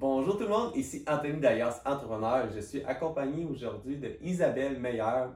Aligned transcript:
Bonjour 0.00 0.38
tout 0.38 0.44
le 0.44 0.48
monde, 0.48 0.74
ici 0.76 1.04
Anthony 1.06 1.40
Dayas, 1.40 1.82
entrepreneur. 1.84 2.48
Je 2.54 2.60
suis 2.60 2.82
accompagné 2.84 3.44
aujourd'hui 3.44 3.98
de 3.98 4.16
Isabelle 4.22 4.80
Meyer 4.80 5.26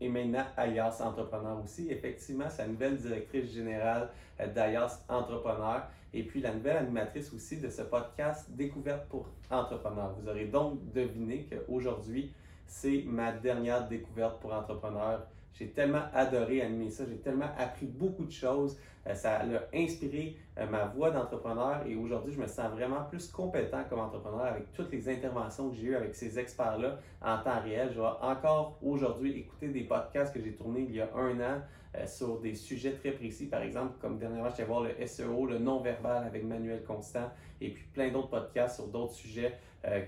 et 0.00 0.08
maintenant 0.08 0.46
Ayas 0.56 1.02
Entrepreneur 1.04 1.62
aussi. 1.62 1.90
Effectivement, 1.90 2.46
c'est 2.48 2.62
la 2.62 2.68
nouvelle 2.68 2.96
directrice 2.96 3.52
générale 3.52 4.08
euh, 4.40 4.46
d'Ayas 4.46 5.04
Entrepreneur 5.10 5.82
et 6.14 6.22
puis 6.22 6.40
la 6.40 6.54
nouvelle 6.54 6.78
animatrice 6.78 7.34
aussi 7.34 7.58
de 7.58 7.68
ce 7.68 7.82
podcast 7.82 8.46
Découverte 8.48 9.06
pour 9.10 9.28
entrepreneurs. 9.50 10.14
Vous 10.18 10.26
aurez 10.26 10.46
donc 10.46 10.78
deviné 10.94 11.46
qu'aujourd'hui, 11.50 12.32
c'est 12.66 13.04
ma 13.06 13.30
dernière 13.30 13.86
découverte 13.86 14.40
pour 14.40 14.54
entrepreneurs 14.54 15.26
j'ai 15.54 15.68
tellement 15.68 16.02
adoré 16.12 16.62
animer 16.62 16.90
ça, 16.90 17.04
j'ai 17.08 17.18
tellement 17.18 17.50
appris 17.56 17.86
beaucoup 17.86 18.24
de 18.24 18.32
choses. 18.32 18.76
Euh, 19.06 19.14
ça 19.14 19.40
a 19.40 19.44
inspiré 19.74 20.36
euh, 20.58 20.66
ma 20.66 20.86
voie 20.86 21.10
d'entrepreneur 21.10 21.82
et 21.86 21.94
aujourd'hui, 21.94 22.32
je 22.32 22.40
me 22.40 22.46
sens 22.46 22.70
vraiment 22.72 23.04
plus 23.04 23.28
compétent 23.28 23.82
comme 23.88 24.00
entrepreneur 24.00 24.46
avec 24.46 24.72
toutes 24.72 24.90
les 24.92 25.08
interventions 25.08 25.70
que 25.70 25.76
j'ai 25.76 25.88
eues 25.88 25.96
avec 25.96 26.14
ces 26.14 26.38
experts-là 26.38 26.98
en 27.20 27.38
temps 27.38 27.60
réel. 27.60 27.90
Je 27.94 28.00
vais 28.00 28.06
encore 28.22 28.78
aujourd'hui 28.82 29.38
écouter 29.38 29.68
des 29.68 29.82
podcasts 29.82 30.34
que 30.34 30.40
j'ai 30.40 30.54
tournés 30.54 30.86
il 30.88 30.94
y 30.94 31.00
a 31.00 31.08
un 31.14 31.38
an 31.40 31.60
euh, 31.96 32.06
sur 32.06 32.40
des 32.40 32.54
sujets 32.54 32.92
très 32.92 33.12
précis. 33.12 33.46
Par 33.46 33.62
exemple, 33.62 33.92
comme 34.00 34.18
dernièrement, 34.18 34.50
j'étais 34.50 34.64
voir 34.64 34.82
le 34.82 35.06
SEO, 35.06 35.46
le 35.46 35.58
non-verbal 35.58 36.24
avec 36.26 36.42
Manuel 36.44 36.82
Constant 36.84 37.30
et 37.60 37.70
puis 37.70 37.84
plein 37.92 38.10
d'autres 38.10 38.30
podcasts 38.30 38.76
sur 38.76 38.88
d'autres 38.88 39.14
sujets 39.14 39.54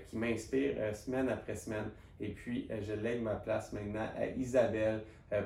qui 0.09 0.17
m'inspirent 0.17 0.95
semaine 0.95 1.29
après 1.29 1.55
semaine. 1.55 1.91
Et 2.19 2.29
puis, 2.29 2.67
je 2.81 2.93
lègue 2.93 3.21
ma 3.21 3.35
place 3.35 3.71
maintenant 3.73 4.07
à 4.17 4.25
Isabelle 4.25 5.03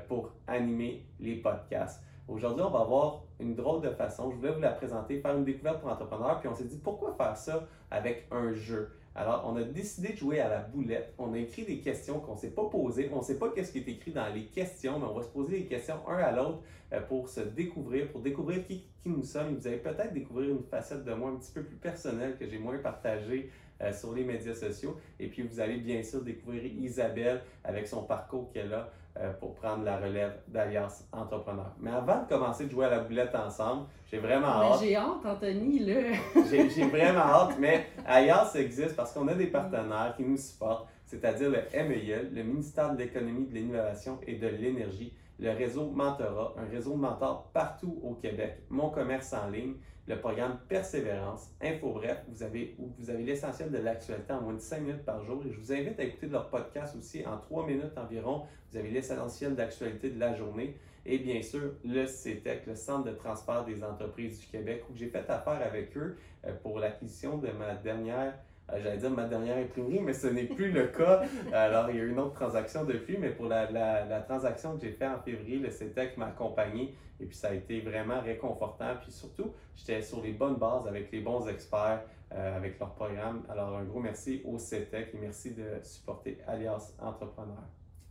pour 0.08 0.32
animer 0.48 1.06
les 1.20 1.36
podcasts. 1.36 2.02
Aujourd'hui, 2.28 2.64
on 2.64 2.70
va 2.70 2.84
voir 2.84 3.24
une 3.40 3.56
drôle 3.56 3.82
de 3.82 3.90
façon. 3.90 4.32
Je 4.32 4.38
voulais 4.38 4.52
vous 4.52 4.62
la 4.62 4.72
présenter, 4.72 5.20
faire 5.20 5.36
une 5.36 5.44
découverte 5.44 5.82
pour 5.82 5.90
entrepreneurs, 5.90 6.40
puis 6.40 6.48
on 6.48 6.56
s'est 6.56 6.66
dit 6.66 6.78
pourquoi 6.78 7.14
faire 7.16 7.36
ça 7.36 7.68
avec 7.90 8.28
un 8.32 8.54
jeu? 8.54 8.92
Alors, 9.14 9.44
on 9.46 9.58
a 9.58 9.64
décidé 9.64 10.14
de 10.14 10.18
jouer 10.18 10.40
à 10.40 10.48
la 10.48 10.60
boulette. 10.60 11.14
On 11.18 11.34
a 11.34 11.38
écrit 11.38 11.66
des 11.66 11.80
questions 11.80 12.22
qu'on 12.22 12.36
ne 12.36 12.40
s'est 12.40 12.52
pas 12.52 12.64
posées. 12.70 13.10
On 13.12 13.18
ne 13.18 13.24
sait 13.24 13.38
pas 13.38 13.50
qu'est-ce 13.50 13.74
qui 13.74 13.80
est 13.80 13.88
écrit 13.90 14.12
dans 14.12 14.34
les 14.34 14.46
questions, 14.46 15.00
mais 15.00 15.06
on 15.06 15.14
va 15.14 15.24
se 15.24 15.28
poser 15.28 15.58
les 15.58 15.66
questions 15.66 15.96
un 16.08 16.18
à 16.18 16.32
l'autre 16.32 16.62
euh, 16.94 17.02
pour 17.02 17.28
se 17.28 17.42
découvrir, 17.42 18.10
pour 18.10 18.22
découvrir 18.22 18.66
qui, 18.66 18.86
qui 19.02 19.10
nous 19.10 19.24
sommes. 19.24 19.56
Vous 19.56 19.68
allez 19.68 19.80
peut-être 19.80 20.14
découvrir 20.14 20.52
une 20.52 20.64
facette 20.64 21.04
de 21.04 21.14
moi 21.14 21.32
un 21.32 21.36
petit 21.36 21.52
peu 21.52 21.64
plus 21.64 21.76
personnelle 21.76 22.38
que 22.38 22.48
j'ai 22.48 22.58
moins 22.58 22.78
partagée 22.78 23.52
euh, 23.82 23.92
sur 23.92 24.14
les 24.14 24.24
médias 24.24 24.54
sociaux. 24.54 24.96
Et 25.20 25.28
puis, 25.28 25.42
vous 25.42 25.60
allez 25.60 25.78
bien 25.78 26.02
sûr 26.04 26.22
découvrir 26.22 26.64
Isabelle 26.64 27.42
avec 27.66 27.88
son 27.88 28.04
parcours 28.04 28.50
qu'elle 28.54 28.74
a 28.74 28.90
euh, 29.20 29.34
pour 29.34 29.56
prendre 29.56 29.84
la 29.84 29.98
relève 29.98 30.40
d'Alliance 30.48 31.04
Entrepreneur. 31.12 31.72
Mais 31.80 31.92
avant 31.92 32.24
de 32.24 32.30
commencer 32.30 32.66
de 32.66 32.72
jouer 32.72 32.86
à 32.86 32.90
la 32.92 33.00
boulette 33.00 33.36
ensemble, 33.36 33.84
j'ai 34.10 34.20
vraiment 34.20 34.48
hâte. 34.48 34.80
J'ai 34.82 34.96
hâte, 34.96 35.26
Anthony, 35.26 35.80
là. 35.80 36.18
j'ai 36.50 36.86
vraiment 36.86 37.20
hâte, 37.20 37.56
mais 37.60 37.88
Alliance 38.06 38.56
existe 38.56 38.96
parce 38.96 39.12
qu'on 39.14 39.28
a 39.28 39.34
des 39.34 39.48
partenaires 39.48 40.14
qui 40.16 40.24
nous 40.24 40.38
supportent, 40.38 40.88
c'est-à-dire 41.06 41.50
le 41.50 41.88
MEIE, 41.88 42.30
le 42.34 42.44
ministère 42.44 42.94
de 42.94 43.00
l'Économie, 43.00 43.48
de 43.48 43.54
l'Innovation 43.54 44.18
et 44.26 44.36
de 44.36 44.48
l'Énergie, 44.48 45.14
le 45.42 45.52
réseau 45.52 45.90
Mentorat, 45.90 46.54
un 46.58 46.70
réseau 46.70 46.92
de 46.92 47.00
mentors 47.00 47.50
partout 47.52 48.00
au 48.04 48.14
Québec, 48.14 48.60
Mon 48.70 48.92
Commerce 48.92 49.34
en 49.34 49.50
ligne, 49.50 49.74
le 50.08 50.20
programme 50.20 50.60
Persévérance, 50.70 51.50
InfoBref, 51.62 52.24
vous 52.28 52.44
avez, 52.44 52.76
vous 52.78 53.10
avez 53.10 53.24
l'essentiel 53.24 53.72
de 53.72 53.80
l'actualité 53.80 54.34
en 54.34 54.42
moins 54.42 54.54
de 54.54 54.60
5 54.60 54.82
minutes 54.82 55.06
par 55.06 55.24
jour. 55.24 55.42
Et 55.46 55.52
je 55.52 55.60
vous 55.60 55.74
invite 55.74 56.00
à 56.00 56.04
écouter 56.04 56.28
leur 56.28 56.50
podcast 56.50 56.96
aussi 56.96 57.26
en 57.26 57.38
3 57.38 57.66
minutes 57.66 57.98
environ. 57.98 58.44
Vous 58.72 58.78
avez 58.78 58.90
l'essentiel 58.90 59.56
d'actualité 59.56 60.12
de 60.12 60.20
la 60.20 60.36
journée. 60.36 60.78
Et 61.06 61.18
bien 61.18 61.42
sûr, 61.42 61.74
le 61.84 62.06
CETEC, 62.06 62.68
le 62.68 62.76
Centre 62.76 63.06
de 63.06 63.16
transfert 63.16 63.66
des 63.66 63.84
entreprises 63.84 64.40
du 64.40 64.46
Québec, 64.46 64.84
où 64.92 64.96
j'ai 64.96 65.08
fait 65.08 65.28
affaire 65.30 65.62
avec 65.66 65.98
eux 65.98 66.18
euh, 66.46 66.54
pour 66.62 66.78
l'acquisition 66.78 67.38
de 67.38 67.50
ma 67.52 67.74
dernière 67.74 68.36
j'allais 68.80 68.98
dire 68.98 69.12
ma 69.12 69.26
dernière 69.26 69.58
imprimerie, 69.58 70.00
mais 70.02 70.14
ce 70.14 70.28
n'est 70.28 70.46
plus 70.46 70.72
le 70.72 70.88
cas. 70.88 71.24
Alors, 71.54 71.90
il 71.90 71.98
y 71.98 72.00
a 72.00 72.04
eu 72.04 72.10
une 72.10 72.20
autre 72.20 72.34
transaction 72.34 72.86
depuis, 72.86 73.18
mais 73.18 73.30
pour 73.30 73.48
la, 73.48 73.70
la, 73.72 74.22
transaction 74.22 74.76
que 74.78 74.82
j'ai 74.86 74.94
faite 74.94 75.10
en 75.10 75.22
février, 75.22 75.60
le 75.60 75.70
CETEC 75.70 76.18
m'a 76.18 76.28
accompagné 76.28 76.96
et 77.20 77.26
puis 77.26 77.36
ça 77.36 77.50
a 77.50 77.54
été 77.54 77.82
vraiment 77.82 78.22
réconfortant. 78.22 78.96
Puis 79.02 79.12
surtout, 79.12 79.54
j'étais 79.76 80.02
sur 80.02 80.22
les 80.22 80.32
bonnes 80.34 80.56
bases 80.56 80.88
avec 80.88 81.12
les 81.12 81.22
bons 81.22 81.48
experts, 81.48 82.04
euh, 82.34 82.58
avec 82.58 82.80
leur 82.80 82.94
programme. 82.94 83.44
Alors, 83.50 83.76
un 83.76 83.84
gros 83.84 84.00
merci 84.00 84.42
au 84.46 84.58
CETEC 84.58 85.14
et 85.14 85.18
merci 85.18 85.54
de 85.54 85.84
supporter 85.84 86.38
Alias 86.48 86.94
Entrepreneur. 87.00 87.64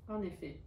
En 0.08 0.22
effet. 0.22 0.60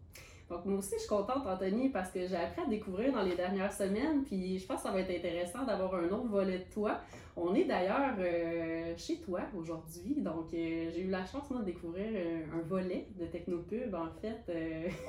Donc, 0.53 0.65
moi 0.65 0.77
aussi, 0.77 0.93
je 0.93 0.99
suis 0.99 1.09
contente, 1.09 1.47
Anthony, 1.47 1.89
parce 1.89 2.11
que 2.11 2.27
j'ai 2.27 2.35
appris 2.35 2.61
à 2.61 2.67
découvrir 2.67 3.11
dans 3.11 3.23
les 3.23 3.35
dernières 3.35 3.73
semaines, 3.73 4.23
puis 4.23 4.59
je 4.59 4.67
pense 4.67 4.77
que 4.77 4.83
ça 4.83 4.91
va 4.91 4.99
être 4.99 5.09
intéressant 5.09 5.63
d'avoir 5.63 5.95
un 5.95 6.05
autre 6.05 6.27
volet 6.27 6.59
de 6.59 6.71
toi. 6.71 6.99
On 7.35 7.55
est 7.55 7.63
d'ailleurs 7.63 8.13
euh, 8.19 8.93
chez 8.95 9.17
toi 9.17 9.39
aujourd'hui, 9.57 10.17
donc 10.19 10.53
euh, 10.53 10.91
j'ai 10.93 11.01
eu 11.01 11.09
la 11.09 11.25
chance 11.25 11.49
de 11.49 11.63
découvrir 11.63 12.05
euh, 12.13 12.41
un 12.55 12.61
volet 12.67 13.07
de 13.19 13.25
Technopub, 13.25 13.95
en 13.95 14.11
fait. 14.21 14.53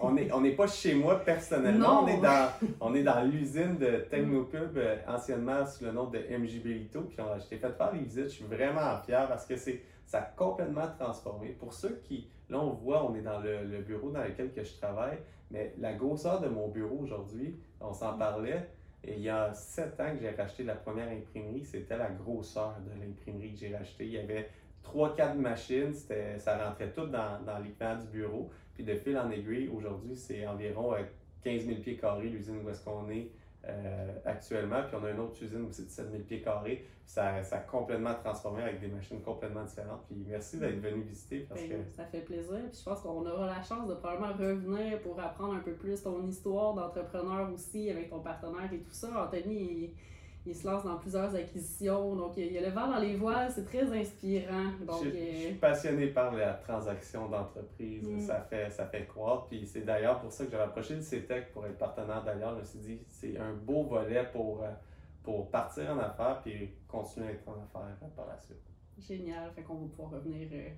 On 0.00 0.12
n'est 0.12 0.32
on 0.32 0.56
pas 0.56 0.66
chez 0.66 0.94
moi 0.94 1.16
personnellement, 1.22 2.04
on 2.04 2.06
est 2.06 2.20
dans, 2.22 2.48
on 2.80 2.94
est 2.94 3.02
dans 3.02 3.22
l'usine 3.24 3.76
de 3.76 4.06
Technopub, 4.10 4.78
anciennement 5.06 5.66
sous 5.66 5.84
le 5.84 5.92
nom 5.92 6.06
de 6.06 6.18
MJB 6.18 6.64
Lito, 6.68 7.02
puis 7.02 7.18
je 7.18 7.48
t'ai 7.50 7.58
fait 7.58 7.76
faire 7.76 7.92
les 7.92 8.00
visites, 8.00 8.24
je 8.24 8.28
suis 8.28 8.44
vraiment 8.46 8.96
fier 9.04 9.28
parce 9.28 9.44
que 9.44 9.58
c'est 9.58 9.82
ça 10.06 10.18
a 10.18 10.22
complètement 10.22 10.88
transformé. 10.98 11.50
Pour 11.50 11.72
ceux 11.72 12.00
qui, 12.04 12.28
là 12.48 12.58
on 12.58 12.70
voit, 12.70 13.04
on 13.04 13.14
est 13.14 13.22
dans 13.22 13.40
le, 13.40 13.80
bureau 13.82 14.10
dans 14.10 14.22
lequel 14.22 14.52
que 14.52 14.62
je 14.62 14.76
travaille, 14.76 15.18
mais 15.50 15.74
la 15.78 15.92
grosseur 15.94 16.40
de 16.40 16.48
mon 16.48 16.68
bureau 16.68 16.98
aujourd'hui, 17.02 17.56
on 17.80 17.92
s'en 17.92 18.16
parlait, 18.16 18.68
et 19.02 19.14
il 19.14 19.22
y 19.22 19.28
a 19.28 19.52
sept 19.52 20.00
ans 20.00 20.14
que 20.14 20.20
j'ai 20.20 20.30
racheté 20.30 20.64
la 20.64 20.74
première 20.74 21.08
imprimerie, 21.08 21.64
c'était 21.64 21.96
la 21.96 22.10
grosseur 22.10 22.74
de 22.80 23.00
l'imprimerie 23.00 23.52
que 23.52 23.58
j'ai 23.58 23.76
racheté. 23.76 24.06
Il 24.06 24.12
y 24.12 24.18
avait 24.18 24.48
trois, 24.82 25.14
quatre 25.14 25.36
machines, 25.36 25.92
ça 26.38 26.68
rentrait 26.68 26.90
tout 26.92 27.06
dans, 27.06 27.42
dans 27.44 27.58
l'équipement 27.58 27.96
du 27.96 28.06
bureau. 28.06 28.50
Puis 28.74 28.84
de 28.84 28.94
fil 28.94 29.16
en 29.18 29.30
aiguille, 29.30 29.68
aujourd'hui, 29.68 30.16
c'est 30.16 30.46
environ 30.46 30.94
15 31.44 31.62
euh, 31.62 31.66
000 31.66 31.80
pieds 31.80 31.96
carrés 31.96 32.28
l'usine 32.28 32.60
où 32.64 32.70
est-ce 32.70 32.84
qu'on 32.84 33.08
est 33.10 33.28
euh, 33.66 34.12
actuellement. 34.24 34.82
Puis 34.86 34.96
on 35.00 35.04
a 35.04 35.10
une 35.10 35.20
autre 35.20 35.42
usine 35.42 35.62
où 35.62 35.72
c'est 35.72 35.86
17 35.86 36.10
000 36.10 36.22
pieds 36.24 36.40
carrés. 36.42 36.86
Ça, 37.06 37.42
ça, 37.42 37.56
a 37.56 37.60
complètement 37.60 38.14
transformé 38.14 38.62
avec 38.62 38.80
des 38.80 38.88
machines 38.88 39.20
complètement 39.20 39.64
différentes. 39.64 40.04
Puis 40.06 40.24
merci 40.26 40.58
d'être 40.58 40.80
venu 40.80 41.02
visiter 41.02 41.40
parce 41.48 41.60
ben, 41.62 41.84
que. 41.84 41.90
Ça 41.90 42.04
fait 42.04 42.20
plaisir. 42.20 42.60
Puis 42.70 42.78
je 42.78 42.84
pense 42.84 43.00
qu'on 43.00 43.26
aura 43.26 43.46
la 43.46 43.62
chance 43.62 43.88
de 43.88 43.94
probablement 43.94 44.32
revenir 44.32 45.00
pour 45.00 45.20
apprendre 45.20 45.54
un 45.54 45.60
peu 45.60 45.72
plus 45.72 46.02
ton 46.02 46.26
histoire 46.26 46.74
d'entrepreneur 46.74 47.52
aussi 47.52 47.90
avec 47.90 48.10
ton 48.10 48.20
partenaire 48.20 48.72
et 48.72 48.78
tout 48.78 48.92
ça. 48.92 49.26
Anthony, 49.26 49.54
il 49.54 49.94
se 50.52 50.66
lance 50.66 50.84
dans 50.84 50.96
plusieurs 50.96 51.34
acquisitions. 51.34 52.14
Donc, 52.16 52.36
il 52.36 52.52
y 52.52 52.58
a 52.58 52.60
le 52.60 52.68
vent 52.68 52.88
dans 52.88 52.98
les 52.98 53.16
voiles, 53.16 53.50
c'est 53.50 53.64
très 53.64 53.90
inspirant. 53.98 54.72
Donc, 54.86 55.04
je, 55.04 55.10
suis 55.10 55.46
euh, 55.46 55.58
passionné 55.58 56.08
par 56.08 56.34
la 56.34 56.52
transaction 56.54 57.28
d'entreprise. 57.28 58.06
Mm. 58.06 58.20
Ça, 58.20 58.40
fait, 58.42 58.70
ça 58.70 58.86
fait 58.86 59.06
croire. 59.06 59.46
Puis 59.46 59.66
c'est 59.66 59.82
d'ailleurs 59.82 60.20
pour 60.20 60.30
ça 60.30 60.44
que 60.44 60.50
j'ai 60.50 60.56
rapproché 60.58 60.96
de 60.96 61.00
CETEC 61.00 61.52
pour 61.52 61.64
être 61.64 61.78
partenaire 61.78 62.22
d'ailleurs. 62.22 62.54
Je 62.56 62.60
me 62.60 62.64
suis 62.64 62.78
dit, 62.80 62.98
c'est 63.08 63.38
un 63.38 63.54
beau 63.54 63.84
volet 63.84 64.28
pour, 64.32 64.62
euh, 64.62 64.70
pour 65.22 65.50
partir 65.50 65.90
en 65.90 65.98
affaires 65.98 66.40
puis 66.42 66.72
continuer 66.86 67.28
à 67.28 67.30
être 67.30 67.48
en 67.48 67.52
affaires 67.52 68.10
par 68.14 68.26
la 68.26 68.38
suite. 68.38 68.58
Génial. 68.98 69.50
Fait 69.54 69.62
qu'on 69.62 69.74
va 69.74 69.88
pouvoir 69.88 70.10
revenir 70.10 70.48
euh, 70.52 70.68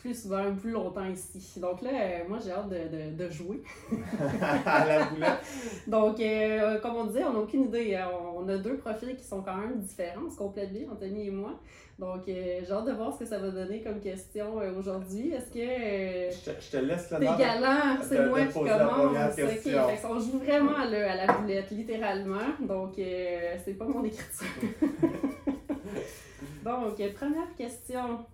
plus 0.00 0.22
souvent, 0.22 0.54
plus 0.54 0.70
longtemps 0.70 1.04
ici. 1.04 1.60
Donc 1.60 1.82
là, 1.82 1.90
euh, 1.92 2.18
moi, 2.28 2.38
j'ai 2.42 2.50
hâte 2.50 2.70
de, 2.70 2.76
de, 2.76 3.24
de 3.24 3.30
jouer. 3.30 3.62
à 4.66 4.86
la 4.86 5.04
boulette. 5.04 5.40
Donc, 5.86 6.18
euh, 6.20 6.78
comme 6.80 6.96
on 6.96 7.04
disait, 7.04 7.24
on 7.24 7.34
n'a 7.34 7.38
aucune 7.40 7.64
idée. 7.64 7.94
Hein. 7.94 8.08
On 8.34 8.48
a 8.48 8.56
deux 8.56 8.76
profils 8.76 9.14
qui 9.14 9.24
sont 9.24 9.42
quand 9.42 9.56
même 9.56 9.78
différents. 9.78 10.22
On 10.26 10.30
se 10.30 10.36
complète 10.36 10.72
bien, 10.72 10.88
Anthony 10.90 11.28
et 11.28 11.30
moi. 11.30 11.60
Donc, 11.98 12.26
euh, 12.28 12.60
j'ai 12.66 12.72
hâte 12.72 12.86
de 12.86 12.92
voir 12.92 13.12
ce 13.12 13.18
que 13.20 13.26
ça 13.26 13.38
va 13.38 13.50
donner 13.50 13.82
comme 13.82 14.00
question 14.00 14.54
aujourd'hui. 14.78 15.32
Est-ce 15.32 15.50
que. 15.50 16.30
je, 16.60 16.70
te, 16.70 16.82
laisse 16.82 17.10
la 17.10 17.18
T'es 17.18 17.26
galant, 17.26 18.02
c'est 18.02 18.26
moi 18.26 18.40
qui 18.46 18.54
commence. 18.54 19.34
Okay. 19.34 19.76
on 20.08 20.18
joue 20.18 20.38
vraiment 20.38 20.76
à, 20.76 20.84
à 20.84 21.26
la 21.26 21.32
boulette, 21.34 21.70
littéralement. 21.70 22.56
Donc, 22.60 22.94
c'est 22.96 23.74
pas 23.78 23.84
mon 23.84 24.02
écriture. 24.02 24.46
Donc, 26.64 27.14
première 27.14 27.54
question. 27.56 28.24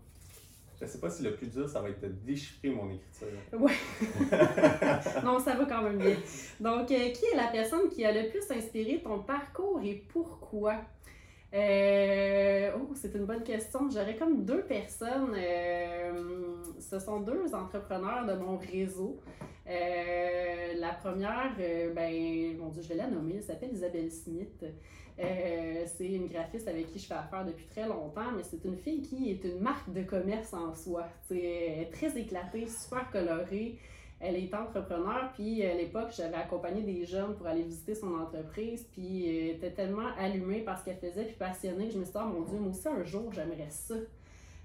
Je 0.80 0.86
sais 0.86 0.98
pas 0.98 1.08
si 1.08 1.22
le 1.22 1.34
plus 1.34 1.46
dur, 1.46 1.68
ça 1.68 1.80
va 1.80 1.88
être 1.88 2.00
de 2.02 2.08
déchiffrer 2.08 2.68
mon 2.68 2.90
écriture. 2.90 3.28
Oui. 3.54 3.72
non, 5.24 5.38
ça 5.38 5.54
va 5.54 5.64
quand 5.64 5.82
même 5.82 5.98
bien. 5.98 6.16
Donc, 6.60 6.90
euh, 6.90 7.10
qui 7.10 7.24
est 7.32 7.36
la 7.36 7.46
personne 7.46 7.88
qui 7.88 8.04
a 8.04 8.12
le 8.12 8.28
plus 8.28 8.50
inspiré 8.50 9.00
ton 9.02 9.20
parcours 9.20 9.80
et 9.82 10.04
pourquoi? 10.08 10.74
Euh, 11.54 12.70
oh, 12.76 12.92
c'est 12.94 13.14
une 13.14 13.24
bonne 13.24 13.42
question. 13.42 13.88
J'aurais 13.90 14.16
comme 14.16 14.44
deux 14.44 14.62
personnes. 14.62 15.34
Euh, 15.34 16.56
ce 16.78 16.98
sont 16.98 17.20
deux 17.20 17.54
entrepreneurs 17.54 18.26
de 18.26 18.34
mon 18.34 18.58
réseau. 18.58 19.18
La 19.66 20.92
première, 21.00 21.54
ben, 21.94 22.56
mon 22.58 22.68
Dieu, 22.68 22.82
je 22.82 22.88
vais 22.88 22.96
la 22.96 23.08
nommer. 23.08 23.36
Elle 23.36 23.42
s'appelle 23.42 23.72
Isabelle 23.72 24.10
Smith. 24.10 24.64
Euh, 25.18 25.84
c'est 25.86 26.08
une 26.12 26.26
graphiste 26.26 26.68
avec 26.68 26.92
qui 26.92 26.98
je 26.98 27.06
fais 27.06 27.14
affaire 27.14 27.44
depuis 27.44 27.64
très 27.66 27.88
longtemps, 27.88 28.32
mais 28.36 28.42
c'est 28.42 28.62
une 28.64 28.76
fille 28.76 29.00
qui 29.00 29.30
est 29.30 29.44
une 29.44 29.60
marque 29.60 29.90
de 29.92 30.02
commerce 30.02 30.52
en 30.52 30.74
soi. 30.74 31.08
Elle 31.30 31.36
est 31.36 31.90
très 31.90 32.18
éclatée, 32.18 32.66
super 32.66 33.10
colorée. 33.10 33.78
Elle 34.18 34.36
est 34.36 34.54
entrepreneur, 34.54 35.30
puis 35.34 35.62
à 35.62 35.74
l'époque, 35.74 36.08
j'avais 36.16 36.36
accompagné 36.36 36.80
des 36.82 37.04
jeunes 37.04 37.34
pour 37.34 37.46
aller 37.46 37.62
visiter 37.62 37.94
son 37.94 38.14
entreprise, 38.14 38.86
puis 38.92 39.28
elle 39.28 39.56
était 39.56 39.72
tellement 39.72 40.08
allumée 40.18 40.62
par 40.62 40.78
ce 40.78 40.86
qu'elle 40.86 40.96
faisait, 40.96 41.24
puis 41.24 41.34
passionnée, 41.34 41.88
que 41.88 41.92
je 41.92 41.98
me 41.98 42.04
suis 42.04 42.12
dit, 42.12 42.18
oh 42.22 42.26
mon 42.26 42.40
Dieu, 42.40 42.58
moi 42.58 42.70
aussi, 42.70 42.88
un 42.88 43.04
jour, 43.04 43.30
j'aimerais 43.34 43.68
ça. 43.68 43.94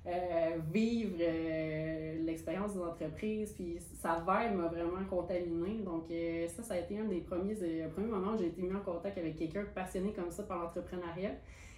Euh, 0.07 0.57
vivre 0.74 1.18
euh, 1.19 2.24
l'expérience 2.25 2.74
des 2.74 2.81
entreprises. 2.81 3.53
Puis 3.53 3.77
sa 4.00 4.15
vibe 4.15 4.57
m'a 4.57 4.68
vraiment 4.68 5.06
contaminée. 5.07 5.83
Donc, 5.83 6.09
euh, 6.09 6.48
ça, 6.48 6.63
ça 6.63 6.74
a 6.74 6.77
été 6.77 6.98
un 6.98 7.06
des 7.06 7.21
premiers, 7.21 7.56
premiers 7.94 8.07
moments 8.07 8.33
où 8.33 8.38
j'ai 8.38 8.48
été 8.48 8.63
mis 8.63 8.74
en 8.74 8.80
contact 8.80 9.18
avec 9.19 9.36
quelqu'un 9.36 9.63
passionné 9.75 10.12
comme 10.12 10.31
ça 10.31 10.44
par 10.44 10.57
l'entrepreneuriat. 10.57 11.33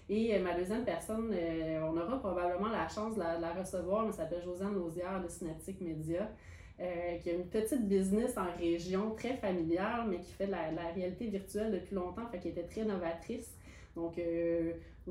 Et 0.10 0.38
ma 0.40 0.54
deuxième 0.54 0.84
personne, 0.84 1.34
on 1.82 1.98
aura 1.98 2.20
probablement 2.20 2.68
la 2.68 2.90
chance 2.90 3.16
de 3.16 3.22
la, 3.22 3.54
recevoir, 3.54 4.06
elle 4.06 4.14
s'appelle 4.14 4.44
Josiane 4.44 4.74
Lausière 4.74 5.22
de 5.24 5.30
Synatic 5.30 5.80
Media. 5.80 6.30
qui 6.78 7.30
a 7.30 7.34
une 7.34 7.46
petite 7.46 7.88
business 7.88 8.38
en 8.38 8.52
région 8.60 9.12
très 9.12 9.38
familiale, 9.38 10.08
mais 10.10 10.20
qui 10.20 10.34
fait 10.34 10.48
de 10.48 10.52
la, 10.52 10.72
la 10.72 10.90
réalité 10.94 11.28
virtuelle 11.28 11.72
depuis 11.72 11.96
longtemps, 11.96 12.28
fait 12.28 12.40
qui 12.40 12.50
était 12.50 12.64
très 12.64 12.84
novatrice. 12.84 13.56
Donc, 13.96 14.20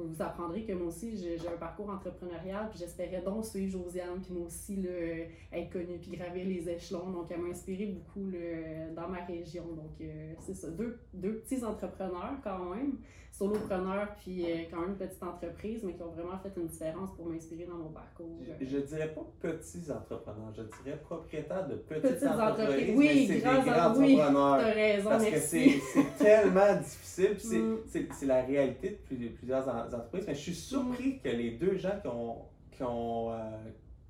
vous 0.00 0.22
apprendrez 0.22 0.64
que 0.64 0.72
moi 0.72 0.88
aussi, 0.88 1.16
j'ai 1.16 1.36
un 1.46 1.58
parcours 1.58 1.90
entrepreneurial, 1.90 2.68
puis 2.70 2.78
j'espérais 2.78 3.20
donc 3.20 3.44
suivre 3.44 3.72
Josiane, 3.72 4.20
puis 4.22 4.32
moi 4.32 4.46
aussi, 4.46 4.76
là, 4.76 4.90
être 5.52 5.70
connue, 5.70 5.98
puis 5.98 6.16
gravir 6.16 6.46
les 6.46 6.68
échelons. 6.68 7.10
Donc, 7.10 7.26
elle 7.30 7.40
m'a 7.40 7.48
inspiré 7.48 7.86
beaucoup 7.86 8.30
dans 8.94 9.08
ma 9.08 9.24
région. 9.24 9.64
Donc, 9.74 10.00
euh, 10.00 10.32
c'est 10.38 10.54
ça, 10.54 10.68
deux, 10.70 10.98
deux, 11.12 11.34
petits 11.38 11.64
entrepreneurs 11.64 12.38
quand 12.42 12.74
même, 12.74 12.98
solopreneurs, 13.30 14.14
puis 14.16 14.44
euh, 14.44 14.64
quand 14.70 14.80
même 14.80 14.90
une 14.90 14.96
petite 14.96 15.22
entreprise, 15.22 15.82
mais 15.84 15.94
qui 15.94 16.02
ont 16.02 16.10
vraiment 16.10 16.38
fait 16.38 16.52
une 16.56 16.66
différence 16.66 17.10
pour 17.14 17.26
m'inspirer 17.26 17.66
dans 17.66 17.76
mon 17.76 17.90
parcours. 17.90 18.38
Je, 18.60 18.66
je 18.66 18.78
dirais 18.78 19.14
pas 19.14 19.26
petits 19.40 19.90
entrepreneurs, 19.90 20.52
je 20.56 20.62
dirais 20.82 20.98
propriétaires 21.02 21.68
de 21.68 21.74
petites, 21.76 22.22
entreprises. 22.24 22.94
Oui, 22.96 23.06
mais 23.06 23.26
c'est 23.26 23.34
des 23.34 23.40
grands 23.40 23.90
entrepreneurs. 23.90 24.58
Oui, 24.58 24.64
as 24.64 24.74
raison, 24.74 25.10
parce 25.10 25.22
merci. 25.24 25.64
que 25.64 25.84
c'est 25.92 26.24
tellement 26.24 26.76
difficile, 26.80 27.36
puis 27.36 27.48
c'est 27.88 28.24
mm. 28.24 28.28
la 28.28 28.42
réalité 28.42 29.00
de 29.10 29.28
plusieurs 29.28 29.68
entreprises 29.68 29.81
entreprises. 29.86 30.24
Mais 30.26 30.34
je 30.34 30.40
suis 30.40 30.54
surpris 30.54 31.18
que 31.20 31.28
les 31.28 31.52
deux 31.52 31.76
gens 31.76 31.98
qui 32.00 32.08
ont, 32.08 32.42
qui 32.70 32.82
ont, 32.82 33.32
euh, 33.32 33.38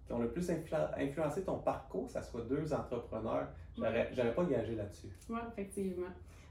qui 0.07 0.13
ont 0.13 0.19
le 0.19 0.31
plus 0.31 0.51
influencé 0.51 1.45
ton 1.45 1.59
parcours, 1.59 2.11
ça 2.11 2.23
soit 2.23 2.43
deux 2.43 2.73
entrepreneurs. 2.73 3.49
J'aurais 3.77 4.35
pas 4.35 4.45
gagé 4.45 4.75
là-dessus. 4.75 5.09
Oui, 5.29 5.39
effectivement. 5.53 6.09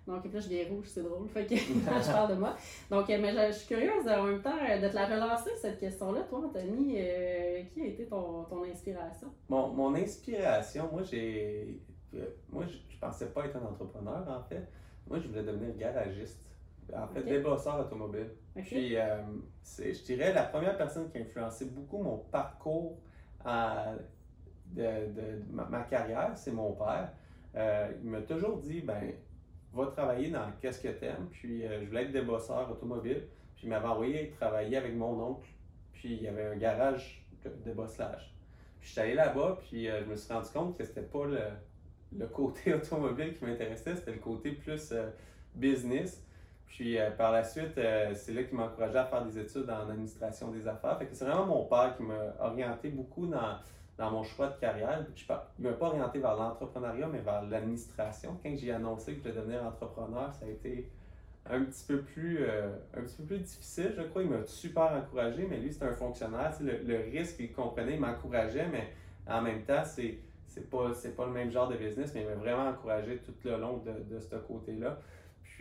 Donc, 0.08 0.26
là, 0.26 0.40
je 0.40 0.50
viens 0.50 0.68
rouge, 0.68 0.88
c'est 0.88 1.04
drôle. 1.04 1.30
Fait 1.30 1.46
que 1.46 1.56
je 1.56 2.12
parle 2.12 2.36
de 2.36 2.40
moi. 2.40 2.56
Donc, 2.90 3.10
euh, 3.10 3.18
mais 3.22 3.52
je, 3.52 3.58
suis 3.58 3.68
curieuse 3.68 4.08
en 4.08 4.24
même 4.24 4.42
temps 4.42 4.50
de 4.52 4.88
te 4.88 4.96
la 4.96 5.06
relancer, 5.06 5.52
cette 5.62 5.80
question-là. 5.80 6.22
Toi, 6.24 6.42
Anthony, 6.46 6.96
euh, 6.98 7.62
qui 7.72 7.82
a 7.82 7.86
été 7.86 8.08
ton, 8.08 8.44
ton 8.46 8.64
inspiration? 8.64 9.28
Mon, 9.48 9.70
mon 9.70 9.94
inspiration, 9.94 10.90
moi, 10.92 11.04
j'ai. 11.04 11.80
moi, 12.50 12.66
je, 12.66 12.78
je 12.90 12.98
pensais 13.00 13.28
pas 13.28 13.46
être 13.46 13.58
un 13.58 13.66
entrepreneur, 13.66 14.28
en 14.28 14.42
fait. 14.50 14.68
Moi, 15.08 15.20
je 15.20 15.28
voulais 15.28 15.44
devenir 15.44 15.76
garagiste 15.78 16.51
en 16.94 17.08
fait, 17.08 17.20
okay. 17.20 17.30
débosseur 17.30 17.80
automobile. 17.80 18.32
Puis, 18.56 18.98
euh, 18.98 19.22
je 19.80 20.04
dirais, 20.04 20.34
la 20.34 20.44
première 20.44 20.78
personne 20.78 21.10
qui 21.10 21.18
a 21.18 21.22
influencé 21.22 21.66
beaucoup 21.66 22.02
mon 22.02 22.18
parcours 22.18 22.98
de, 23.46 24.82
de, 24.82 25.42
ma, 25.52 25.84
carrière, 25.84 26.32
c'est 26.36 26.52
mon 26.52 26.74
père. 26.74 27.12
Euh, 27.56 27.92
il 28.04 28.10
m'a 28.10 28.22
toujours 28.22 28.58
dit, 28.58 28.82
ben, 28.82 29.14
va 29.74 29.88
travailler 29.88 30.30
dans 30.30 30.52
qu'est-ce 30.62 30.82
que 30.82 30.90
t'aimes. 30.90 31.28
Puis, 31.32 31.66
euh, 31.66 31.82
je 31.82 31.88
voulais 31.88 32.04
être 32.04 32.12
débosseur 32.12 32.70
automobile. 32.72 33.28
Puis, 33.56 33.68
il 33.68 33.70
m'avait 33.70 33.88
envoyé 33.88 34.32
travailler 34.32 34.78
avec 34.78 34.96
mon 34.96 35.20
oncle. 35.22 35.50
Puis, 35.94 36.16
il 36.16 36.24
y 36.24 36.28
avait 36.28 36.46
un 36.46 36.58
garage 36.58 37.26
de 37.44 37.50
débosselage. 37.64 38.34
Puis, 38.80 38.88
je 38.88 38.92
suis 38.94 39.02
allé 39.02 39.14
là-bas, 39.14 39.60
puis 39.62 39.86
je 39.86 40.06
me 40.06 40.16
suis 40.16 40.34
rendu 40.34 40.50
compte 40.50 40.78
que 40.78 40.84
c'était 40.84 41.02
pas 41.02 41.26
le, 41.26 41.40
le 42.18 42.28
côté 42.28 42.74
automobile 42.74 43.38
qui 43.38 43.46
m'intéressait, 43.46 43.96
c'était 43.96 44.14
le 44.14 44.20
côté 44.20 44.52
plus 44.52 44.94
business. 45.56 46.26
Puis 46.72 46.98
euh, 46.98 47.12
par 47.12 47.34
la 47.34 47.44
suite, 47.44 47.78
euh, 47.78 48.14
c'est 48.16 48.32
là 48.34 48.44
qu'il 48.44 48.58
m'a 48.58 48.64
encouragé 48.64 48.98
à 48.98 49.04
faire 49.06 49.26
des 49.26 49.38
études 49.38 49.70
en 49.70 49.90
administration 49.90 50.48
des 50.52 50.66
affaires. 50.66 50.98
Fait 50.98 51.06
que 51.06 51.14
c'est 51.14 51.26
vraiment 51.26 51.46
mon 51.46 51.66
père 51.66 51.94
qui 51.98 52.04
m'a 52.04 52.34
orienté 52.40 52.90
beaucoup 52.90 53.28
dans, 53.28 53.58
mon 54.10 54.24
choix 54.24 54.48
de 54.48 54.60
carrière. 54.60 55.06
Je, 55.14 55.26
il 55.60 55.66
ne 55.66 55.70
m'a 55.70 55.76
pas 55.76 55.88
orienté 55.88 56.20
vers 56.20 56.36
l'entrepreneuriat, 56.36 57.08
mais 57.08 57.20
vers 57.20 57.44
l'administration. 57.44 58.38
Quand 58.42 58.56
j'ai 58.56 58.72
annoncé 58.72 59.16
que 59.16 59.20
je 59.20 59.30
devais 59.30 59.42
devenir 59.42 59.64
entrepreneur, 59.66 60.34
ça 60.34 60.46
a 60.46 60.50
été 60.50 60.90
un 61.46 61.66
petit 61.66 61.84
peu 61.86 62.02
plus, 62.02 62.38
euh, 62.42 62.70
un 62.98 63.02
petit 63.02 63.18
peu 63.18 63.24
plus 63.24 63.40
difficile, 63.40 63.94
je 63.98 64.04
crois. 64.04 64.24
Il 64.24 64.30
m'a 64.30 64.46
super 64.46 64.94
encouragé, 64.94 65.46
mais 65.50 65.58
lui, 65.58 65.74
c'est 65.74 65.84
un 65.84 65.94
fonctionnaire. 65.94 66.54
Le, 66.62 67.12
risque, 67.12 67.36
il 67.40 67.52
comprenait, 67.52 67.96
il 67.96 68.00
m'encourageait, 68.00 68.68
mais 68.72 68.94
en 69.28 69.42
même 69.42 69.64
temps, 69.64 69.84
c'est 69.84 70.20
c'est 70.48 70.70
pas, 70.70 70.92
pas 71.16 71.26
le 71.26 71.32
même 71.32 71.50
genre 71.50 71.70
de 71.70 71.78
business, 71.78 72.12
mais 72.14 72.24
il 72.24 72.28
m'a 72.28 72.36
vraiment 72.36 72.68
encouragé 72.68 73.18
tout 73.20 73.34
le 73.46 73.58
long 73.58 73.82
de 73.86 74.20
ce 74.20 74.36
côté-là. 74.36 74.98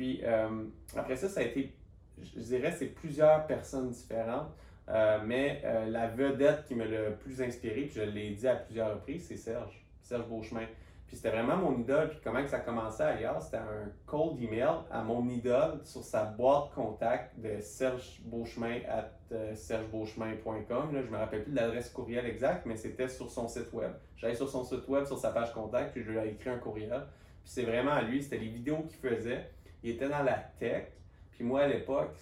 Puis 0.00 0.22
euh, 0.24 0.64
après 0.96 1.14
ça, 1.14 1.28
ça 1.28 1.40
a 1.40 1.42
été, 1.42 1.74
je 2.22 2.40
dirais, 2.40 2.72
c'est 2.72 2.86
plusieurs 2.86 3.46
personnes 3.46 3.90
différentes. 3.90 4.48
Euh, 4.88 5.18
mais 5.26 5.60
euh, 5.62 5.90
la 5.90 6.08
vedette 6.08 6.64
qui 6.64 6.74
m'a 6.74 6.86
le 6.86 7.16
plus 7.16 7.42
inspiré, 7.42 7.82
puis 7.82 7.96
je 7.96 8.00
l'ai 8.00 8.30
dit 8.30 8.48
à 8.48 8.56
plusieurs 8.56 8.94
reprises, 8.94 9.26
c'est 9.28 9.36
Serge, 9.36 9.86
Serge 10.00 10.26
Beauchemin. 10.26 10.64
Puis 11.06 11.16
c'était 11.16 11.28
vraiment 11.28 11.58
mon 11.58 11.78
idole. 11.78 12.08
Puis 12.08 12.20
comment 12.24 12.42
que 12.42 12.48
ça 12.48 12.60
commençait 12.60 13.02
ailleurs, 13.02 13.42
c'était 13.42 13.58
un 13.58 13.92
cold 14.06 14.42
email 14.42 14.70
à 14.90 15.02
mon 15.02 15.28
idole 15.28 15.80
sur 15.84 16.02
sa 16.02 16.24
boîte 16.24 16.72
contact 16.74 17.38
de 17.38 17.60
Serge 17.60 18.22
Beauchemin 18.24 18.78
at 18.88 19.10
sergebeauchemin.com. 19.54 20.92
Je 20.94 21.10
me 21.12 21.18
rappelle 21.18 21.42
plus 21.42 21.52
de 21.52 21.56
l'adresse 21.56 21.90
courriel 21.90 22.24
exacte, 22.24 22.64
mais 22.64 22.76
c'était 22.76 23.08
sur 23.08 23.30
son 23.30 23.48
site 23.48 23.70
web. 23.74 23.92
J'allais 24.16 24.34
sur 24.34 24.48
son 24.48 24.64
site 24.64 24.88
web, 24.88 25.04
sur 25.04 25.18
sa 25.18 25.30
page 25.30 25.52
contact, 25.52 25.92
puis 25.92 26.02
je 26.02 26.10
lui 26.10 26.16
ai 26.16 26.30
écrit 26.30 26.48
un 26.48 26.58
courriel. 26.58 27.02
Puis 27.42 27.52
c'est 27.52 27.64
vraiment 27.64 27.92
à 27.92 28.00
lui, 28.00 28.22
c'était 28.22 28.38
les 28.38 28.48
vidéos 28.48 28.78
qu'il 28.84 28.96
faisait 28.96 29.50
il 29.82 29.90
était 29.90 30.08
dans 30.08 30.22
la 30.22 30.34
tech. 30.58 30.86
Puis 31.32 31.44
moi, 31.44 31.62
à 31.62 31.68
l'époque, 31.68 32.14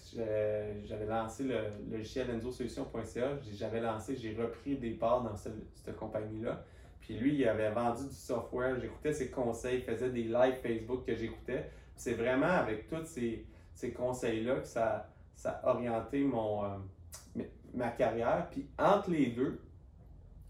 j'avais 0.85 1.05
lancé 1.05 1.43
le, 1.43 1.57
logiciel 1.91 2.31
enzosolution.ca. 2.31 3.39
J'avais 3.53 3.81
lancé, 3.81 4.15
j'ai 4.15 4.33
repris 4.33 4.77
des 4.77 4.91
parts 4.91 5.23
dans 5.23 5.35
cette, 5.35 5.95
compagnie-là. 5.97 6.63
Puis 7.01 7.17
lui, 7.17 7.35
il 7.35 7.47
avait 7.47 7.71
vendu 7.71 8.03
du 8.03 8.15
software. 8.15 8.79
J'écoutais 8.79 9.13
ses 9.13 9.29
conseils, 9.29 9.79
il 9.79 9.83
faisait 9.83 10.09
des 10.09 10.23
lives 10.23 10.59
Facebook 10.61 11.05
que 11.05 11.15
j'écoutais. 11.15 11.69
C'est 11.95 12.13
vraiment 12.13 12.45
avec 12.45 12.87
tous 12.87 13.05
ces, 13.05 13.45
ces 13.73 13.91
conseils-là 13.91 14.55
que 14.61 14.67
ça, 14.67 15.09
ça 15.35 15.59
a 15.63 15.71
orienté 15.71 16.23
mon, 16.23 16.63
euh, 16.63 17.43
ma 17.73 17.89
carrière. 17.89 18.47
Puis 18.51 18.67
entre 18.77 19.11
les 19.11 19.27
deux, 19.27 19.59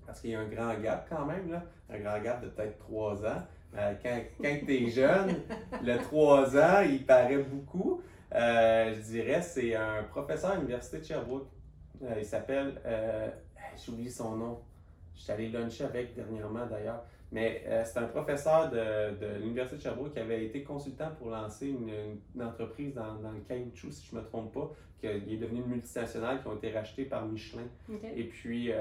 parce 0.05 0.21
qu'il 0.21 0.31
y 0.31 0.35
a 0.35 0.39
un 0.39 0.47
grand 0.47 0.73
gap 0.79 1.07
quand 1.09 1.25
même, 1.25 1.51
là, 1.51 1.63
un 1.89 1.99
grand 1.99 2.19
gap 2.19 2.43
de 2.43 2.49
peut-être 2.49 2.77
trois 2.79 3.25
ans, 3.25 3.41
quand, 3.73 4.21
quand 4.41 4.59
tu 4.65 4.73
es 4.73 4.89
jeune, 4.89 5.35
le 5.83 5.97
3 5.97 6.57
ans, 6.57 6.81
il 6.81 7.05
paraît 7.05 7.37
beaucoup. 7.37 8.01
Euh, 8.33 8.93
je 8.95 9.01
dirais, 9.01 9.41
c'est 9.41 9.75
un 9.75 10.03
professeur 10.03 10.51
à 10.51 10.55
l'Université 10.55 10.99
de 10.99 11.03
Sherbrooke. 11.03 11.47
Euh, 12.03 12.15
il 12.17 12.25
s'appelle, 12.25 12.81
j'ai 13.75 13.91
oublié 13.91 14.09
son 14.09 14.35
nom. 14.35 14.59
Je 15.15 15.21
suis 15.21 15.31
allé 15.31 15.49
luncher 15.49 15.83
avec 15.83 16.15
dernièrement 16.15 16.65
d'ailleurs. 16.65 17.03
Mais 17.31 17.63
c'est 17.85 17.99
un 17.99 18.07
professeur 18.07 18.71
de, 18.71 19.15
de 19.19 19.39
l'Université 19.39 19.77
de 19.77 19.81
Sherbrooke 19.83 20.13
qui 20.13 20.19
avait 20.19 20.45
été 20.45 20.63
consultant 20.63 21.11
pour 21.19 21.29
lancer 21.29 21.67
une, 21.67 22.43
entreprise 22.43 22.95
dans, 22.95 23.15
dans, 23.15 23.31
le 23.31 23.41
caoutchouc, 23.47 23.91
si 23.91 24.07
je 24.09 24.15
ne 24.15 24.21
me 24.21 24.25
trompe 24.25 24.51
pas, 24.51 24.71
qui 24.99 25.05
est 25.05 25.37
devenu 25.37 25.59
une 25.59 25.67
multinationale, 25.67 26.41
qui 26.41 26.47
ont 26.47 26.55
été 26.55 26.71
rachetés 26.71 27.05
par 27.05 27.25
Michelin. 27.27 27.67
Et 28.15 28.23
puis, 28.23 28.71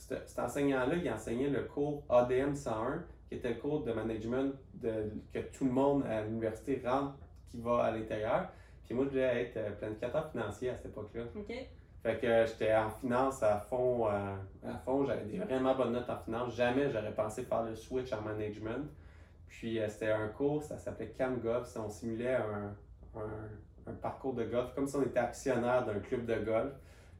cet 0.00 0.38
enseignant-là, 0.38 0.96
il 0.96 1.10
enseignait 1.10 1.48
le 1.48 1.62
cours 1.62 2.02
ADM 2.08 2.54
101 2.54 3.04
qui 3.30 3.36
était 3.36 3.50
le 3.50 3.60
cours 3.60 3.84
de 3.84 3.92
management 3.92 4.52
de, 4.74 5.12
que 5.32 5.38
tout 5.56 5.64
le 5.64 5.70
monde 5.70 6.04
à 6.04 6.22
l'université 6.22 6.82
rentre 6.84 7.14
qui 7.48 7.60
va 7.60 7.84
à 7.84 7.90
l'intérieur. 7.92 8.48
Puis 8.84 8.94
moi, 8.94 9.04
je 9.04 9.10
voulais 9.10 9.42
être 9.42 9.56
euh, 9.56 9.70
planificateur 9.70 10.32
financier 10.32 10.70
à 10.70 10.76
cette 10.76 10.86
époque-là. 10.86 11.22
Fait 12.02 12.18
que 12.18 12.46
j'étais 12.46 12.74
en 12.74 12.90
finance 12.90 13.40
à 13.42 13.60
fond, 13.60 14.08
euh, 14.08 14.34
à 14.66 14.78
fond, 14.78 15.06
j'avais 15.06 15.26
des 15.26 15.38
vraiment 15.38 15.76
bonnes 15.76 15.92
notes 15.92 16.10
en 16.10 16.18
finance. 16.18 16.56
Jamais 16.56 16.90
j'aurais 16.90 17.14
pensé 17.14 17.44
faire 17.44 17.62
le 17.62 17.76
switch 17.76 18.12
en 18.12 18.20
management. 18.22 18.90
Puis 19.46 19.78
euh, 19.78 19.88
c'était 19.88 20.10
un 20.10 20.26
cours, 20.26 20.64
ça 20.64 20.76
s'appelait 20.76 21.12
Cam 21.16 21.38
Golf. 21.38 21.68
On 21.76 21.88
simulait 21.88 22.34
un, 22.34 22.74
un, 23.14 23.90
un, 23.90 23.94
parcours 23.94 24.34
de 24.34 24.42
golf, 24.42 24.74
comme 24.74 24.88
si 24.88 24.96
on 24.96 25.02
était 25.02 25.20
actionnaire 25.20 25.86
d'un 25.86 26.00
club 26.00 26.26
de 26.26 26.34
golf. 26.34 26.72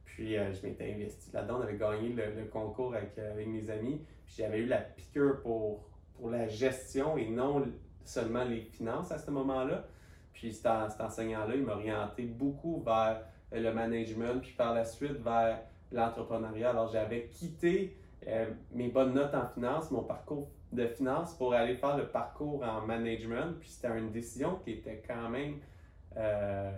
Puis 0.03 0.33
je 0.33 0.67
m'étais 0.67 0.91
investi 0.91 1.31
là-dedans, 1.31 1.59
on 1.59 1.61
avait 1.61 1.77
gagné 1.77 2.09
le, 2.09 2.35
le 2.35 2.45
concours 2.47 2.93
avec, 2.93 3.17
avec, 3.17 3.47
mes 3.47 3.69
amis. 3.69 4.01
Puis 4.25 4.35
j'avais 4.39 4.59
eu 4.59 4.65
la 4.65 4.79
piqûre 4.79 5.41
pour 5.41 5.90
pour 6.21 6.29
la 6.29 6.47
gestion 6.47 7.17
et 7.17 7.27
non 7.27 7.65
seulement 8.05 8.43
les 8.43 8.61
finances 8.61 9.11
à 9.11 9.17
ce 9.17 9.31
moment-là. 9.31 9.85
Puis 10.33 10.53
cet, 10.53 10.67
enseignant-là, 10.67 11.55
il 11.55 11.63
m'a 11.63 11.73
orienté 11.73 12.23
beaucoup 12.23 12.79
vers 12.85 13.23
le 13.51 13.73
management, 13.73 14.39
puis 14.39 14.51
par 14.51 14.75
la 14.75 14.85
suite 14.85 15.19
vers 15.23 15.59
l'entrepreneuriat. 15.91 16.69
Alors 16.69 16.89
j'avais 16.89 17.25
quitté 17.25 17.97
euh, 18.27 18.45
mes 18.71 18.89
bonnes 18.89 19.15
notes 19.15 19.33
en 19.33 19.47
finance, 19.47 19.89
mon 19.89 20.03
parcours 20.03 20.47
de 20.71 20.87
finance 20.87 21.33
pour 21.33 21.53
aller 21.53 21.75
faire 21.75 21.97
le 21.97 22.07
parcours 22.07 22.63
en 22.63 22.85
management. 22.85 23.57
Puis 23.59 23.69
c'était 23.69 23.97
une 23.97 24.11
décision 24.11 24.57
qui 24.63 24.73
était 24.73 25.01
quand 25.05 25.27
même 25.27 25.55
euh, 26.17 26.71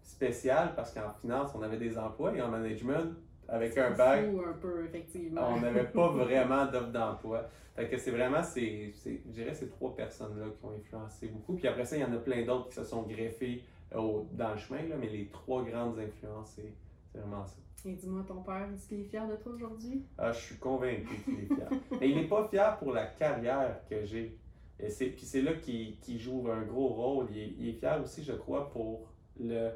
spéciale 0.00 0.72
parce 0.74 0.94
qu'en 0.94 1.10
finance, 1.20 1.50
on 1.54 1.60
avait 1.60 1.76
des 1.76 1.98
emplois 1.98 2.34
et 2.34 2.40
en 2.40 2.48
management, 2.48 3.14
avec 3.48 3.76
un 3.78 3.90
bac, 3.90 4.24
un 4.24 4.52
peu, 4.54 4.84
effectivement. 4.84 5.48
on 5.50 5.60
n'avait 5.60 5.84
pas 5.84 6.08
vraiment 6.12 6.66
d'offre 6.66 6.90
d'emploi. 6.90 7.48
Fait 7.74 7.88
que 7.88 7.96
c'est 7.96 8.10
vraiment, 8.10 8.42
c'est, 8.42 8.92
je 9.04 9.30
dirais, 9.30 9.54
ces 9.54 9.68
trois 9.68 9.94
personnes-là 9.96 10.46
qui 10.58 10.64
ont 10.64 10.72
influencé 10.72 11.28
beaucoup. 11.28 11.54
Puis 11.54 11.66
après 11.68 11.84
ça, 11.84 11.96
il 11.96 12.02
y 12.02 12.04
en 12.04 12.12
a 12.12 12.18
plein 12.18 12.44
d'autres 12.44 12.68
qui 12.68 12.74
se 12.74 12.84
sont 12.84 13.02
greffés 13.02 13.62
au, 13.94 14.26
dans 14.32 14.52
le 14.52 14.58
chemin, 14.58 14.82
là, 14.88 14.96
mais 14.98 15.08
les 15.08 15.28
trois 15.28 15.64
grandes 15.64 15.98
influences, 15.98 16.52
c'est, 16.56 16.74
C'est 17.10 17.18
vraiment 17.18 17.46
ça. 17.46 17.56
Et 17.84 17.94
dis-moi, 17.94 18.24
ton 18.26 18.42
père, 18.42 18.68
est-ce 18.72 18.88
qu'il 18.88 19.00
est 19.00 19.04
fier 19.04 19.26
de 19.26 19.36
toi 19.36 19.52
aujourd'hui? 19.52 20.04
Ah, 20.16 20.30
je 20.30 20.40
suis 20.40 20.56
convaincu 20.56 21.16
qu'il 21.24 21.40
est 21.40 21.46
fier. 21.46 21.68
Mais 22.00 22.10
il 22.10 22.16
n'est 22.16 22.28
pas 22.28 22.46
fier 22.48 22.78
pour 22.78 22.92
la 22.92 23.06
carrière 23.06 23.80
que 23.90 24.04
j'ai. 24.04 24.38
Et 24.78 24.88
c'est, 24.88 25.06
puis 25.06 25.24
c'est 25.24 25.42
là 25.42 25.54
qu'il, 25.54 25.98
qu'il 25.98 26.18
joue 26.18 26.48
un 26.48 26.62
gros 26.62 26.88
rôle. 26.88 27.26
Il 27.32 27.38
est, 27.38 27.54
il 27.58 27.68
est 27.70 27.72
fier 27.72 28.00
aussi, 28.02 28.22
je 28.22 28.32
crois, 28.32 28.70
pour 28.70 29.08
le, 29.40 29.70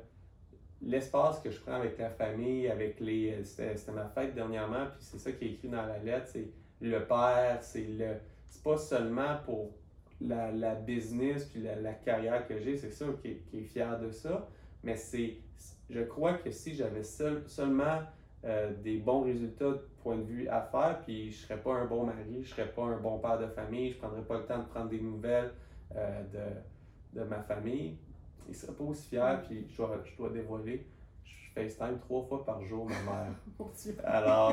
l'espace 0.87 1.41
que 1.41 1.51
je 1.51 1.61
prends 1.61 1.75
avec 1.75 1.99
la 1.99 2.11
famille, 2.11 2.69
avec 2.69 3.01
les. 3.01 3.45
C'était, 3.45 3.77
c'était 3.77 3.93
ma 3.93 4.07
fête 4.07 4.35
dernièrement, 4.35 4.87
puis 4.87 5.01
c'est 5.01 5.19
ça 5.19 5.33
qui 5.33 5.45
est 5.45 5.51
écrit 5.53 5.69
dans 5.69 5.85
la 5.85 5.99
lettre. 5.99 6.29
C'est 6.33 6.49
le 6.81 7.05
père, 7.05 7.59
c'est 7.61 7.87
le. 7.87 8.15
C'est 8.49 8.63
pas 8.63 8.79
seulement 8.79 9.37
pour 9.45 9.73
la, 10.21 10.51
la 10.53 10.75
business 10.75 11.45
puis 11.45 11.63
la, 11.63 11.77
la 11.77 11.93
carrière 11.93 12.47
que 12.47 12.59
j'ai, 12.59 12.77
c'est 12.77 12.93
sûr 12.93 13.21
qu'il, 13.21 13.43
qu'il 13.45 13.61
est 13.61 13.65
fier 13.65 13.99
de 14.01 14.11
ça. 14.11 14.49
Mais 14.83 14.97
c'est. 14.97 15.39
Je 15.91 16.01
crois 16.01 16.35
que 16.35 16.51
si 16.51 16.75
j'avais 16.75 17.05
seul, 17.05 17.45
seulement 17.47 18.01
euh, 18.45 18.73
des 18.83 18.99
bons 18.99 19.23
résultats 19.23 19.71
de 19.71 19.89
point 20.03 20.17
de 20.17 20.25
vue 20.25 20.49
affaires, 20.49 21.01
puis 21.05 21.33
je 21.33 21.39
serais 21.39 21.59
pas 21.59 21.75
un 21.75 21.87
bon 21.87 22.05
mari, 22.05 22.43
je 22.43 22.51
serais 22.51 22.69
pas 22.69 22.83
un 22.85 22.99
bon 22.99 23.19
père 23.19 23.39
de 23.39 23.47
famille, 23.49 23.93
je 23.93 23.99
prendrais 23.99 24.23
pas 24.23 24.39
le 24.39 24.47
temps 24.47 24.59
de 24.59 24.65
prendre 24.67 24.89
des 24.89 25.01
nouvelles 25.01 25.53
euh, 25.95 26.23
de, 26.33 27.21
de 27.21 27.25
ma 27.25 27.41
famille. 27.41 27.97
Il 28.49 28.55
serait 28.55 28.73
pas 28.75 28.85
aussi 28.85 29.09
fier, 29.09 29.43
puis 29.43 29.67
je 29.69 29.77
dois, 29.77 29.99
je 30.05 30.17
dois 30.17 30.31
dévoiler. 30.31 30.87
Je 31.25 31.63
FaceTime 31.63 31.99
trois 32.01 32.23
fois 32.23 32.45
par 32.45 32.63
jour 32.63 32.85
ma 32.87 32.95
mère. 33.13 33.33
Mon 33.59 33.69
Dieu. 33.77 33.97
Alors, 34.05 34.53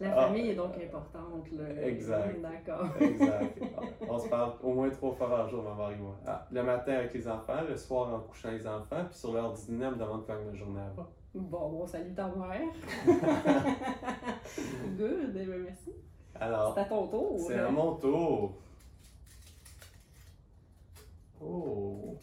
La 0.00 0.12
Ah. 0.18 0.26
famille 0.26 0.48
est 0.50 0.54
donc 0.54 0.72
importante. 0.76 1.50
Là. 1.52 1.86
Exact. 1.86 2.40
D'accord. 2.42 2.86
exact. 3.00 3.58
On 4.08 4.18
se 4.18 4.28
parle 4.28 4.54
au 4.62 4.72
moins 4.74 4.88
trois 4.90 5.12
fois 5.12 5.28
par 5.28 5.48
jour, 5.48 5.62
ma 5.62 5.74
mère 5.74 5.90
et 5.96 6.00
moi. 6.00 6.16
Ah, 6.26 6.46
le 6.50 6.62
matin 6.62 6.92
avec 6.94 7.12
les 7.14 7.28
enfants, 7.28 7.60
le 7.68 7.76
soir 7.76 8.12
en 8.14 8.20
couchant 8.20 8.50
les 8.50 8.66
enfants, 8.66 9.04
puis 9.08 9.18
sur 9.18 9.32
l'heure 9.32 9.52
du 9.52 9.60
dîner, 9.66 9.84
elle 9.84 9.92
me 9.92 9.98
demande 9.98 10.24
comment 10.26 10.44
ma 10.50 10.54
journée 10.54 10.80
va. 10.96 11.06
Bon, 11.34 11.68
bon, 11.70 11.86
salut 11.86 12.12
ta 12.14 12.26
mère. 12.26 12.60
Good, 14.96 15.32
eh 15.36 15.44
ben, 15.46 15.62
merci. 15.64 15.92
Alors, 16.34 16.74
C'est 16.74 16.80
à 16.80 16.84
ton 16.86 17.06
tour. 17.06 17.38
C'est 17.46 17.58
à 17.58 17.70
mon 17.70 17.94
tour. 17.96 18.54
Oh. 21.40 22.18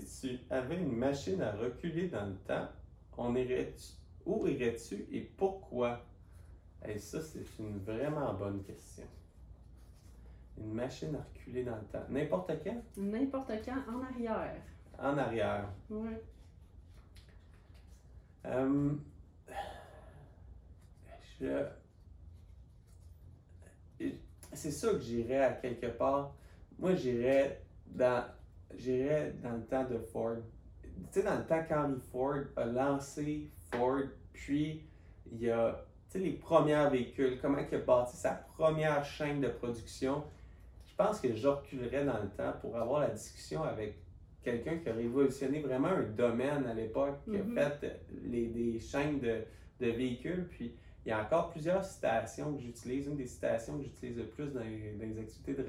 Si 0.00 0.38
tu 0.38 0.52
avais 0.52 0.76
une 0.76 0.96
machine 0.96 1.40
à 1.42 1.52
reculer 1.52 2.08
dans 2.08 2.26
le 2.26 2.36
temps, 2.36 2.68
on 3.16 3.34
irait 3.34 3.74
où 4.26 4.46
irais-tu 4.46 5.06
et 5.12 5.20
pourquoi? 5.20 6.04
Et 6.84 6.98
ça, 6.98 7.20
c'est 7.22 7.44
une 7.58 7.78
vraiment 7.78 8.34
bonne 8.34 8.62
question. 8.62 9.04
Une 10.58 10.72
machine 10.72 11.14
à 11.14 11.22
reculer 11.22 11.64
dans 11.64 11.76
le 11.76 11.84
temps. 11.84 12.04
N'importe 12.08 12.52
quand? 12.64 12.82
N'importe 12.96 13.52
quand 13.64 13.82
en 13.88 14.02
arrière. 14.02 14.62
En 14.98 15.16
arrière. 15.16 15.68
Ouais. 15.90 16.22
Euh, 18.46 18.92
je... 21.40 21.66
C'est 24.52 24.72
sûr 24.72 24.92
que 24.92 25.00
j'irais 25.00 25.44
à 25.44 25.52
quelque 25.52 25.86
part. 25.86 26.34
Moi, 26.78 26.94
j'irais 26.94 27.62
dans... 27.86 28.24
j'irais 28.76 29.34
dans 29.42 29.52
le 29.52 29.64
temps 29.64 29.84
de 29.84 29.98
Ford. 29.98 30.36
Tu 31.12 31.20
sais, 31.20 31.22
dans 31.22 31.36
le 31.36 31.44
temps 31.44 31.62
qu'Henry 31.68 32.00
Ford 32.12 32.44
a 32.56 32.64
lancé 32.64 33.50
Ford, 33.70 34.02
puis 34.32 34.84
il 35.30 35.40
y 35.40 35.50
a 35.50 35.84
les 36.18 36.32
premiers 36.32 36.88
véhicules, 36.90 37.38
comment 37.40 37.58
il 37.58 37.74
a 37.74 37.78
bâti 37.78 38.16
sa 38.16 38.30
première 38.56 39.04
chaîne 39.04 39.40
de 39.40 39.48
production. 39.48 40.24
Je 40.86 40.94
pense 40.94 41.20
que 41.20 41.34
je 41.34 41.46
reculerais 41.46 42.04
dans 42.04 42.20
le 42.22 42.28
temps 42.30 42.54
pour 42.60 42.76
avoir 42.76 43.00
la 43.00 43.10
discussion 43.10 43.62
avec 43.62 43.96
quelqu'un 44.42 44.78
qui 44.78 44.88
a 44.88 44.94
révolutionné 44.94 45.60
vraiment 45.60 45.88
un 45.88 46.02
domaine 46.02 46.64
à 46.66 46.74
l'époque, 46.74 47.18
qui 47.24 47.36
a 47.36 47.70
fait 47.70 48.00
les, 48.24 48.46
des 48.46 48.78
chaînes 48.78 49.18
de, 49.18 49.42
de 49.80 49.90
véhicules. 49.90 50.46
Puis 50.50 50.74
il 51.04 51.10
y 51.10 51.12
a 51.12 51.22
encore 51.22 51.50
plusieurs 51.50 51.84
citations 51.84 52.54
que 52.54 52.62
j'utilise. 52.62 53.06
Une 53.08 53.16
des 53.16 53.26
citations 53.26 53.76
que 53.76 53.84
j'utilise 53.84 54.16
le 54.16 54.26
plus 54.26 54.52
dans 54.52 54.60
les, 54.60 54.92
dans 54.92 55.06
les 55.06 55.18
activités 55.18 55.54
de 55.54 55.66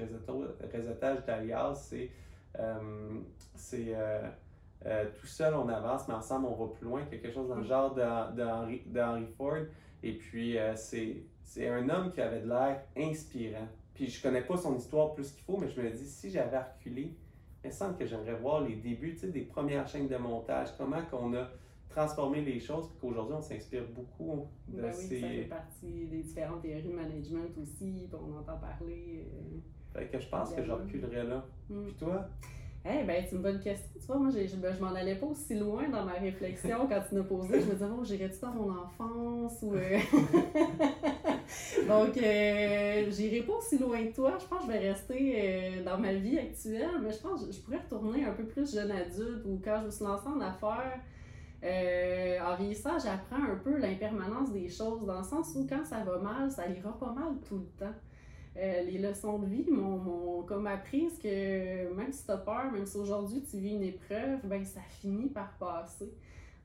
réseautage 0.72 1.26
d'Alias, 1.26 1.74
c'est 1.74 2.10
c'est, 3.54 3.94
euh, 3.94 4.28
euh, 4.86 5.04
tout 5.20 5.26
seul 5.26 5.54
on 5.54 5.68
avance, 5.68 6.06
mais 6.08 6.14
ensemble 6.14 6.46
on 6.46 6.54
va 6.66 6.72
plus 6.72 6.84
loin, 6.86 7.04
quelque 7.04 7.30
chose 7.30 7.48
dans 7.48 7.56
le 7.56 7.64
genre 7.64 7.94
de- 7.94 8.36
de 8.36 8.42
Henry- 8.42 8.82
de 8.86 9.26
Ford. 9.36 9.58
Et 10.02 10.12
puis 10.12 10.56
euh, 10.58 10.74
c'est 10.76 11.68
un 11.68 11.88
homme 11.88 12.12
qui 12.12 12.20
avait 12.20 12.40
de 12.40 12.48
l'air 12.48 12.82
inspirant. 12.96 13.66
Puis 13.94 14.06
je 14.06 14.22
connais 14.22 14.42
pas 14.42 14.56
son 14.56 14.76
histoire 14.76 15.14
plus 15.14 15.32
qu'il 15.32 15.42
faut, 15.42 15.56
mais 15.56 15.68
je 15.68 15.80
me 15.80 15.90
dis, 15.90 16.06
si 16.06 16.30
j'avais 16.30 16.58
reculé, 16.58 17.14
il 17.64 17.66
me 17.68 17.72
semble 17.72 17.96
que 17.96 18.06
j'aimerais 18.06 18.36
voir 18.36 18.60
les 18.60 18.76
débuts 18.76 19.14
tu 19.14 19.20
sais, 19.20 19.28
des 19.28 19.40
premières 19.42 19.88
chaînes 19.88 20.06
de 20.06 20.16
montage, 20.16 20.68
comment 20.78 21.02
qu'on 21.10 21.34
a 21.34 21.48
transformé 21.88 22.42
les 22.42 22.60
choses, 22.60 22.86
puis 22.90 22.98
qu'aujourd'hui 23.00 23.34
on 23.36 23.40
s'inspire 23.40 23.82
beaucoup 23.88 24.46
de 24.68 24.80
Ben 24.82 24.92
oui, 24.96 25.02
ça 25.02 25.08
fait 25.08 25.42
ces... 25.42 25.48
partie 25.48 26.06
des 26.06 26.22
différentes 26.22 26.62
théories 26.62 26.82
de 26.84 26.92
management 26.92 27.48
aussi, 27.60 28.06
puis 28.08 28.20
on 28.20 28.38
entend 28.38 28.58
parler. 28.58 29.24
euh. 29.26 29.58
Fait 29.94 30.06
que 30.06 30.18
je 30.18 30.28
pense 30.28 30.52
que 30.52 30.62
je 30.62 30.70
reculerais 30.70 31.24
là. 31.24 31.44
Hmm. 31.68 31.84
Puis 31.84 31.94
toi? 31.94 32.28
Eh 32.84 33.04
ben, 33.04 33.22
c'est 33.28 33.36
une 33.36 33.42
bonne 33.42 33.60
question. 33.60 33.88
Tu 34.00 34.06
vois, 34.06 34.16
moi, 34.16 34.30
je, 34.30 34.56
ben, 34.56 34.72
je 34.72 34.80
m'en 34.80 34.94
allais 34.94 35.16
pas 35.16 35.26
aussi 35.26 35.56
loin 35.56 35.88
dans 35.88 36.04
ma 36.04 36.12
réflexion 36.12 36.86
quand 36.88 37.02
tu 37.08 37.16
nous 37.16 37.24
posé. 37.24 37.60
Je 37.60 37.66
me 37.66 37.72
disais, 37.72 37.86
bon, 37.86 38.04
j'irais-tu 38.04 38.40
dans 38.40 38.52
mon 38.52 38.70
enfance 38.70 39.58
ou. 39.62 39.74
euh, 39.74 39.98
Donc, 41.88 42.16
euh, 42.16 43.10
j'irai 43.10 43.42
pas 43.42 43.54
aussi 43.54 43.78
loin 43.78 44.06
que 44.06 44.14
toi. 44.14 44.38
Je 44.40 44.46
pense 44.46 44.60
que 44.60 44.66
je 44.66 44.72
vais 44.72 44.90
rester 44.90 45.34
euh, 45.36 45.84
dans 45.84 45.98
ma 45.98 46.14
vie 46.14 46.38
actuelle, 46.38 47.00
mais 47.02 47.10
je 47.10 47.18
pense 47.18 47.44
que 47.44 47.52
je 47.52 47.60
pourrais 47.60 47.78
retourner 47.78 48.24
un 48.24 48.32
peu 48.32 48.44
plus 48.44 48.72
jeune 48.72 48.90
adulte 48.90 49.44
ou 49.44 49.60
quand 49.62 49.80
je 49.80 49.86
me 49.86 49.90
suis 49.90 50.04
lancée 50.04 50.28
en 50.28 50.40
affaires. 50.40 51.00
Euh, 51.64 52.38
en 52.40 52.54
vieillissant, 52.56 52.98
j'apprends 52.98 53.42
un 53.42 53.56
peu 53.56 53.76
l'impermanence 53.78 54.52
des 54.52 54.68
choses, 54.68 55.04
dans 55.04 55.18
le 55.18 55.24
sens 55.24 55.52
où 55.56 55.66
quand 55.68 55.84
ça 55.84 56.04
va 56.04 56.18
mal, 56.18 56.50
ça 56.50 56.68
ira 56.68 56.96
pas 56.96 57.12
mal 57.12 57.34
tout 57.48 57.56
le 57.58 57.86
temps. 57.86 57.94
Euh, 58.58 58.82
les 58.82 58.98
leçons 58.98 59.38
de 59.38 59.46
vie 59.46 59.64
m'ont 59.70 60.42
comme 60.42 60.66
appris 60.66 61.06
que 61.22 61.94
même 61.94 62.12
si 62.12 62.24
tu 62.24 62.30
as 62.32 62.38
peur, 62.38 62.72
même 62.72 62.86
si 62.86 62.96
aujourd'hui 62.96 63.42
tu 63.48 63.58
vis 63.58 63.74
une 63.74 63.84
épreuve, 63.84 64.40
ben 64.44 64.64
ça 64.64 64.80
finit 65.00 65.28
par 65.28 65.56
passer. 65.58 66.12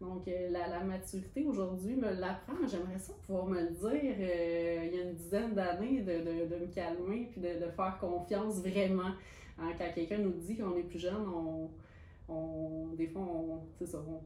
Donc 0.02 0.28
euh, 0.28 0.50
la, 0.50 0.68
la 0.70 0.84
maturité 0.84 1.46
aujourd'hui 1.46 1.96
me 1.96 2.12
l'apprend. 2.20 2.56
J'aimerais 2.68 2.98
ça 2.98 3.14
pouvoir 3.28 3.46
me 3.46 3.62
le 3.62 3.70
dire 3.70 4.16
euh, 4.20 4.86
il 4.88 4.96
y 4.96 5.00
a 5.00 5.04
une 5.04 5.14
dizaine 5.14 5.54
d'années, 5.54 6.02
de, 6.02 6.14
de, 6.14 6.56
de 6.56 6.62
me 6.62 6.68
calmer 6.74 7.30
puis 7.32 7.42
de, 7.42 7.64
de 7.64 7.72
faire 7.72 7.98
confiance 8.00 8.56
vraiment. 8.60 9.12
Hein, 9.60 9.70
quand 9.78 9.86
quelqu'un 9.94 10.18
nous 10.18 10.32
dit 10.32 10.58
qu'on 10.58 10.76
est 10.76 10.84
plus 10.84 11.00
jeune, 11.00 11.28
on, 11.28 11.70
on, 12.28 12.88
des 12.98 13.06
fois, 13.08 13.22
on, 13.22 13.86
ça, 13.86 14.00
on, 14.00 14.20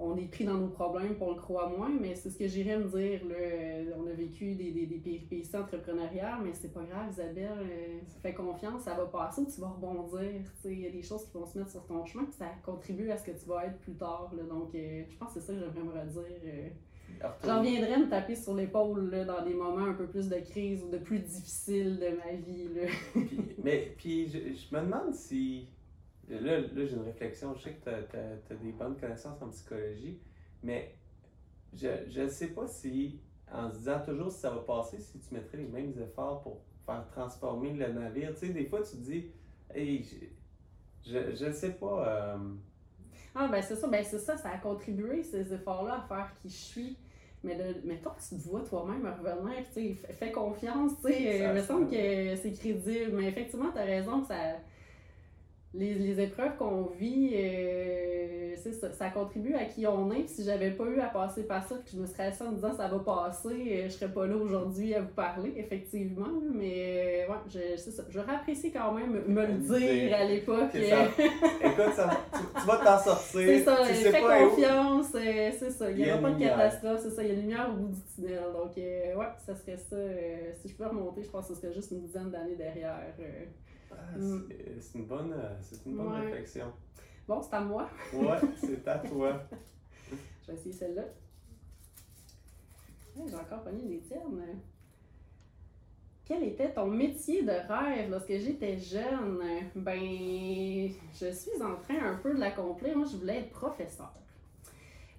on 0.00 0.16
est 0.16 0.26
pris 0.30 0.44
dans 0.44 0.54
nos 0.58 0.68
problèmes, 0.68 1.14
on 1.20 1.30
le 1.34 1.40
croit 1.40 1.68
moins, 1.68 1.88
mais 2.00 2.14
c'est 2.16 2.28
ce 2.30 2.36
que 2.38 2.46
j'irais 2.48 2.78
me 2.78 2.84
dire. 2.88 3.20
Là. 3.26 3.94
On 3.96 4.06
a 4.08 4.12
vécu 4.12 4.54
des, 4.56 4.72
des, 4.72 4.86
des 4.86 4.98
péripéties 4.98 5.56
entrepreneuriales, 5.56 6.40
mais 6.42 6.52
c'est 6.52 6.72
pas 6.72 6.82
grave, 6.82 7.10
Isabelle. 7.10 7.58
euh, 7.60 8.00
fais 8.20 8.34
confiance, 8.34 8.82
ça 8.82 8.94
va 8.94 9.06
passer, 9.06 9.42
tu 9.46 9.60
vas 9.60 9.68
rebondir. 9.68 10.42
Il 10.64 10.80
y 10.80 10.86
a 10.86 10.90
des 10.90 11.02
choses 11.02 11.24
qui 11.26 11.32
vont 11.38 11.46
se 11.46 11.56
mettre 11.58 11.70
sur 11.70 11.86
ton 11.86 12.04
chemin, 12.04 12.24
puis 12.24 12.34
ça 12.34 12.46
contribue 12.64 13.10
à 13.10 13.16
ce 13.16 13.24
que 13.24 13.30
tu 13.38 13.46
vas 13.48 13.66
être 13.66 13.78
plus 13.78 13.94
tard. 13.94 14.32
là. 14.36 14.42
Donc, 14.42 14.74
euh, 14.74 15.04
je 15.08 15.16
pense 15.16 15.32
que 15.32 15.40
c'est 15.40 15.46
ça 15.46 15.52
que 15.52 15.60
j'aimerais 15.60 15.82
me 15.84 15.92
redire. 16.00 16.40
euh. 16.44 16.68
J'en 17.44 17.62
viendrai 17.62 17.96
me 17.98 18.08
taper 18.10 18.34
sur 18.34 18.54
l'épaule 18.54 19.24
dans 19.26 19.44
des 19.44 19.54
moments 19.54 19.84
un 19.86 19.92
peu 19.94 20.06
plus 20.08 20.28
de 20.28 20.36
crise 20.40 20.82
ou 20.82 20.90
de 20.90 20.98
plus 20.98 21.20
difficiles 21.20 22.00
de 22.00 22.16
ma 22.16 22.32
vie. 22.32 22.68
Là. 22.74 22.88
Puis- 23.12 23.40
mais 23.62 23.94
puis 23.96 24.26
je, 24.28 24.38
je 24.54 24.74
me 24.74 24.80
demande 24.82 25.14
si. 25.14 25.68
Là, 26.28 26.60
là 26.60 26.66
j'ai 26.74 26.94
une 26.94 27.02
réflexion. 27.02 27.54
Je 27.54 27.62
sais 27.62 27.72
que 27.74 27.84
tu 27.84 27.90
as, 27.90 28.54
des 28.56 28.72
bonnes 28.72 28.96
connaissances 28.96 29.40
en 29.42 29.48
psychologie, 29.48 30.18
mais 30.62 30.94
je 31.74 32.20
ne 32.22 32.28
sais 32.28 32.48
pas 32.48 32.66
si, 32.66 33.20
en 33.52 33.70
se 33.70 33.78
disant 33.78 34.00
toujours 34.04 34.30
si 34.32 34.40
ça 34.40 34.50
va 34.50 34.60
passer, 34.60 34.98
si 35.00 35.18
tu 35.18 35.34
mettrais 35.34 35.58
les 35.58 35.66
mêmes 35.68 35.92
efforts 36.00 36.42
pour 36.42 36.60
faire 36.86 37.06
transformer 37.12 37.72
le 37.72 37.92
navire. 37.92 38.32
Tu 38.34 38.46
sais, 38.46 38.52
des 38.52 38.66
fois, 38.66 38.82
tu 38.82 38.92
te 38.92 39.02
dis, 39.02 39.30
hey, 39.74 40.02
je 41.06 41.34
je 41.34 41.46
ne 41.46 41.52
sais 41.52 41.72
pas. 41.72 42.08
euh, 42.08 42.38
Ah, 43.34 43.48
ben 43.48 43.60
c'est 43.60 43.76
ça, 43.76 43.88
ben 43.88 44.02
c'est 44.04 44.18
ça, 44.18 44.36
ça 44.38 44.50
a 44.50 44.58
contribué, 44.58 45.22
ces 45.22 45.52
efforts-là, 45.52 46.04
à 46.04 46.08
faire 46.08 46.32
qui 46.40 46.48
je 46.48 46.54
suis. 46.54 46.96
Mais 47.42 47.56
de, 47.56 47.86
mettons 47.86 48.10
que 48.10 48.22
tu 48.22 48.36
te 48.42 48.48
vois 48.48 48.62
toi-même 48.62 49.06
revenir, 49.06 49.58
tu 49.66 49.72
sais, 49.74 49.94
fais- 50.14 50.32
confiance, 50.32 50.92
tu 51.04 51.08
sais, 51.12 51.42
euh, 51.42 51.48
il 51.48 51.54
me 51.54 51.60
se 51.60 51.66
semble 51.66 51.90
que 51.90 52.36
c'est 52.36 52.52
crédible. 52.52 53.12
Mais 53.12 53.28
effectivement, 53.28 53.70
tu 53.70 53.78
as 53.78 53.84
raison 53.84 54.22
que 54.22 54.28
ça. 54.28 54.54
Les, 55.76 55.94
les 55.94 56.20
épreuves 56.20 56.56
qu'on 56.56 56.84
vit, 56.98 57.32
euh, 57.34 58.54
ça, 58.80 58.92
ça 58.92 59.10
contribue 59.10 59.54
à 59.54 59.64
qui 59.64 59.86
on 59.88 60.10
est. 60.12 60.20
Puis 60.20 60.28
si 60.28 60.44
j'avais 60.44 60.70
pas 60.70 60.84
eu 60.84 61.00
à 61.00 61.06
passer 61.06 61.42
par 61.42 61.66
ça, 61.66 61.74
que 61.76 61.90
je 61.92 61.96
me 61.98 62.06
serais 62.06 62.26
assise 62.26 62.42
en 62.42 62.50
me 62.50 62.54
disant 62.54 62.72
ça 62.72 62.86
va 62.86 62.98
passer, 63.00 63.48
euh, 63.54 63.84
je 63.86 63.88
serais 63.90 64.12
pas 64.12 64.24
là 64.26 64.36
aujourd'hui 64.36 64.94
à 64.94 65.00
vous 65.00 65.12
parler, 65.14 65.52
effectivement. 65.56 66.28
Mais 66.54 67.26
euh, 67.28 67.32
ouais, 67.32 67.38
je, 67.48 67.76
c'est 67.76 67.90
ça. 67.90 68.04
J'aurais 68.08 68.34
apprécié 68.36 68.70
quand 68.70 68.92
même 68.92 69.24
me 69.26 69.46
le 69.46 69.54
dire 69.54 70.14
à 70.16 70.24
l'époque. 70.24 70.70
que 70.72 70.78
ça- 70.88 71.04
écoute, 71.64 71.94
ça, 71.96 72.10
tu, 72.32 72.60
tu 72.60 72.66
vas 72.66 72.76
t'en 72.76 72.98
sortir. 73.02 73.24
C'est 73.32 73.58
ça, 73.64 73.76
tu 73.88 73.94
sais 73.94 74.12
fais 74.12 74.20
pas 74.22 74.38
confiance, 74.48 75.06
c'est 75.12 75.70
ça. 75.70 75.90
Il 75.90 75.96
n'y 75.96 76.08
a 76.08 76.12
aura 76.14 76.22
pas 76.22 76.28
de 76.30 76.34
lumière. 76.34 76.56
catastrophe, 76.56 77.00
c'est 77.02 77.10
ça. 77.10 77.22
Il 77.22 77.28
y 77.28 77.30
a 77.32 77.34
une 77.34 77.40
lumière 77.40 77.68
au 77.70 77.76
bout 77.76 77.88
du 77.88 78.00
tunnel. 78.14 78.40
Donc, 78.52 78.78
euh, 78.78 79.16
ouais, 79.16 79.26
ça 79.44 79.56
serait 79.56 79.76
ça. 79.76 79.96
euh, 79.96 80.52
si 80.62 80.68
je 80.68 80.74
peux 80.76 80.86
remonter, 80.86 81.22
je 81.24 81.30
pense 81.30 81.48
que 81.48 81.54
ce 81.54 81.60
serait 81.60 81.72
juste 81.72 81.90
une 81.90 82.02
dizaine 82.02 82.30
d'années 82.30 82.54
derrière. 82.56 82.94
Euh. 83.94 84.02
Ah, 84.14 84.18
Mm. 84.18 84.48
c'est- 84.48 84.80
C'est 84.80 84.98
une 84.98 85.06
bonne, 85.06 85.32
euh, 85.32 85.54
c'est 85.60 85.84
une 85.86 85.96
bonne 85.96 86.12
Ouais. 86.12 86.20
réflexion. 86.26 86.72
Bon, 87.26 87.40
c'est 87.42 87.54
à 87.54 87.60
moi. 87.60 87.88
Ouais, 88.12 88.38
c'est 88.56 88.86
à 88.88 88.98
toi. 88.98 89.42
Je 90.42 90.52
vais 90.52 90.58
essayer 90.58 90.72
celle-là. 90.72 91.04
J'ai 93.26 93.34
encore 93.36 93.62
pogné 93.62 93.82
des 93.88 94.00
tiennes. 94.00 94.60
Quel 96.24 96.42
était 96.44 96.72
ton 96.72 96.86
métier 96.86 97.42
de 97.42 97.50
rêve 97.50 98.10
lorsque 98.10 98.32
j'étais 98.32 98.78
jeune? 98.78 99.40
Ben, 99.76 100.00
je 100.00 101.30
suis 101.32 101.62
en 101.62 101.76
train 101.76 102.02
un 102.12 102.16
peu 102.16 102.34
de 102.34 102.40
l'accomplir. 102.40 102.96
Moi, 102.96 103.06
je 103.10 103.16
voulais 103.18 103.40
être 103.40 103.50
professeur. 103.50 104.12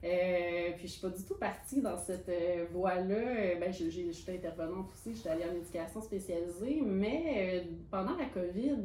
Euh, 0.05 0.71
puis 0.77 0.87
je 0.87 0.93
suis 0.93 1.01
pas 1.01 1.09
du 1.09 1.23
tout 1.23 1.35
partie 1.35 1.81
dans 1.81 1.97
cette 1.97 2.29
euh, 2.29 2.65
voie-là. 2.71 3.15
Euh, 3.15 3.59
ben, 3.59 3.73
j'étais 3.73 4.35
intervenante 4.35 4.91
aussi, 4.93 5.15
j'étais 5.15 5.29
allée 5.29 5.45
en 5.45 5.55
éducation 5.55 5.99
spécialisée, 5.99 6.81
mais 6.85 7.67
pendant 7.89 8.15
la 8.15 8.25
COVID, 8.25 8.77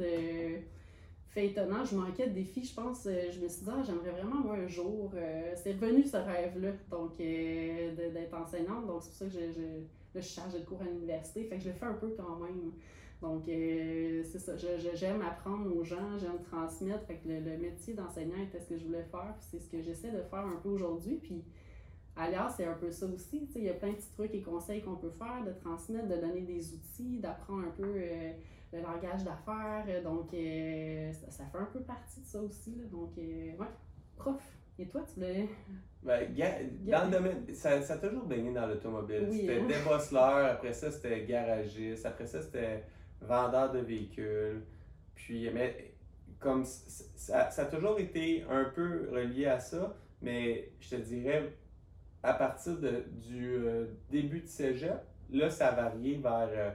fait 1.29 1.47
étonnant, 1.47 1.85
je 1.85 1.95
manquais 1.95 2.29
de 2.29 2.33
défis, 2.33 2.65
je 2.65 2.75
pense. 2.75 3.05
je 3.05 3.39
me 3.39 3.49
suis 3.49 3.65
dit, 3.65 3.71
ah, 3.71 3.83
j'aimerais 3.85 4.11
vraiment, 4.11 4.37
moi, 4.37 4.57
un 4.57 4.67
jour. 4.67 5.13
c'est 5.57 5.73
revenu 5.73 6.05
ce 6.05 6.17
rêve-là, 6.17 6.73
donc 6.91 7.19
d'être 7.19 8.35
enseignante. 8.35 8.87
Donc, 8.87 9.03
c'est 9.03 9.11
pour 9.11 9.19
ça 9.19 9.25
que 9.27 9.33
je, 9.33 9.53
je, 9.53 9.85
je 10.15 10.21
suis 10.21 10.35
chargée 10.35 10.61
de 10.61 10.65
cours 10.65 10.81
à 10.81 10.87
l'université. 10.87 11.45
Fait 11.45 11.59
que 11.59 11.63
je 11.63 11.69
le 11.69 11.75
fais 11.75 11.87
un 11.87 11.95
peu 11.95 12.15
quand 12.17 12.37
même. 12.37 12.73
Donc, 13.23 13.45
c'est 13.47 14.39
ça. 14.39 14.53
J'aime 14.57 15.23
apprendre 15.23 15.75
aux 15.77 15.85
gens, 15.85 16.19
j'aime 16.19 16.43
transmettre. 16.51 17.05
Fait 17.07 17.17
que 17.17 17.29
le, 17.29 17.59
métier 17.59 17.95
d'enseignant 17.95 18.43
était 18.43 18.61
ce 18.61 18.69
que 18.69 18.79
je 18.79 18.85
voulais 18.85 19.05
faire. 19.11 19.35
C'est 19.41 19.61
ce 19.61 19.69
que 19.69 19.83
j'essaie 19.83 20.11
de 20.11 20.23
faire 20.23 20.47
un 20.47 20.59
peu 20.63 20.71
aujourd'hui. 20.71 21.17
Puis, 21.17 21.45
ailleurs, 22.17 22.51
c'est 22.51 22.65
un 22.65 22.75
peu 22.75 22.91
ça 22.91 23.07
aussi. 23.07 23.49
Il 23.55 23.65
y 23.65 23.69
a 23.69 23.75
plein 23.75 23.91
de 23.91 23.97
petits 23.97 24.13
trucs 24.13 24.35
et 24.35 24.43
conseils 24.43 24.81
qu'on 24.81 24.97
peut 24.97 25.11
faire, 25.11 25.45
de 25.45 25.53
transmettre, 25.53 26.09
de 26.09 26.17
donner 26.17 26.43
des 26.43 26.75
outils, 26.75 27.19
d'apprendre 27.19 27.65
un 27.67 27.71
peu 27.71 27.93
le 28.73 28.81
langage 28.81 29.25
d'affaires. 29.25 30.03
Donc, 30.03 30.31
ça, 30.31 31.45
fait 31.45 31.59
un 31.59 31.69
peu 31.73 31.81
partie 31.81 32.21
de 32.21 32.27
ça 32.27 32.41
aussi. 32.41 32.77
Donc, 32.91 33.17
ouais, 33.17 33.67
prof. 34.17 34.43
Et 34.79 34.87
toi, 34.87 35.03
tu 35.07 35.21
voulais. 35.21 35.47
Ben, 36.03 36.35
dans 36.87 37.05
le 37.05 37.11
domaine, 37.11 37.45
ça, 37.53 37.83
ça 37.83 37.95
a 37.95 37.97
toujours 37.99 38.25
baigné 38.25 38.51
dans 38.55 38.67
l'automobile. 38.67 39.29
c'était 39.31 39.61
hein? 39.61 39.67
débosseleur, 39.67 40.53
après 40.53 40.73
ça, 40.73 40.91
c'était 40.91 41.27
garagiste, 41.27 42.07
après 42.07 42.27
ça, 42.27 42.41
c'était 42.41 42.83
vendeur 43.21 43.73
de 43.73 43.79
véhicules. 43.79 44.63
Puis, 45.15 45.51
mais 45.51 45.95
comme 46.39 46.65
ça, 46.65 47.51
ça, 47.51 47.63
a 47.63 47.65
toujours 47.67 47.99
été 47.99 48.45
un 48.49 48.65
peu 48.65 49.09
relié 49.13 49.47
à 49.47 49.61
ça, 49.61 49.95
mais 50.23 50.73
je 50.81 50.91
te 50.91 50.97
dirais, 50.97 51.53
à 52.23 52.35
partir 52.35 52.79
de, 52.79 53.05
du 53.29 53.55
euh, 53.55 53.87
début 54.11 54.41
de 54.41 54.47
cégep, 54.47 55.01
là, 55.31 55.51
ça 55.51 55.69
a 55.69 55.75
varié 55.75 56.17
vers. 56.17 56.49
Euh, 56.51 56.71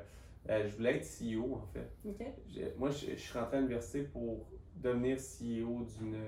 euh, 0.48 0.70
je 0.70 0.76
voulais 0.76 0.98
être 0.98 1.06
CEO, 1.06 1.56
en 1.56 1.68
fait. 1.74 2.76
moi, 2.78 2.92
je, 2.92 3.12
je, 3.12 3.16
suis 3.16 3.38
rentré 3.38 3.58
à 3.58 3.60
l'université 3.62 4.04
pour 4.04 4.46
devenir 4.76 5.18
CEO 5.18 5.88
d'une 5.98 6.22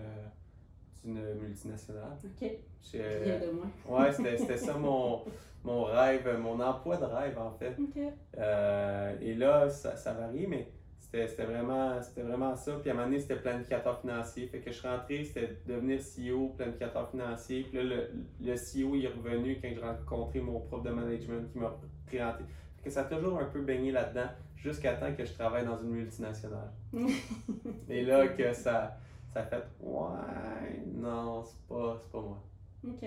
d'une 1.04 1.34
multinationale. 1.36 2.18
OK. 2.24 2.52
Rien 2.94 3.40
de 3.40 3.52
moi. 3.52 4.00
ouais, 4.00 4.12
c'était 4.14 4.58
ça 4.58 4.74
mon, 4.76 5.24
mon 5.64 5.84
rêve, 5.84 6.38
mon 6.40 6.60
emploi 6.60 6.98
de 6.98 7.06
rêve, 7.06 7.38
en 7.38 7.52
fait. 7.52 7.76
OK. 7.80 8.02
Euh, 8.38 9.16
et 9.22 9.34
là, 9.34 9.70
ça, 9.70 9.96
ça 9.96 10.14
varie, 10.14 10.48
mais 10.48 10.72
c'était 11.00 11.46
vraiment, 11.46 12.00
vraiment 12.18 12.56
ça. 12.56 12.74
Puis 12.82 12.90
à 12.90 12.94
un 12.94 12.96
moment 12.96 13.08
donné, 13.08 13.20
c'était 13.20 13.38
planificateur 13.38 14.00
financier. 14.02 14.48
Fait 14.48 14.60
que 14.60 14.72
je 14.72 14.78
suis 14.78 14.88
rentré, 14.88 15.24
c'était 15.24 15.58
devenir 15.66 16.00
CEO, 16.00 16.50
planificateur 16.58 17.10
financier. 17.10 17.64
Puis 17.70 17.78
là, 17.78 17.84
le, 17.84 18.10
le 18.42 18.56
CEO 18.56 18.96
est 18.96 19.08
revenu 19.08 19.58
quand 19.62 19.70
j'ai 19.74 19.82
rencontré 19.82 20.42
mon 20.42 20.60
prof 20.60 20.84
de 20.84 20.90
management 20.90 21.52
qui 21.52 21.60
m'a 21.60 21.74
présenté. 22.06 22.44
Fait 22.78 22.84
que 22.84 22.90
ça 22.90 23.02
a 23.02 23.04
toujours 23.06 23.40
un 23.40 23.46
peu 23.46 23.62
baigné 23.62 23.92
là-dedans 23.92 24.28
jusqu'à 24.58 24.94
temps 24.94 25.14
que 25.14 25.24
je 25.24 25.34
travaille 25.34 25.66
dans 25.66 25.78
une 25.78 25.92
multinationale. 25.92 26.72
et 27.90 28.04
là, 28.04 28.28
que 28.28 28.54
ça 28.54 28.98
ça 29.38 29.44
fait 29.44 29.64
Ouais, 29.80 30.84
non, 30.86 31.44
c'est 31.44 31.68
pas, 31.68 32.02
pas 32.12 32.22
moi. 32.22 32.44
Ok. 32.88 33.02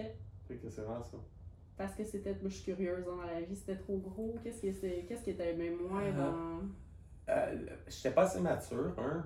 Fait 0.47 0.57
que 0.57 0.69
c'est 0.69 0.83
vraiment 0.83 1.03
ça. 1.03 1.17
Parce 1.77 1.95
que 1.95 2.05
c'était, 2.05 2.33
moi 2.33 2.49
je 2.49 2.57
suis 2.57 2.73
curieuse 2.73 3.05
dans 3.05 3.23
la 3.23 3.41
vie, 3.41 3.57
c'était 3.57 3.77
trop 3.77 3.97
gros. 3.99 4.37
Qu'est-ce 4.43 4.61
qui, 4.61 5.07
qu'est-ce 5.07 5.25
qui 5.25 5.31
était 5.31 5.55
même 5.55 5.79
moins 5.89 6.05
euh, 6.05 6.13
dans. 6.13 7.33
Euh, 7.33 7.67
j'étais 7.89 8.15
pas 8.15 8.23
assez 8.23 8.41
mature, 8.41 8.95
hein. 8.99 9.25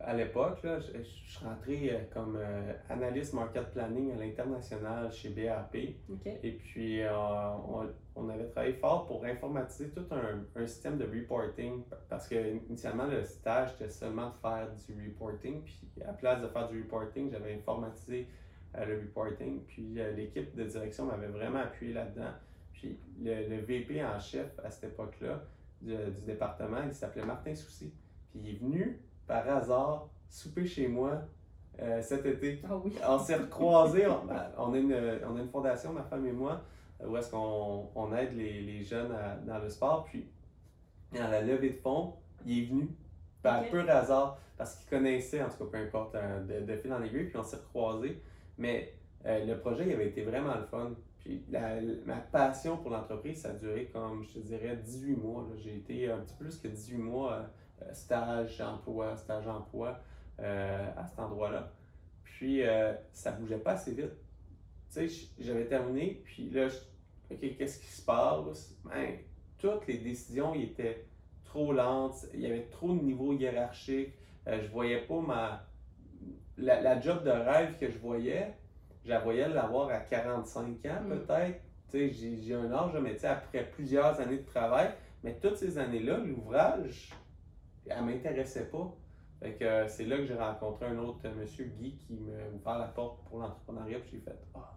À 0.00 0.14
l'époque, 0.14 0.62
là, 0.62 0.78
je, 0.78 1.02
suis 1.02 1.44
rentré 1.44 1.90
euh, 1.90 2.00
comme 2.12 2.36
euh, 2.36 2.72
analyste 2.90 3.32
market 3.32 3.70
planning 3.72 4.12
à 4.12 4.16
l'international 4.16 5.10
chez 5.10 5.30
BAP. 5.30 5.74
Et 5.74 6.52
puis, 6.52 7.00
on, 7.08 7.88
on, 8.16 8.28
avait 8.28 8.46
travaillé 8.46 8.74
fort 8.74 9.06
pour 9.06 9.24
informatiser 9.24 9.90
tout 9.90 10.04
un, 10.10 10.44
un, 10.60 10.66
système 10.66 10.98
de 10.98 11.04
reporting 11.04 11.82
parce 12.08 12.28
que 12.28 12.56
initialement, 12.68 13.06
le 13.06 13.24
stage 13.24 13.74
était 13.74 13.90
seulement 13.90 14.30
de 14.30 14.34
faire 14.40 14.68
du 14.86 15.08
reporting. 15.08 15.62
Puis, 15.62 15.88
à 16.06 16.12
place 16.12 16.40
de 16.40 16.48
faire 16.48 16.68
du 16.68 16.82
reporting, 16.82 17.30
j'avais 17.30 17.54
informatisé 17.54 18.28
le 18.74 19.00
reporting. 19.00 19.62
Puis, 19.66 19.94
l'équipe 20.16 20.54
de 20.54 20.64
direction 20.64 21.06
m'avait 21.06 21.28
vraiment 21.28 21.60
appuyé 21.60 21.92
là-dedans. 21.92 22.32
Puis, 22.72 22.98
le, 23.22 23.60
VP 23.60 24.04
en 24.04 24.18
chef 24.18 24.58
à 24.64 24.70
cette 24.70 24.92
époque-là 24.92 25.42
du, 25.80 25.94
du 25.94 26.20
département, 26.26 26.82
il 26.86 26.92
s'appelait 26.92 27.24
Martin 27.24 27.54
Soucy. 27.54 27.92
Puis, 28.30 28.40
il 28.40 28.50
est 28.50 28.58
venu 28.58 29.00
par 29.26 29.48
hasard 29.48 30.08
souper 30.28 30.66
chez 30.66 30.88
moi 30.88 31.22
euh, 31.80 32.00
cet 32.00 32.24
été. 32.24 32.62
Ah 32.68 32.76
oui. 32.76 32.94
On 33.06 33.18
s'est 33.18 33.36
recroisés. 33.36 34.06
Ben, 34.26 34.50
on, 34.56 34.72
a 34.72 34.78
une, 34.78 35.20
on 35.28 35.36
a 35.36 35.40
une 35.40 35.48
fondation, 35.48 35.92
ma 35.92 36.02
femme 36.02 36.26
et 36.26 36.32
moi, 36.32 36.62
où 37.04 37.16
est-ce 37.16 37.30
qu'on 37.30 37.88
on 37.94 38.14
aide 38.14 38.36
les, 38.36 38.62
les 38.62 38.82
jeunes 38.82 39.14
dans 39.46 39.58
le 39.58 39.68
sport. 39.68 40.04
Puis, 40.04 40.26
à 41.18 41.28
la 41.28 41.42
levée 41.42 41.70
de 41.70 41.76
fonds, 41.76 42.14
il 42.44 42.62
est 42.62 42.66
venu 42.66 42.88
par 43.42 43.64
peu 43.68 43.88
hasard 43.88 44.38
parce 44.56 44.76
qu'il 44.76 44.88
connaissait, 44.88 45.42
en 45.42 45.48
tout 45.48 45.64
cas, 45.64 45.78
peu 45.78 45.78
importe, 45.78 46.16
de, 46.48 46.60
de 46.64 46.76
fil 46.76 46.92
en 46.92 47.02
aiguille. 47.02 47.24
Puis, 47.24 47.36
on 47.36 47.44
s'est 47.44 47.56
recroisés. 47.56 48.20
Mais 48.58 48.94
euh, 49.26 49.44
le 49.44 49.58
projet 49.58 49.86
il 49.86 49.92
avait 49.92 50.08
été 50.08 50.22
vraiment 50.22 50.54
le 50.54 50.64
fun. 50.64 50.92
Puis 51.18 51.44
la, 51.50 51.80
ma 52.06 52.16
passion 52.16 52.76
pour 52.76 52.90
l'entreprise, 52.90 53.42
ça 53.42 53.50
a 53.50 53.52
duré 53.52 53.90
comme, 53.92 54.24
je 54.24 54.34
te 54.34 54.38
dirais, 54.38 54.76
18 54.76 55.16
mois. 55.16 55.46
J'ai 55.56 55.76
été 55.76 56.10
un 56.10 56.18
petit 56.18 56.34
peu 56.34 56.44
plus 56.44 56.58
que 56.58 56.68
18 56.68 56.96
mois 56.98 57.32
euh, 57.32 57.42
euh, 57.82 57.92
stage 57.92 58.60
emploi, 58.60 59.16
stage 59.16 59.46
emploi 59.46 60.00
euh, 60.40 60.90
à 60.96 61.06
cet 61.06 61.18
endroit-là. 61.18 61.70
Puis 62.24 62.62
euh, 62.62 62.94
ça 63.12 63.32
bougeait 63.32 63.58
pas 63.58 63.72
assez 63.72 63.92
vite. 63.92 64.12
Tu 64.96 65.08
sais, 65.10 65.28
j'avais 65.38 65.66
terminé, 65.66 66.22
puis 66.24 66.48
là, 66.48 66.68
OK, 67.30 67.56
qu'est-ce 67.58 67.80
qui 67.80 67.86
se 67.86 68.02
passe? 68.02 68.74
Ben, 68.82 69.18
toutes 69.58 69.86
les 69.86 69.98
décisions 69.98 70.54
étaient 70.54 71.04
trop 71.44 71.72
lentes, 71.74 72.24
il 72.32 72.40
y 72.40 72.46
avait 72.46 72.66
trop 72.70 72.94
de 72.94 73.02
niveaux 73.02 73.34
hiérarchiques, 73.34 74.14
je 74.46 74.66
voyais 74.68 75.00
pas 75.00 75.20
ma. 75.20 75.66
La, 76.56 76.98
job 76.98 77.24
de 77.24 77.30
rêve 77.30 77.76
que 77.78 77.90
je 77.90 77.98
voyais, 77.98 78.54
je 79.04 79.10
la 79.10 79.18
voyais 79.18 79.46
l'avoir 79.48 79.90
à 79.90 79.98
45 79.98 80.86
ans 80.86 81.02
mm. 81.04 81.08
peut-être. 81.10 81.60
J'ai 81.92 82.54
un 82.54 82.72
âge, 82.72 82.92
mais 83.00 83.22
après 83.24 83.68
plusieurs 83.70 84.18
années 84.18 84.38
de 84.38 84.46
travail, 84.46 84.94
mais 85.22 85.38
toutes 85.38 85.56
ces 85.56 85.76
années-là, 85.76 86.18
l'ouvrage, 86.18 87.12
elle 87.86 88.02
m'intéressait 88.02 88.70
pas. 88.70 88.96
Euh, 89.42 89.86
c'est 89.88 90.06
là 90.06 90.16
que 90.16 90.24
j'ai 90.24 90.34
rencontré 90.34 90.86
un 90.86 90.98
autre 90.98 91.28
monsieur, 91.28 91.66
Guy, 91.66 91.96
qui 91.96 92.14
m'a 92.14 92.32
ouvert 92.54 92.78
la 92.78 92.88
porte 92.88 93.22
pour 93.24 93.38
l'entrepreneuriat, 93.38 93.98
puis 94.00 94.12
j'ai 94.12 94.20
fait 94.20 94.36
Ah, 94.54 94.76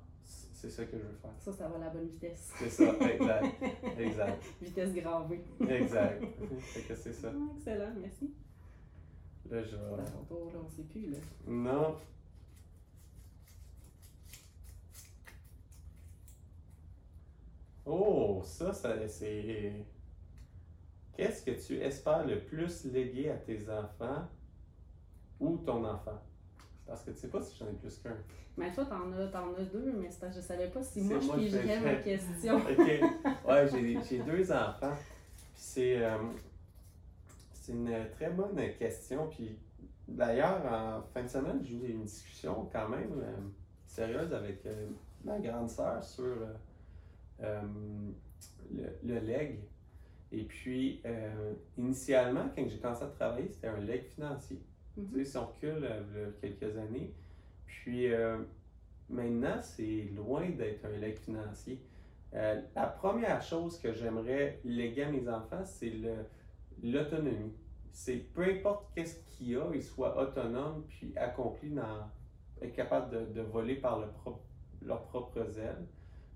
c'est 0.60 0.70
ça 0.70 0.84
que 0.84 0.98
je 0.98 1.04
veux 1.04 1.16
faire. 1.22 1.32
Ça, 1.40 1.54
ça 1.54 1.70
va 1.70 1.78
à 1.78 1.80
la 1.80 1.90
bonne 1.90 2.10
vitesse. 2.10 2.52
C'est 2.58 2.70
ça, 2.70 2.84
exact. 2.84 3.64
exact. 3.98 4.44
vitesse 4.62 4.94
gravée. 4.94 5.42
exact. 5.70 6.22
fait 6.60 6.82
que 6.82 6.96
c'est 6.96 7.14
ça. 7.14 7.32
Excellent, 7.56 7.94
merci. 7.98 8.34
Là, 9.50 9.64
je 9.64 9.78
vais. 9.78 9.98
Là, 9.98 10.60
on 10.62 10.68
sait 10.68 10.84
plus, 10.84 11.12
là. 11.12 11.18
Non. 11.48 11.96
Oh, 17.86 18.42
ça, 18.44 18.74
ça 18.74 19.08
c'est. 19.08 19.86
Qu'est-ce 21.16 21.46
que 21.46 21.52
tu 21.52 21.80
espères 21.80 22.28
le 22.28 22.44
plus 22.44 22.84
léguer 22.84 23.30
à 23.30 23.38
tes 23.38 23.70
enfants 23.70 24.28
ou 25.40 25.56
ton 25.58 25.86
enfant? 25.86 26.22
Parce 26.90 27.04
que 27.04 27.12
tu 27.12 27.18
sais 27.18 27.28
pas 27.28 27.42
si 27.42 27.56
j'en 27.56 27.68
ai 27.68 27.74
plus 27.74 28.00
qu'un. 28.00 28.18
Mais 28.58 28.74
toi, 28.74 28.84
t'en 28.84 29.12
as, 29.14 29.40
en 29.40 29.54
as 29.54 29.64
deux, 29.72 29.94
mais 29.94 30.10
je 30.10 30.38
ne 30.38 30.42
savais 30.42 30.68
pas 30.70 30.82
si 30.82 31.02
moi, 31.02 31.20
je 31.20 31.32
pigerais 31.32 31.80
ma 31.80 31.96
question. 31.96 32.58
OK. 32.58 33.48
Ouais, 33.48 33.68
j'ai 34.10 34.20
deux 34.20 34.52
enfants. 34.52 34.96
Puis 35.54 35.54
c'est 35.54 36.04
euh, 36.04 36.18
une 37.70 38.10
très 38.12 38.32
bonne 38.32 38.60
question. 38.80 39.28
Puis 39.30 39.56
d'ailleurs, 40.08 40.66
en 40.66 41.04
fin 41.14 41.24
de 41.24 41.28
semaine, 41.28 41.62
j'ai 41.64 41.76
eu 41.76 41.92
une 41.92 42.04
discussion 42.04 42.68
quand 42.74 42.90
même 42.90 43.22
euh, 43.22 43.38
sérieuse 43.86 44.34
avec 44.34 44.66
euh, 44.66 44.88
ma 45.24 45.38
grande 45.38 45.70
sœur 45.70 46.04
sur 46.04 46.36
le, 47.40 48.84
le 49.04 49.20
leg. 49.20 49.60
Et 50.32 50.44
puis, 50.44 51.02
initialement, 51.78 52.50
quand 52.56 52.68
j'ai 52.68 52.78
commencé 52.80 53.04
à 53.04 53.08
travailler, 53.08 53.48
c'était 53.48 53.68
un 53.68 53.80
leg 53.80 54.04
financier. 54.04 54.60
Tu 55.12 55.24
sais, 55.24 55.32
si 55.32 55.38
recule 55.38 55.84
euh, 55.84 56.32
quelques 56.42 56.78
années. 56.78 57.14
Puis, 57.66 58.12
euh, 58.12 58.38
maintenant, 59.10 59.62
c'est 59.62 60.10
loin 60.16 60.50
d'être 60.50 60.86
un 60.86 60.98
leg 60.98 61.18
financier. 61.18 61.80
la 62.32 62.88
première 62.88 63.42
chose 63.42 63.80
que 63.80 63.94
j'aimerais 63.94 64.60
léguer 64.64 65.04
à 65.04 65.12
mes 65.12 65.28
enfants, 65.28 65.64
c'est 65.64 65.94
l'autonomie. 66.84 67.54
C'est 67.92 68.18
peu 68.34 68.44
importe 68.44 68.86
qu'est-ce 68.94 69.20
qu'il 69.38 69.58
a, 69.58 69.66
il 69.74 69.84
soit 69.84 70.16
autonome 70.22 70.86
puis 70.88 71.12
accompli 71.18 71.72
dans, 71.72 72.08
être 72.62 72.74
capable 72.74 73.10
de, 73.12 73.34
de 73.34 73.42
voler 73.42 73.76
par, 73.76 74.00
le 74.00 74.08
leurs 74.82 75.04
propres 75.04 75.60
ailes. 75.60 75.86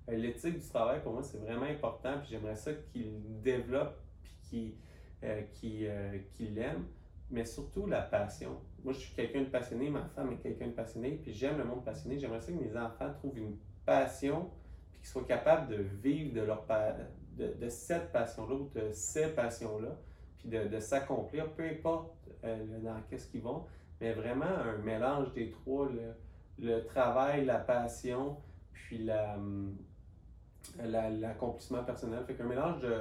Euh, 0.10 0.16
L'éthique 0.16 0.60
du 0.60 0.68
travail, 0.68 1.02
pour 1.02 1.14
moi, 1.14 1.24
c'est 1.24 1.38
vraiment 1.38 1.66
important, 1.66 2.18
puis 2.20 2.30
j'aimerais 2.32 2.56
ça 2.56 2.74
qu'ils 2.74 3.42
développent, 3.42 4.00
puis 4.22 4.36
qu'ils 4.42 4.74
euh, 5.24 5.42
euh, 5.64 6.18
qu'ils 6.34 6.56
l'aiment, 6.56 6.86
mais 7.34 7.46
surtout 7.46 7.88
la 7.88 8.02
passion. 8.02 8.62
Moi, 8.84 8.94
je 8.94 9.00
suis 9.00 9.14
quelqu'un 9.16 9.42
de 9.42 9.48
passionné, 9.48 9.90
ma 9.90 10.06
femme 10.06 10.32
est 10.34 10.38
quelqu'un 10.38 10.68
de 10.68 10.72
passionné, 10.74 11.20
puis 11.22 11.34
j'aime 11.34 11.58
le 11.58 11.64
monde 11.66 11.84
passionné. 11.84 12.20
J'aimerais 12.20 12.40
ça 12.42 12.52
que 12.52 12.58
mes 12.60 12.78
enfants 12.78 13.12
trouvent 13.14 13.38
une 13.38 13.58
passion, 13.86 14.50
puis 14.92 15.00
qu'ils 15.00 15.08
soient 15.10 15.24
capables 15.26 15.68
de 15.76 15.82
vivre 15.82 16.34
de, 16.36 16.42
leur 16.42 16.64
pa- 16.66 16.96
de, 17.38 17.70
cette 17.70 18.12
passion-là 18.12 18.54
ou 18.56 18.70
de 18.76 18.92
ces 18.92 19.30
passions-là, 19.30 19.98
puis 20.38 20.48
de, 20.50 20.68
de 20.68 20.80
s'accomplir, 20.80 21.52
peu 21.54 21.64
importe 21.64 22.14
euh, 22.44 22.80
dans 22.82 23.02
qu'est-ce 23.10 23.28
qu'ils 23.32 23.42
vont, 23.42 23.66
mais 24.00 24.14
vraiment 24.14 24.46
un 24.46 24.78
mélange 24.78 25.34
des 25.34 25.50
trois, 25.50 25.90
le, 25.90 26.14
le 26.60 26.86
travail, 26.86 27.46
la 27.46 27.58
passion, 27.58 28.38
puis 28.74 29.00
la, 29.04 29.38
hum, 29.38 29.76
la- 30.84 31.10
l'accomplissement 31.10 31.84
personnel. 31.84 32.24
Fait 32.28 32.36
qu'un 32.36 32.46
mélange 32.46 32.80
de, 32.82 32.96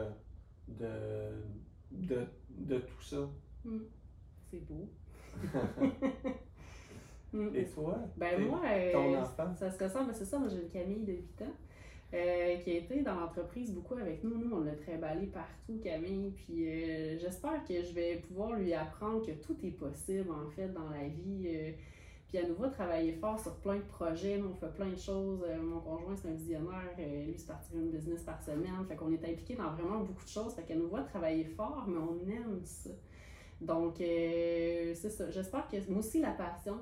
de, 0.68 1.44
de, 1.90 2.26
de 2.50 2.78
tout 2.78 3.02
ça. 3.02 3.28
C'est 4.52 4.60
beau. 4.66 4.88
Mm. 7.32 7.56
Et 7.56 7.64
toi? 7.64 7.98
Ben 8.18 8.46
moi, 8.46 8.60
euh, 8.66 8.92
ton 8.92 9.16
enfant? 9.18 9.54
ça 9.56 9.70
se 9.70 9.82
ressemble, 9.82 10.12
c'est 10.14 10.26
ça, 10.26 10.38
moi 10.38 10.48
j'ai 10.50 10.60
une 10.60 10.68
Camille 10.68 11.02
de 11.06 11.12
8 11.14 11.42
ans 11.42 11.54
euh, 12.12 12.56
qui 12.58 12.70
a 12.72 12.74
été 12.74 13.00
dans 13.00 13.14
l'entreprise 13.18 13.72
beaucoup 13.72 13.94
avec 13.94 14.22
nous. 14.22 14.36
Nous, 14.36 14.54
on 14.54 14.60
l'a 14.60 14.74
trimballé 14.74 15.28
partout, 15.28 15.80
Camille, 15.82 16.32
puis 16.32 16.68
euh, 16.68 17.18
j'espère 17.18 17.64
que 17.64 17.82
je 17.82 17.94
vais 17.94 18.16
pouvoir 18.16 18.52
lui 18.58 18.74
apprendre 18.74 19.24
que 19.24 19.32
tout 19.32 19.56
est 19.64 19.70
possible 19.70 20.30
en 20.30 20.50
fait 20.50 20.68
dans 20.68 20.90
la 20.90 21.08
vie. 21.08 21.44
euh, 21.46 21.72
puis 22.32 22.38
à 22.42 22.48
nouveau, 22.48 22.66
travailler 22.68 23.12
fort 23.12 23.38
sur 23.38 23.54
plein 23.56 23.76
de 23.76 23.82
projets. 23.82 24.38
Nous, 24.38 24.48
on 24.48 24.54
fait 24.54 24.72
plein 24.74 24.88
de 24.88 24.96
choses. 24.98 25.44
Euh, 25.46 25.60
mon 25.62 25.80
conjoint, 25.80 26.16
c'est 26.16 26.28
un 26.28 26.32
visionnaire. 26.32 26.94
Euh, 26.98 27.26
lui, 27.26 27.34
c'est 27.36 27.46
parti 27.46 27.74
une 27.74 27.90
business 27.90 28.22
par 28.22 28.42
semaine. 28.42 28.86
Fait 28.88 28.96
qu'on 28.96 29.12
est 29.12 29.22
impliqué 29.22 29.54
dans 29.54 29.70
vraiment 29.74 30.00
beaucoup 30.00 30.24
de 30.24 30.28
choses. 30.30 30.54
Fait 30.54 30.62
qu'elle 30.62 30.78
nous 30.78 30.88
voit 30.88 31.02
travailler 31.02 31.44
fort, 31.44 31.84
mais 31.86 31.98
on 31.98 32.18
aime 32.30 32.60
ça. 32.64 32.88
Donc, 33.62 34.01
euh, 34.01 34.92
c'est 34.94 35.11
ça. 35.11 35.31
J'espère 35.31 35.68
que 35.68 35.77
moi 35.88 36.01
aussi, 36.01 36.20
la 36.20 36.33
passion, 36.33 36.79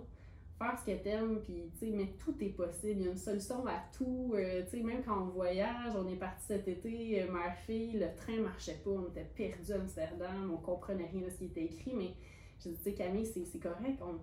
faire 0.58 0.78
ce 0.78 0.90
que 0.90 0.96
t'aimes, 1.02 1.40
puis, 1.42 1.70
tu 1.78 1.86
sais, 1.86 1.92
mais 1.94 2.14
tout 2.18 2.34
est 2.40 2.56
possible. 2.56 3.00
Il 3.00 3.04
y 3.04 3.08
a 3.08 3.12
une 3.12 3.18
solution 3.18 3.66
à 3.66 3.82
tout. 3.92 4.32
Euh, 4.34 4.62
tu 4.64 4.78
sais, 4.78 4.82
même 4.82 5.02
quand 5.04 5.22
on 5.22 5.26
voyage, 5.26 5.92
on 5.96 6.08
est 6.08 6.16
parti 6.16 6.44
cet 6.46 6.68
été, 6.68 7.22
euh, 7.22 7.32
mère-fille, 7.32 7.98
le 7.98 8.14
train 8.16 8.40
marchait 8.40 8.80
pas. 8.84 8.90
On 8.90 9.08
était 9.08 9.28
perdus 9.34 9.72
à 9.72 9.76
Amsterdam. 9.76 10.50
On 10.52 10.56
comprenait 10.56 11.06
rien 11.12 11.22
de 11.22 11.30
ce 11.30 11.36
qui 11.36 11.44
était 11.46 11.64
écrit, 11.64 11.94
mais 11.94 12.14
j'ai 12.62 12.70
dit, 12.70 12.76
tu 12.76 12.82
sais, 12.82 12.94
Camille, 12.94 13.26
c'est 13.26 13.58
correct. 13.60 14.00
On, 14.00 14.18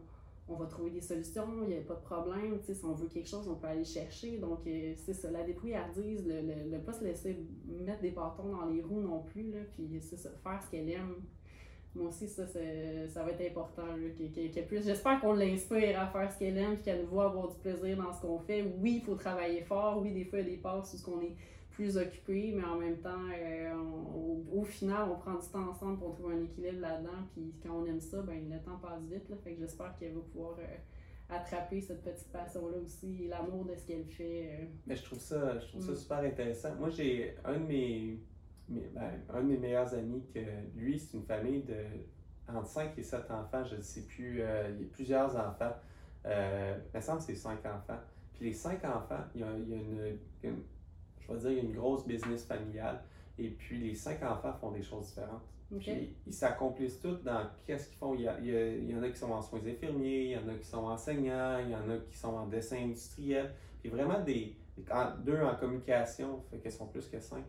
on 0.49 0.55
va 0.55 0.65
trouver 0.65 0.91
des 0.91 1.01
solutions, 1.01 1.45
il 1.63 1.69
n'y 1.69 1.77
a 1.77 1.81
pas 1.81 1.95
de 1.95 2.01
problème. 2.01 2.57
Tu 2.59 2.67
sais, 2.67 2.73
si 2.73 2.85
on 2.85 2.93
veut 2.93 3.07
quelque 3.09 3.27
chose, 3.27 3.47
on 3.47 3.55
peut 3.55 3.67
aller 3.67 3.83
chercher. 3.83 4.37
Donc, 4.37 4.59
c'est 4.63 5.13
ça, 5.13 5.29
la 5.29 5.43
débrouillardise, 5.43 6.25
le, 6.25 6.41
le, 6.41 6.71
le 6.71 6.79
pas 6.79 6.93
se 6.93 7.03
laisser 7.03 7.37
mettre 7.67 8.01
des 8.01 8.11
bâtons 8.11 8.49
dans 8.55 8.65
les 8.65 8.81
roues 8.81 9.01
non 9.01 9.23
plus. 9.23 9.51
Là, 9.51 9.59
puis, 9.73 9.99
c'est 10.01 10.17
ça, 10.17 10.29
faire 10.43 10.61
ce 10.63 10.71
qu'elle 10.71 10.89
aime. 10.89 11.15
Moi 11.95 12.09
aussi, 12.09 12.27
ça, 12.27 12.45
ça 12.45 13.23
va 13.23 13.31
être 13.31 13.49
important. 13.51 13.83
qu'elle- 14.53 14.67
puisse- 14.67 14.85
J'espère 14.85 15.19
qu'on 15.19 15.33
l'inspire 15.33 15.99
à 15.99 16.07
faire 16.07 16.31
ce 16.31 16.37
qu'elle 16.39 16.57
aime, 16.57 16.75
puis 16.75 16.83
qu'elle 16.83 17.01
nous 17.01 17.07
voit 17.07 17.25
avoir 17.25 17.47
du 17.49 17.57
plaisir 17.57 17.97
dans 17.97 18.13
ce 18.13 18.21
qu'on 18.21 18.39
fait. 18.39 18.61
Oui, 18.79 18.97
il 18.97 19.01
faut 19.01 19.15
travailler 19.15 19.61
fort. 19.61 19.99
Oui, 20.01 20.11
des 20.11 20.25
fois, 20.25 20.39
il 20.39 20.45
y 20.45 20.47
a 20.47 20.51
des 20.55 20.61
passes 20.61 21.03
où 21.07 21.11
on 21.13 21.21
est 21.21 21.35
plus 21.71 21.97
occupé, 21.97 22.53
mais 22.55 22.63
en 22.63 22.75
même 22.77 22.97
temps, 22.97 23.09
euh, 23.35 23.73
on- 23.73 24.15
au, 24.55 24.61
au 24.61 24.63
final, 24.63 25.09
on 25.11 25.15
prend 25.15 25.35
du 25.35 25.47
temps 25.47 25.69
ensemble 25.69 25.97
pour 25.99 26.13
trouver 26.15 26.35
un 26.35 26.43
équilibre 26.43 26.81
là-dedans. 26.81 27.23
Puis 27.33 27.53
quand 27.63 27.73
on 27.81 27.85
aime 27.85 27.99
ça, 28.01 28.21
ben, 28.21 28.47
le 28.49 28.59
temps 28.59 28.77
passe 28.81 29.01
vite. 29.11 29.27
Là, 29.29 29.35
fait 29.43 29.53
que 29.53 29.59
j'espère 29.61 29.95
qu'elle 29.99 30.13
va 30.13 30.21
pouvoir 30.21 30.55
euh, 30.59 30.63
attraper 31.29 31.81
cette 31.81 32.03
petite 32.03 32.31
passion-là 32.31 32.77
aussi, 32.83 33.25
et 33.25 33.27
l'amour 33.27 33.65
de 33.65 33.75
ce 33.75 33.85
qu'elle 33.85 34.05
fait. 34.05 34.49
euh. 34.61 34.65
Mais 34.85 34.95
je 34.95 35.03
trouve 35.03 35.19
ça, 35.19 35.59
je 35.59 35.67
trouve 35.67 35.81
ça 35.81 35.91
Mm. 35.91 35.95
super 35.95 36.17
intéressant. 36.19 36.75
Moi, 36.75 36.89
j'ai 36.89 37.35
un 37.43 37.59
de 37.59 37.65
mes, 37.65 38.19
mes- 38.69 38.89
ben, 38.93 39.11
un 39.33 39.41
de 39.41 39.47
mes 39.47 39.57
meilleurs 39.57 39.93
amis 39.93 40.23
que 40.33 40.39
lui, 40.75 40.99
c'est 40.99 41.17
une 41.17 41.23
famille 41.23 41.63
de 41.63 41.75
entre 42.49 42.67
5 42.67 42.97
et 42.97 43.03
7 43.03 43.29
enfants, 43.29 43.63
je 43.65 43.75
ne 43.75 43.81
sais 43.81 44.01
plus, 44.03 44.41
euh, 44.41 44.69
il 44.73 44.81
y 44.81 44.85
a 44.85 44.87
plusieurs 44.91 45.35
enfants. 45.35 45.73
Euh, 46.25 46.77
il 46.93 46.97
me 46.97 47.01
semble 47.01 47.19
que 47.19 47.25
c'est 47.25 47.35
5 47.35 47.59
enfants. 47.65 47.99
Puis 48.33 48.45
les 48.45 48.53
5 48.53 48.83
enfants, 48.85 49.19
il 49.35 49.41
y 49.41 49.43
a, 49.43 49.47
il 49.57 49.69
y 49.69 49.73
a 49.73 49.77
une, 49.77 50.17
une- 50.43 50.63
je 51.19 51.33
vais 51.33 51.39
dire, 51.39 51.51
il 51.51 51.57
y 51.57 51.59
a 51.59 51.63
une 51.63 51.73
grosse 51.75 52.05
business 52.07 52.45
familiale. 52.45 53.01
Et 53.37 53.49
puis 53.49 53.77
les 53.79 53.95
5 53.95 54.23
enfants 54.23 54.53
font 54.53 54.71
des 54.71 54.81
choses 54.81 55.07
différentes. 55.07 55.41
Puis 55.93 56.15
ils 56.25 56.33
s'accomplissent 56.33 57.01
tous 57.01 57.21
dans 57.23 57.41
qu'est-ce 57.65 57.89
qu'ils 57.89 57.97
font. 57.97 58.15
Il 58.15 58.21
y, 58.21 58.27
a- 58.29 58.39
il 58.39 58.45
y 58.47 58.55
a- 58.55 58.75
il 58.77 58.89
y 58.91 58.95
en 58.95 59.03
a 59.03 59.09
qui 59.09 59.17
sont 59.17 59.31
en 59.31 59.41
soins 59.41 59.59
infirmiers, 59.65 60.23
il 60.23 60.31
y 60.31 60.37
en 60.37 60.47
a 60.47 60.53
qui 60.53 60.65
sont 60.65 60.85
enseignants, 60.85 61.59
il 61.59 61.71
y 61.71 61.75
en 61.75 61.89
a 61.89 61.97
qui 62.09 62.17
sont 62.17 62.33
en 62.33 62.47
dessin 62.47 62.77
industriel. 62.77 63.51
Puis 63.81 63.89
vraiment 63.89 64.21
des. 64.21 64.55
en- 64.91 65.17
deux 65.25 65.41
en 65.41 65.55
communication, 65.55 66.41
fait 66.49 66.59
qu'elles 66.59 66.71
sont 66.71 66.85
plus 66.87 67.07
que 67.09 67.19
cinq. 67.19 67.43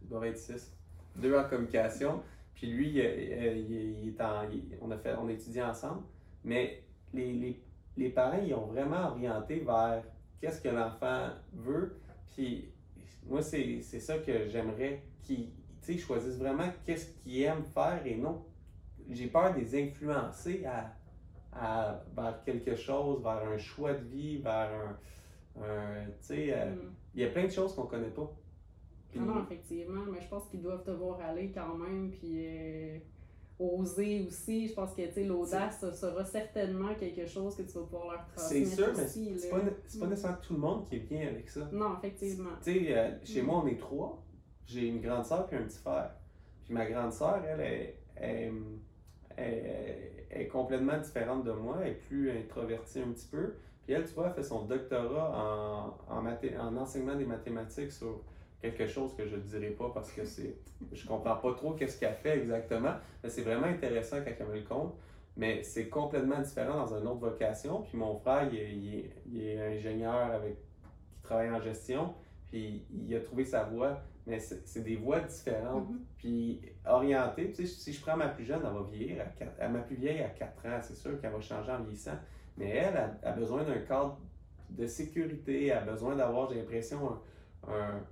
Ça 0.00 0.06
doit 0.08 0.26
être 0.26 0.38
six. 0.38 0.76
Deux 1.16 1.36
en 1.36 1.44
communication. 1.48 2.22
Puis 2.54 2.68
lui, 2.72 2.90
il, 2.90 3.00
euh, 3.00 3.54
il- 3.56 3.98
il 4.02 4.08
est 4.08 4.20
en. 4.20 4.48
il- 4.50 4.76
on 4.80 4.90
a 4.90 4.98
fait, 4.98 5.14
on 5.14 5.28
a 5.28 5.32
étudié 5.32 5.62
ensemble. 5.62 6.02
Mais 6.44 6.82
les, 7.12 7.32
les, 7.32 7.62
les 7.96 8.08
parents, 8.10 8.40
ils 8.44 8.54
ont 8.54 8.66
vraiment 8.66 9.08
orienté 9.10 9.60
vers 9.60 10.02
qu'est-ce 10.40 10.60
que 10.60 10.68
l'enfant 10.68 11.28
veut. 11.52 11.96
Puis 12.34 12.70
moi, 13.26 13.42
c'est 13.42 13.80
c'est 13.82 14.00
ça 14.00 14.18
que 14.18 14.46
j'aimerais 14.48 15.02
qu'ils 15.22 15.98
choisissent 15.98 16.38
vraiment 16.38 16.68
qu'est-ce 16.84 17.12
qu'ils 17.22 17.42
aiment 17.42 17.64
faire 17.64 18.00
et 18.04 18.16
non. 18.16 18.44
J'ai 19.10 19.26
peur 19.26 19.52
de 19.54 19.58
les 19.60 19.74
influencer 19.82 20.64
à, 20.64 20.94
à- 21.52 22.04
vers 22.16 22.42
quelque 22.44 22.76
chose, 22.76 23.22
vers 23.22 23.42
un 23.48 23.58
choix 23.58 23.92
de 23.94 24.04
vie, 24.04 24.38
vers 24.38 24.70
un. 24.72 25.62
un 25.62 26.04
tu 26.06 26.12
sais, 26.20 26.52
euh, 26.54 26.70
Mm. 26.74 26.94
il 27.14 27.20
y 27.22 27.24
a 27.24 27.28
plein 27.30 27.44
de 27.44 27.50
choses 27.50 27.74
qu'on 27.74 27.86
connaît 27.86 28.10
pas. 28.10 28.30
Puis- 29.10 29.20
Non, 29.20 29.26
non, 29.34 29.42
effectivement, 29.44 30.02
mais 30.10 30.20
je 30.20 30.28
pense 30.28 30.46
qu'ils 30.48 30.62
doivent 30.62 30.84
te 30.84 30.90
voir 30.92 31.20
aller 31.20 31.50
quand 31.52 31.74
même, 31.76 32.10
puis 32.10 32.46
euh, 32.46 32.98
oser 33.58 34.24
aussi. 34.26 34.68
Je 34.68 34.74
pense 34.74 34.94
que 34.94 35.02
l'audace 35.26 35.80
sera 35.94 36.24
certainement 36.24 36.94
quelque 36.94 37.26
chose 37.26 37.56
que 37.56 37.62
tu 37.62 37.72
vas 37.78 37.84
pouvoir 37.84 38.06
leur 38.12 38.26
c'est 38.36 38.62
transmettre 38.64 38.94
sûr, 39.08 39.26
mais 39.28 39.38
c'est 39.38 39.50
pas, 39.50 39.58
c'est 39.86 39.98
pas 40.00 40.06
nécessairement 40.06 40.38
tout 40.42 40.54
le 40.54 40.58
monde 40.60 40.84
qui 40.86 40.96
est 40.96 41.00
bien 41.00 41.28
avec 41.28 41.48
ça. 41.50 41.68
Non, 41.72 41.96
effectivement. 41.98 42.50
Tu 42.62 42.72
sais, 42.72 42.96
euh, 42.96 43.10
chez 43.24 43.42
Mm. 43.42 43.46
moi, 43.46 43.62
on 43.64 43.66
est 43.66 43.78
trois. 43.78 44.22
J'ai 44.66 44.86
une 44.86 45.00
grande 45.00 45.24
sœur 45.24 45.46
puis 45.46 45.56
un 45.56 45.62
petit 45.64 45.78
frère. 45.78 46.12
Puis 46.64 46.72
ma 46.72 46.86
grande 46.88 47.12
sœur, 47.12 47.42
elle, 47.44 47.60
est, 47.60 47.98
est, 48.16 48.52
est- 49.36 50.26
est 50.30 50.46
complètement 50.48 50.98
différente 50.98 51.44
de 51.44 51.52
moi. 51.52 51.78
Elle 51.82 51.88
est 51.92 51.94
plus 51.94 52.30
introvertie 52.30 53.00
un 53.00 53.10
petit 53.12 53.26
peu. 53.26 53.54
Puis 53.84 53.94
elle, 53.94 54.06
tu 54.06 54.14
vois, 54.14 54.28
elle 54.28 54.34
fait 54.34 54.42
son 54.44 54.64
doctorat 54.66 55.96
en, 56.08 56.14
en, 56.14 56.26
en 56.26 56.76
enseignement 56.76 57.16
des 57.16 57.24
mathématiques 57.26 57.90
sur 57.92 58.20
quelque 58.60 58.86
chose 58.86 59.14
que 59.16 59.26
je 59.26 59.36
ne 59.36 59.40
dirai 59.42 59.70
pas 59.70 59.90
parce 59.94 60.12
que 60.12 60.24
c'est 60.24 60.56
je 60.92 61.06
comprends 61.06 61.36
pas 61.36 61.54
trop 61.54 61.72
qu'est-ce 61.74 61.98
qu'elle 61.98 62.14
fait 62.14 62.38
exactement. 62.38 62.94
Mais 63.22 63.28
c'est 63.30 63.42
vraiment 63.42 63.66
intéressant 63.66 64.18
quand 64.24 64.32
elle 64.38 64.46
me 64.46 64.54
le 64.54 64.62
compte. 64.62 64.94
Mais 65.36 65.62
c'est 65.62 65.88
complètement 65.88 66.40
différent 66.40 66.84
dans 66.84 66.94
une 66.98 67.06
autre 67.06 67.20
vocation. 67.20 67.82
Puis 67.82 67.96
mon 67.96 68.16
frère, 68.18 68.48
il 68.52 68.58
est, 68.58 68.72
il 68.74 68.94
est- 68.94 69.10
il 69.26 69.42
est 69.46 69.76
ingénieur 69.76 70.14
avec, 70.32 70.56
qui 71.12 71.22
travaille 71.22 71.50
en 71.50 71.60
gestion. 71.60 72.14
Puis 72.50 72.84
il 72.90 73.14
a 73.14 73.20
trouvé 73.20 73.44
sa 73.44 73.64
voie. 73.64 74.00
Mais 74.26 74.38
c'est 74.38 74.82
des 74.82 74.96
voies 74.96 75.20
différentes. 75.20 75.88
Mhm. 75.88 76.00
Puis 76.18 76.60
orientées. 76.86 77.52
Tu 77.52 77.66
sais, 77.66 77.66
si 77.66 77.92
je 77.92 78.00
prends 78.00 78.16
ma 78.16 78.28
plus 78.28 78.44
jeune, 78.44 78.60
elle 78.64 78.72
va 78.72 78.82
vieillir. 78.90 79.22
À 79.22 79.26
quatre- 79.26 79.60
à 79.60 79.68
ma 79.68 79.80
plus 79.80 79.96
vieille, 79.96 80.20
à 80.20 80.28
4 80.28 80.66
ans, 80.66 80.78
c'est 80.82 80.96
sûr 80.96 81.18
qu'elle 81.20 81.32
va 81.32 81.40
changer 81.40 81.70
en 81.72 81.80
vieillissant. 81.82 82.18
Mais 82.56 82.68
elle 82.70 82.96
a, 82.96 83.16
a 83.22 83.32
besoin 83.32 83.62
d'un 83.64 83.78
cadre 83.78 84.18
de 84.68 84.86
sécurité. 84.86 85.66
Elle 85.66 85.78
a 85.78 85.80
besoin 85.92 86.14
d'avoir, 86.16 86.50
j'ai 86.50 86.56
l'impression, 86.56 87.18
un, 87.66 87.72
un- 87.72 88.04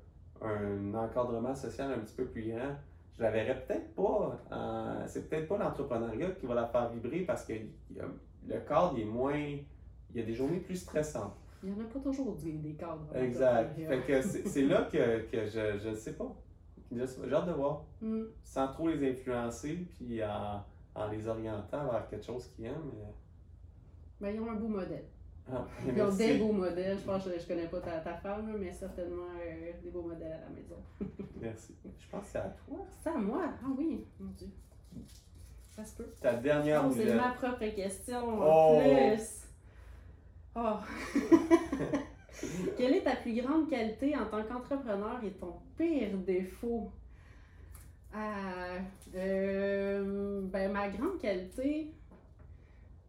un 0.42 0.94
encadrement 0.94 1.55
social 1.55 1.92
un 1.92 1.98
petit 2.01 2.14
peu 2.14 2.27
plus 2.27 2.51
grand. 2.51 2.77
Je 3.16 3.22
la 3.22 3.31
verrais 3.31 3.64
peut-être 3.66 3.94
pas. 3.94 4.38
en- 4.51 5.07
c'est 5.07 5.29
peut-être 5.29 5.48
pas 5.48 5.59
l'entrepreneuriat 5.59 6.31
qui 6.33 6.46
va 6.46 6.55
la 6.55 6.66
faire 6.66 6.88
vibrer 6.90 7.20
parce 7.20 7.44
que 7.44 7.53
a- 7.55 8.05
le 8.46 8.61
cadre 8.61 8.92
il 8.96 9.03
est 9.03 9.05
moins. 9.05 9.37
Il 10.11 10.16
y 10.16 10.20
a 10.20 10.24
des 10.27 10.35
journées 10.35 10.61
plus 10.61 10.77
stressantes. 10.77 11.35
Il 11.62 11.72
n'y 11.72 11.81
en 11.81 11.85
a 11.85 11.88
pas 11.88 11.98
toujours 11.98 12.37
des, 12.37 12.53
des 12.53 12.74
cadres. 12.74 13.05
Exact. 13.14 13.77
Fait 13.77 14.01
que 14.07 14.22
c'est 14.22 14.62
là 14.62 14.83
que, 14.90 15.22
que 15.31 15.44
je, 15.46 15.79
je 15.83 15.88
ne 15.90 15.94
sais 15.94 16.12
pas. 16.14 16.33
J'ai 16.92 17.03
hâte 17.35 17.46
de 17.46 17.53
voir. 17.53 17.85
Mm. 18.01 18.22
Sans 18.44 18.68
trop 18.68 18.88
les 18.88 19.11
influencer, 19.11 19.87
puis 19.96 20.22
en, 20.24 20.62
en 20.94 21.09
les 21.09 21.27
orientant 21.29 21.85
vers 21.90 22.09
quelque 22.09 22.24
chose 22.24 22.46
qu'ils 22.55 22.66
aiment. 22.66 22.90
mais- 22.94 23.12
Ben, 24.20 24.35
ils 24.35 24.40
ont 24.40 24.51
un 24.51 24.55
beau 24.55 24.68
modèle. 24.68 25.05
Ah, 25.50 25.66
Ils 25.87 26.02
ont 26.02 26.14
des 26.14 26.38
beaux 26.38 26.52
modèles. 26.52 26.98
Je 26.98 27.04
pense 27.04 27.24
que 27.24 27.30
je, 27.32 27.38
je 27.40 27.46
connais 27.48 27.66
pas 27.68 27.80
ta, 27.80 27.98
ta 28.00 28.14
femme, 28.14 28.54
mais 28.58 28.70
certainement 28.72 29.22
euh, 29.40 29.72
des 29.82 29.90
beaux 29.90 30.02
modèles 30.02 30.32
à 30.32 30.40
la 30.40 30.48
maison. 30.50 30.76
Merci. 31.40 31.74
Je 31.98 32.08
pense 32.11 32.24
que 32.24 32.28
c'est 32.32 32.38
à 32.38 32.54
toi. 32.66 32.78
C'est 33.02 33.08
à 33.11 33.14
moi? 33.18 33.44
Ah 33.62 33.66
oui, 33.78 34.04
mon 34.20 34.30
Dieu. 34.32 34.48
Ça 35.74 35.84
se 35.84 35.96
peut. 35.96 36.08
Ta 36.20 36.34
dernière 36.34 36.84
Oh, 36.87 36.92
c'est 36.94 37.14
ma 37.14 37.30
propre 37.30 37.66
question 37.74 38.20
Oh. 38.26 38.78
en 38.78 38.80
plus. 38.80 39.46
Oh. 40.54 40.76
Quelle 42.76 42.94
est 42.96 43.02
ta 43.02 43.16
plus 43.16 43.40
grande 43.40 43.68
qualité 43.70 44.14
en 44.16 44.26
tant 44.26 44.42
qu'entrepreneur 44.44 45.18
et 45.24 45.30
ton 45.32 45.54
pire 45.76 46.16
défaut? 46.18 46.90
Ah, 48.12 48.76
euh, 49.14 50.40
ben, 50.44 50.72
ma 50.72 50.88
grande 50.88 51.18
qualité, 51.18 51.92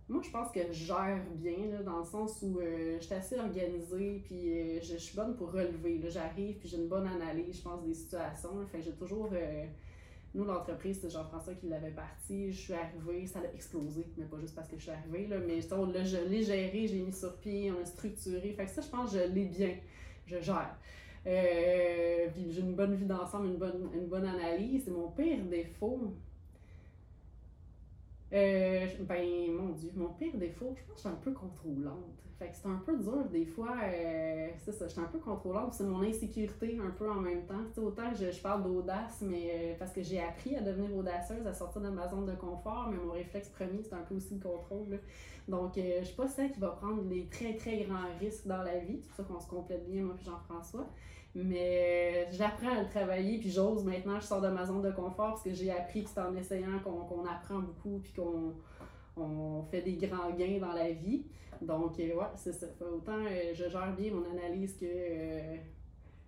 moi, 0.10 0.22
je 0.24 0.32
pense 0.32 0.52
que 0.52 0.60
je 0.72 0.86
gère 0.86 1.22
bien, 1.36 1.68
là, 1.72 1.84
dans 1.84 2.00
le 2.00 2.06
sens 2.06 2.40
où 2.42 2.60
euh, 2.60 2.98
je 3.00 3.06
suis 3.06 3.14
assez 3.14 3.38
organisée, 3.38 4.22
puis 4.26 4.52
euh, 4.52 4.80
je, 4.82 4.98
suis 4.98 5.16
bonne 5.16 5.36
pour 5.36 5.52
relever. 5.52 6.02
J'arrive, 6.10 6.58
puis 6.58 6.68
j'ai 6.68 6.78
une 6.78 6.88
bonne 6.88 7.08
analyse, 7.08 7.58
je 7.58 7.62
pense, 7.62 7.84
des 7.84 7.94
situations. 7.94 8.58
là. 8.60 8.66
Fait 8.72 8.82
j'ai 8.82 8.94
toujours. 8.94 9.30
euh, 9.34 9.66
nous, 10.34 10.46
l'entreprise, 10.46 11.00
c'est 11.02 11.10
Jean-François 11.10 11.54
qui 11.56 11.68
l'avait 11.68 11.92
parti. 11.92 12.52
Je 12.52 12.60
suis 12.60 12.74
arrivée, 12.74 13.26
ça 13.28 13.40
a 13.40 13.54
explosé, 13.54 14.06
mais 14.18 14.26
pas 14.26 14.40
juste 14.40 14.56
parce 14.56 14.68
que 14.68 14.78
je 14.78 14.82
suis 14.84 14.92
arrivée, 14.92 15.28
là, 15.28 15.38
mais 15.40 15.60
on 15.74 15.86
l'a- 15.88 16.04
je 16.04 16.18
l'ai 16.18 16.44
géré, 16.44 16.88
j'ai 16.88 17.00
mis 17.02 17.14
sur 17.14 17.36
pied, 17.38 17.72
on 17.72 17.82
a 17.82 17.86
structuré. 17.86 18.54
Fait 18.54 18.66
que 18.66 18.72
ça, 18.72 18.82
je 18.82 18.90
pense 18.90 19.12
que 19.12 19.18
je 19.20 19.24
l'ai 19.24 19.46
bien. 19.46 19.76
Je 20.26 20.40
gère. 20.40 20.76
Euh, 21.28 22.28
puis 22.34 22.52
j'ai 22.52 22.62
une 22.62 22.76
bonne 22.76 22.96
vue 22.96 23.06
d'ensemble, 23.06 23.48
une 23.48 23.58
bonne, 23.58 23.90
une 23.94 24.08
bonne 24.08 24.26
analyse. 24.26 24.84
C'est 24.86 24.92
mon 24.92 25.10
pire 25.10 25.44
défaut. 25.46 26.14
Euh, 28.34 28.88
ben, 29.02 29.26
mon 29.52 29.70
Dieu, 29.70 29.92
mon 29.96 30.10
pire 30.10 30.38
défaut, 30.38 30.74
je 30.76 30.84
pense 30.84 30.90
que 30.90 30.96
je 30.96 31.00
suis 31.00 31.10
un 31.10 31.20
peu 31.22 31.32
contrôlante. 31.32 32.20
Fait 32.38 32.48
que 32.48 32.56
c'est 32.56 32.68
un 32.70 32.82
peu 32.86 32.98
dur 32.98 33.26
des 33.30 33.46
fois, 33.46 33.76
euh, 33.84 34.48
c'est 34.64 34.72
ça, 34.72 34.88
je 34.88 34.94
suis 34.94 35.02
un 35.02 35.08
peu 35.08 35.20
contrôlante, 35.20 35.74
c'est 35.74 35.84
mon 35.84 36.02
insécurité 36.04 36.80
un 36.82 36.92
peu 36.92 37.12
en 37.12 37.20
même 37.20 37.46
temps. 37.46 37.66
Tu 37.68 37.74
sais, 37.74 37.82
autant 37.82 38.10
que 38.12 38.16
je, 38.16 38.32
je 38.32 38.42
parle 38.42 38.64
d'audace, 38.64 39.22
mais 39.22 39.52
euh, 39.52 39.74
parce 39.78 39.92
que 39.92 40.02
j'ai 40.02 40.22
appris 40.22 40.56
à 40.56 40.62
devenir 40.62 40.96
audacieuse, 40.96 41.46
à 41.46 41.54
sortir 41.54 41.82
de 41.82 41.90
ma 41.90 42.08
zone 42.08 42.26
de 42.26 42.36
confort, 42.36 42.88
mais 42.90 42.98
mon 42.98 43.12
réflexe 43.12 43.50
premier, 43.50 43.84
c'est 43.84 43.94
un 43.94 44.04
peu 44.04 44.16
aussi 44.16 44.36
le 44.36 44.40
contrôle. 44.40 44.90
là. 44.90 44.98
Donc, 45.50 45.78
euh, 45.78 45.98
je 46.00 46.06
suis 46.06 46.16
pas 46.16 46.30
celle 46.30 46.52
qui 46.52 46.62
va 46.62 46.70
prendre 46.70 47.04
les 47.10 47.26
très 47.26 47.56
très 47.56 47.84
grands 47.84 48.08
risques 48.22 48.48
dans 48.48 48.64
la 48.64 48.78
vie, 48.78 49.00
c'est 49.02 49.08
pour 49.08 49.16
ça 49.18 49.24
qu'on 49.24 49.40
se 49.42 49.48
complète 49.48 49.86
bien, 49.90 50.04
moi 50.04 50.16
et 50.18 50.24
Jean-François. 50.24 50.88
Mais 51.36 52.26
euh, 52.28 52.32
j'apprends 52.32 52.76
à 52.76 52.82
le 52.82 52.90
travailler, 52.90 53.38
puis 53.38 53.52
j'ose 53.52 53.84
maintenant, 53.84 54.20
je 54.20 54.26
sors 54.26 54.42
de 54.42 54.48
ma 54.48 54.66
zone 54.66 54.82
de 54.82 54.92
confort 54.92 55.30
parce 55.30 55.44
que 55.44 55.54
j'ai 55.54 55.72
appris 55.72 56.04
que 56.04 56.10
c'est 56.10 56.20
en 56.20 56.36
essayant 56.36 56.80
qu'on 56.84 57.26
apprend 57.26 57.60
beaucoup, 57.60 58.00
puis 58.00 58.14
qu'on 58.14 58.54
on 59.16 59.64
fait 59.64 59.82
des 59.82 59.94
grands 59.94 60.32
gains 60.32 60.60
dans 60.60 60.74
la 60.74 60.92
vie. 60.92 61.24
Donc, 61.62 62.00
euh, 62.00 62.16
ouais, 62.16 62.26
c'est 62.36 62.54
ça. 62.54 62.68
Autant 62.82 63.18
euh, 63.18 63.54
je 63.54 63.70
gère 63.70 63.94
bien 63.96 64.12
mon 64.12 64.26
analyse 64.38 64.76
que 64.76 64.86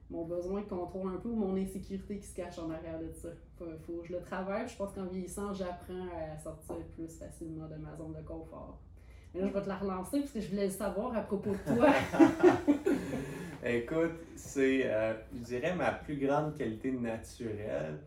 mon 0.10 0.26
besoin 0.26 0.62
de 0.62 0.66
contrôle 0.68 1.16
un 1.16 1.18
peu 1.18 1.30
ou 1.30 1.36
mon 1.36 1.56
insécurité 1.56 2.18
qui 2.18 2.28
se 2.28 2.36
cache 2.36 2.60
en 2.60 2.70
arrière 2.70 3.00
de 3.00 3.12
ça. 3.14 3.30
Faut, 3.58 4.04
je 4.04 4.14
le 4.14 4.22
travaille. 4.22 4.68
Je 4.68 4.76
pense 4.76 4.94
qu'en 4.94 5.06
vieillissant, 5.06 5.54
j'apprends 5.54 6.08
à 6.14 6.38
sortir 6.38 6.76
plus 6.94 7.08
facilement 7.18 7.68
de 7.68 7.76
ma 7.76 7.96
zone 7.96 8.14
de 8.14 8.22
confort. 8.28 8.78
Je 9.34 9.46
vais 9.46 9.62
te 9.62 9.68
la 9.68 9.78
relancer 9.78 10.20
parce 10.20 10.32
que 10.32 10.42
je 10.42 10.50
voulais 10.50 10.66
le 10.66 10.72
savoir 10.72 11.16
à 11.16 11.22
propos 11.22 11.52
de 11.52 11.76
toi. 11.76 11.88
Écoute, 13.64 14.20
c'est, 14.36 14.82
euh, 14.86 15.14
je 15.34 15.40
dirais, 15.40 15.76
ma 15.76 15.92
plus 15.92 16.18
grande 16.18 16.58
qualité 16.58 16.92
naturelle, 16.92 18.00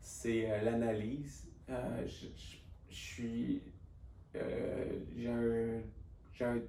c'est 0.00 0.50
euh, 0.50 0.62
l'analyse. 0.62 1.46
Euh, 1.70 2.06
je, 2.06 2.26
je- 2.36 2.94
suis. 2.94 3.62
j'ai 4.34 5.28
j'ai 6.36 6.44
un- 6.44 6.60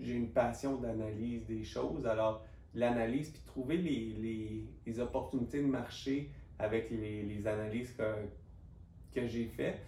j'ai 0.00 0.12
une 0.14 0.28
passion 0.30 0.76
d'analyse 0.76 1.46
des 1.46 1.64
choses. 1.64 2.04
Alors, 2.06 2.44
l'analyse, 2.74 3.30
puis 3.30 3.42
trouver 3.46 3.76
les, 3.78 4.64
les, 4.86 5.00
opportunités 5.00 5.62
de 5.62 5.66
marché 5.66 6.30
avec 6.58 6.90
les, 6.90 7.22
les 7.22 7.46
analyses 7.46 7.92
que, 7.96 8.14
que 9.14 9.26
j'ai 9.26 9.46
fait. 9.46 9.80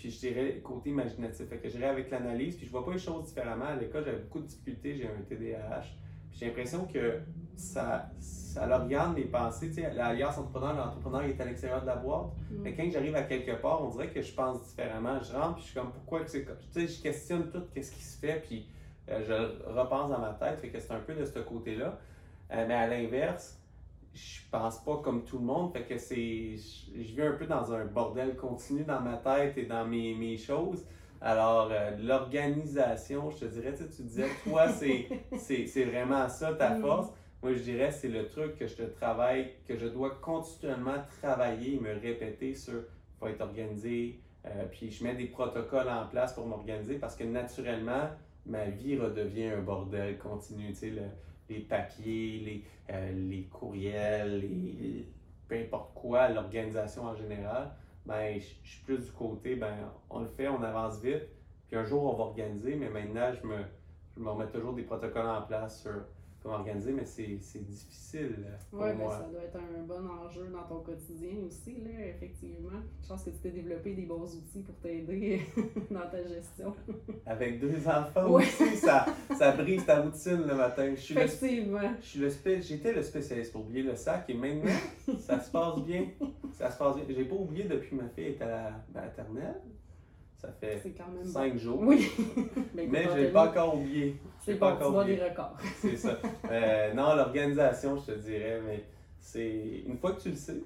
Puis 0.00 0.10
je 0.10 0.18
dirais 0.18 0.60
côté 0.64 0.88
imaginatif. 0.88 1.46
Fait 1.46 1.58
que 1.58 1.68
je 1.68 1.76
dirais 1.76 1.90
avec 1.90 2.10
l'analyse, 2.10 2.56
puis 2.56 2.64
je 2.64 2.70
vois 2.70 2.86
pas 2.86 2.92
les 2.92 2.98
choses 2.98 3.26
différemment. 3.26 3.66
À 3.66 3.76
l'école, 3.76 4.02
j'avais 4.02 4.20
beaucoup 4.20 4.40
de 4.40 4.46
difficultés, 4.46 4.94
j'ai 4.94 5.06
un 5.06 5.20
TDAH. 5.28 5.82
Puis 6.30 6.38
j'ai 6.38 6.46
l'impression 6.46 6.86
que 6.86 7.18
ça, 7.54 8.10
ça 8.18 8.66
leur 8.66 8.84
regarde 8.84 9.14
mes 9.14 9.26
pensées. 9.26 9.68
Tu 9.68 9.74
sais, 9.74 9.92
l'alliance 9.92 10.38
entrepreneur, 10.38 10.74
l'entrepreneur 10.74 11.24
il 11.24 11.30
est 11.32 11.40
à 11.40 11.44
l'extérieur 11.44 11.82
de 11.82 11.86
la 11.86 11.96
boîte. 11.96 12.30
Mais 12.50 12.74
quand 12.74 12.90
j'arrive 12.90 13.14
à 13.14 13.24
quelque 13.24 13.60
part, 13.60 13.84
on 13.84 13.90
dirait 13.90 14.08
que 14.08 14.22
je 14.22 14.32
pense 14.32 14.66
différemment. 14.66 15.20
Je 15.22 15.34
rentre, 15.34 15.56
puis 15.56 15.64
je 15.64 15.70
suis 15.70 15.78
comme, 15.78 15.92
pourquoi 15.92 16.20
que 16.20 16.30
c'est 16.30 16.44
comme. 16.44 16.56
Tu 16.72 16.80
sais, 16.80 16.88
je 16.88 17.02
questionne 17.02 17.50
tout, 17.50 17.64
qu'est-ce 17.74 17.92
qui 17.92 18.02
se 18.02 18.18
fait, 18.18 18.42
puis 18.46 18.66
euh, 19.10 19.22
je 19.22 19.70
repense 19.70 20.10
dans 20.10 20.18
ma 20.18 20.32
tête. 20.32 20.60
Fait 20.60 20.70
que 20.70 20.80
c'est 20.80 20.92
un 20.92 21.00
peu 21.00 21.14
de 21.14 21.26
ce 21.26 21.40
côté-là. 21.40 21.98
Euh, 22.52 22.64
mais 22.66 22.74
à 22.74 22.86
l'inverse, 22.86 23.59
je 24.14 24.40
pense 24.50 24.82
pas 24.84 24.96
comme 24.98 25.24
tout 25.24 25.38
le 25.38 25.44
monde. 25.44 25.72
Fait 25.72 25.84
que 25.84 25.96
c'est. 25.98 26.56
Je 26.56 27.14
vis 27.14 27.22
un 27.22 27.32
peu 27.32 27.46
dans 27.46 27.72
un 27.72 27.84
bordel 27.84 28.36
continu 28.36 28.84
dans 28.84 29.00
ma 29.00 29.16
tête 29.16 29.56
et 29.58 29.66
dans 29.66 29.86
mes, 29.86 30.14
mes 30.14 30.36
choses. 30.36 30.84
Alors, 31.20 31.68
euh, 31.70 31.90
l'organisation, 32.02 33.30
je 33.30 33.38
te 33.40 33.44
dirais, 33.46 33.72
tu 33.74 33.82
sais, 33.84 33.88
tu 33.90 34.02
disais, 34.02 34.28
toi, 34.44 34.68
c'est, 34.68 35.08
c'est, 35.36 35.66
c'est 35.66 35.84
vraiment 35.84 36.28
ça 36.28 36.54
ta 36.54 36.70
Mm. 36.76 36.80
force. 36.80 37.08
Moi, 37.42 37.54
je 37.54 37.60
dirais, 37.60 37.90
c'est 37.90 38.08
le 38.08 38.26
truc 38.28 38.56
que 38.56 38.66
je 38.66 38.74
te 38.74 38.82
travaille, 38.82 39.52
que 39.66 39.76
je 39.76 39.86
dois 39.86 40.10
continuellement 40.20 41.02
travailler 41.22 41.74
et 41.76 41.80
me 41.80 41.92
répéter 41.98 42.54
sur 42.54 42.82
faut 43.18 43.26
être 43.28 43.40
organisé. 43.42 44.18
euh, 44.46 44.64
puis 44.70 44.90
je 44.90 45.04
mets 45.04 45.14
des 45.14 45.26
protocoles 45.26 45.88
en 45.90 46.06
place 46.06 46.32
pour 46.32 46.46
m'organiser 46.46 46.94
parce 46.98 47.14
que 47.16 47.24
naturellement, 47.24 48.08
ma 48.46 48.64
vie 48.64 48.96
redevient 48.98 49.48
un 49.50 49.60
bordel 49.60 50.16
continu. 50.18 50.68
Tu 50.68 50.74
sais, 50.74 50.90
le- 50.90 51.02
les 51.50 51.60
papiers, 51.60 52.38
les, 52.38 52.64
euh, 52.94 53.12
les 53.12 53.44
courriels, 53.44 54.40
les, 54.40 55.06
peu 55.48 55.56
importe 55.56 55.92
quoi, 55.94 56.28
l'organisation 56.28 57.04
en 57.04 57.14
général. 57.14 57.72
Ben, 58.06 58.40
je 58.40 58.68
suis 58.68 58.84
plus 58.84 59.04
du 59.04 59.12
côté, 59.12 59.56
ben, 59.56 59.74
on 60.08 60.20
le 60.20 60.28
fait, 60.28 60.48
on 60.48 60.62
avance 60.62 61.00
vite. 61.02 61.28
Puis 61.68 61.76
un 61.76 61.84
jour, 61.84 62.04
on 62.04 62.16
va 62.16 62.24
organiser, 62.24 62.74
mais 62.76 62.88
maintenant, 62.88 63.32
je 63.32 63.46
me, 63.46 63.58
je 64.16 64.20
me 64.20 64.30
remets 64.30 64.48
toujours 64.48 64.72
des 64.72 64.82
protocoles 64.82 65.26
en 65.28 65.42
place 65.42 65.82
sur 65.82 66.04
comment 66.42 66.56
organiser, 66.56 66.92
mais 66.92 67.04
c'est 67.04 67.26
difficile 67.64 68.36
Oui, 68.72 68.80
mais 68.88 68.94
moi. 68.94 69.18
ça 69.18 69.28
doit 69.28 69.42
être 69.42 69.56
un 69.56 69.82
bon 69.82 70.08
enjeu 70.08 70.46
dans 70.52 70.62
ton 70.64 70.80
quotidien 70.82 71.32
aussi, 71.46 71.76
là, 71.82 72.06
effectivement. 72.08 72.78
Je 73.02 73.08
pense 73.08 73.24
que 73.24 73.30
tu 73.30 73.36
t'es 73.38 73.50
développé 73.50 73.94
des 73.94 74.06
bons 74.06 74.24
outils 74.36 74.60
pour 74.62 74.74
t'aider 74.76 75.40
dans 75.90 76.08
ta 76.10 76.22
gestion. 76.26 76.74
Avec 77.26 77.60
deux 77.60 77.86
enfants 77.86 78.30
Ouais. 78.30 78.44
aussi, 78.44 78.76
ça, 78.76 79.06
ça 79.38 79.52
brise 79.52 79.84
ta 79.84 80.00
routine 80.02 80.46
le 80.46 80.54
matin. 80.54 80.90
Je 80.94 81.00
suis 81.00 81.14
le, 81.14 81.22
Effectivement. 81.22 81.80
le 82.16 82.60
J'étais 82.62 82.92
le 82.92 83.02
spécialiste 83.02 83.52
pour 83.52 83.62
oublier 83.62 83.82
le 83.82 83.94
sac 83.96 84.24
et 84.28 84.34
maintenant, 84.34 84.70
ça 85.18 85.40
se 85.40 85.50
passe 85.50 85.78
bien. 85.84 86.06
Ça 86.52 86.70
se 86.70 86.78
passe 86.78 86.96
bien. 86.96 87.04
J'ai 87.08 87.24
pas 87.24 87.34
oublié 87.36 87.64
depuis 87.64 87.90
que 87.90 88.02
ma 88.02 88.08
fille 88.08 88.24
est 88.26 88.42
à 88.42 88.46
la 88.46 88.84
maternelle. 89.02 89.60
Ça 90.40 90.50
fait 90.52 90.80
bon. 90.98 91.24
cinq 91.24 91.58
jours. 91.58 91.80
Oui. 91.82 92.08
Ben, 92.74 92.88
Mais 92.90 93.02
je 93.02 93.08
Anthony, 93.10 93.30
pas 93.30 93.48
encore 93.50 93.76
oublié. 93.76 94.16
C'est 94.40 94.54
pas 94.54 94.72
bon, 94.72 94.78
tu 94.78 94.84
encore 94.84 95.02
oublié. 95.02 95.16
des 95.16 95.22
records. 95.24 95.56
C'est 95.80 95.96
ça. 95.96 96.18
Euh, 96.50 96.94
non, 96.94 97.14
l'organisation, 97.14 97.96
je 97.98 98.12
te 98.12 98.18
dirais, 98.18 98.60
mais 98.64 98.84
c'est. 99.18 99.82
Une 99.86 99.98
fois 99.98 100.12
que 100.12 100.22
tu 100.22 100.30
le 100.30 100.36
sais, 100.36 100.62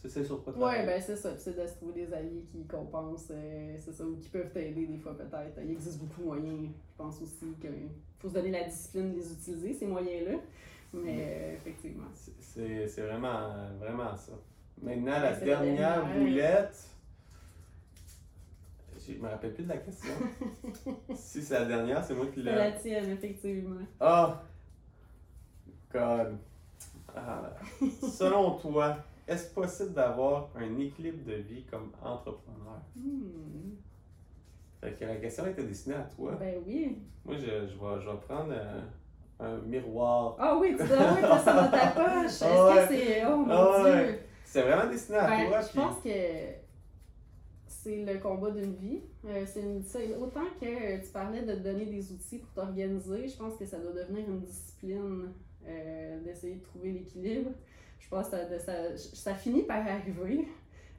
tu 0.00 0.08
sais 0.08 0.22
sur 0.24 0.44
quoi 0.44 0.52
Oui, 0.56 0.86
ben 0.86 1.00
c'est 1.00 1.16
ça. 1.16 1.36
C'est 1.36 1.60
de 1.60 1.66
se 1.66 1.74
trouver 1.74 2.06
des 2.06 2.14
alliés 2.14 2.44
qui 2.52 2.64
compensent, 2.66 3.32
euh, 3.32 3.76
c'est 3.80 3.92
ça, 3.92 4.04
ou 4.04 4.16
qui 4.16 4.28
peuvent 4.28 4.52
t'aider 4.52 4.86
des 4.86 4.98
fois 4.98 5.16
peut-être. 5.16 5.58
Il 5.64 5.72
existe 5.72 5.98
beaucoup 5.98 6.20
de 6.20 6.26
moyens. 6.26 6.68
Je 6.92 6.96
pense 6.96 7.20
aussi 7.22 7.46
qu'il 7.60 7.88
faut 8.20 8.28
se 8.28 8.34
donner 8.34 8.52
la 8.52 8.64
discipline 8.64 9.12
de 9.12 9.16
les 9.16 9.32
utiliser, 9.32 9.74
ces 9.74 9.86
moyens-là. 9.86 10.38
Mais 10.92 11.16
euh, 11.18 11.54
effectivement. 11.54 12.06
C'est- 12.14 13.02
vraiment, 13.02 13.50
vraiment 13.80 14.16
ça. 14.16 14.32
Maintenant, 14.80 15.18
la 15.20 15.32
dernière. 15.32 16.06
boulette. 16.16 16.78
Je 19.16 19.22
me 19.22 19.28
rappelle 19.28 19.52
plus 19.54 19.64
de 19.64 19.68
la 19.68 19.76
question. 19.78 20.12
si 21.14 21.42
c'est 21.42 21.54
la 21.60 21.64
dernière, 21.64 22.04
c'est 22.04 22.14
moi 22.14 22.26
qui 22.26 22.42
C'est 22.42 22.52
la 22.52 22.70
l'ai. 22.70 22.76
tienne, 22.78 23.10
effectivement. 23.10 23.80
Ah! 24.00 24.42
God. 25.92 26.38
Ah. 27.14 27.50
Selon 28.16 28.52
toi, 28.58 28.96
est-ce 29.26 29.52
possible 29.52 29.92
d'avoir 29.92 30.48
un 30.54 30.78
équilibre 30.78 31.24
de 31.26 31.34
vie 31.36 31.64
comme 31.64 31.90
entrepreneur? 32.02 32.80
Hmm. 32.96 33.72
Fait 34.80 34.92
que 34.92 35.04
la 35.04 35.16
question 35.16 35.46
était 35.46 35.64
destinée 35.64 35.96
à 35.96 36.02
toi. 36.16 36.36
Ben 36.38 36.54
oui. 36.66 36.98
Moi, 37.24 37.34
je, 37.36 37.40
je, 37.44 37.50
vais, 37.50 38.00
je 38.00 38.08
vais 38.08 38.16
prendre 38.26 38.52
euh, 38.52 38.80
un 39.40 39.58
miroir. 39.66 40.36
Ah 40.38 40.56
oui, 40.56 40.76
tu 40.78 40.86
dois 40.86 40.96
oui, 41.14 41.20
ça 41.44 41.52
dans 41.64 41.70
ta 41.70 41.86
poche. 41.88 42.24
Est-ce 42.26 42.88
que 42.88 42.94
c'est. 42.94 43.26
Oh 43.26 43.36
mon 43.38 43.82
Dieu! 43.84 44.20
C'est 44.44 44.62
vraiment 44.62 44.90
destiné 44.90 45.18
à 45.18 45.26
Ben, 45.26 45.48
toi. 45.48 45.60
je 45.60 45.68
puis- 45.68 45.78
pense 45.80 45.96
que 46.02 46.59
c'est 47.82 48.04
le 48.04 48.18
combat 48.18 48.50
d'une 48.50 48.74
vie. 48.74 49.00
Euh, 49.26 49.44
c'est 49.46 50.14
autant 50.16 50.44
que 50.60 51.02
tu 51.02 51.10
parlais 51.12 51.42
de 51.42 51.54
te 51.54 51.60
donner 51.60 51.86
des 51.86 52.12
outils 52.12 52.38
pour 52.38 52.50
t'organiser, 52.52 53.28
je 53.28 53.36
pense 53.36 53.56
que 53.56 53.64
ça 53.64 53.78
doit 53.78 53.92
devenir 53.92 54.28
une 54.28 54.40
discipline 54.40 55.30
euh, 55.66 56.20
d'essayer 56.22 56.56
de 56.56 56.62
trouver 56.62 56.92
l'équilibre. 56.92 57.50
Je 57.98 58.08
pense 58.08 58.28
que 58.28 58.36
ça, 58.36 58.58
ça, 58.58 58.96
ça 58.96 59.34
finit 59.34 59.62
par 59.62 59.86
arriver. 59.86 60.48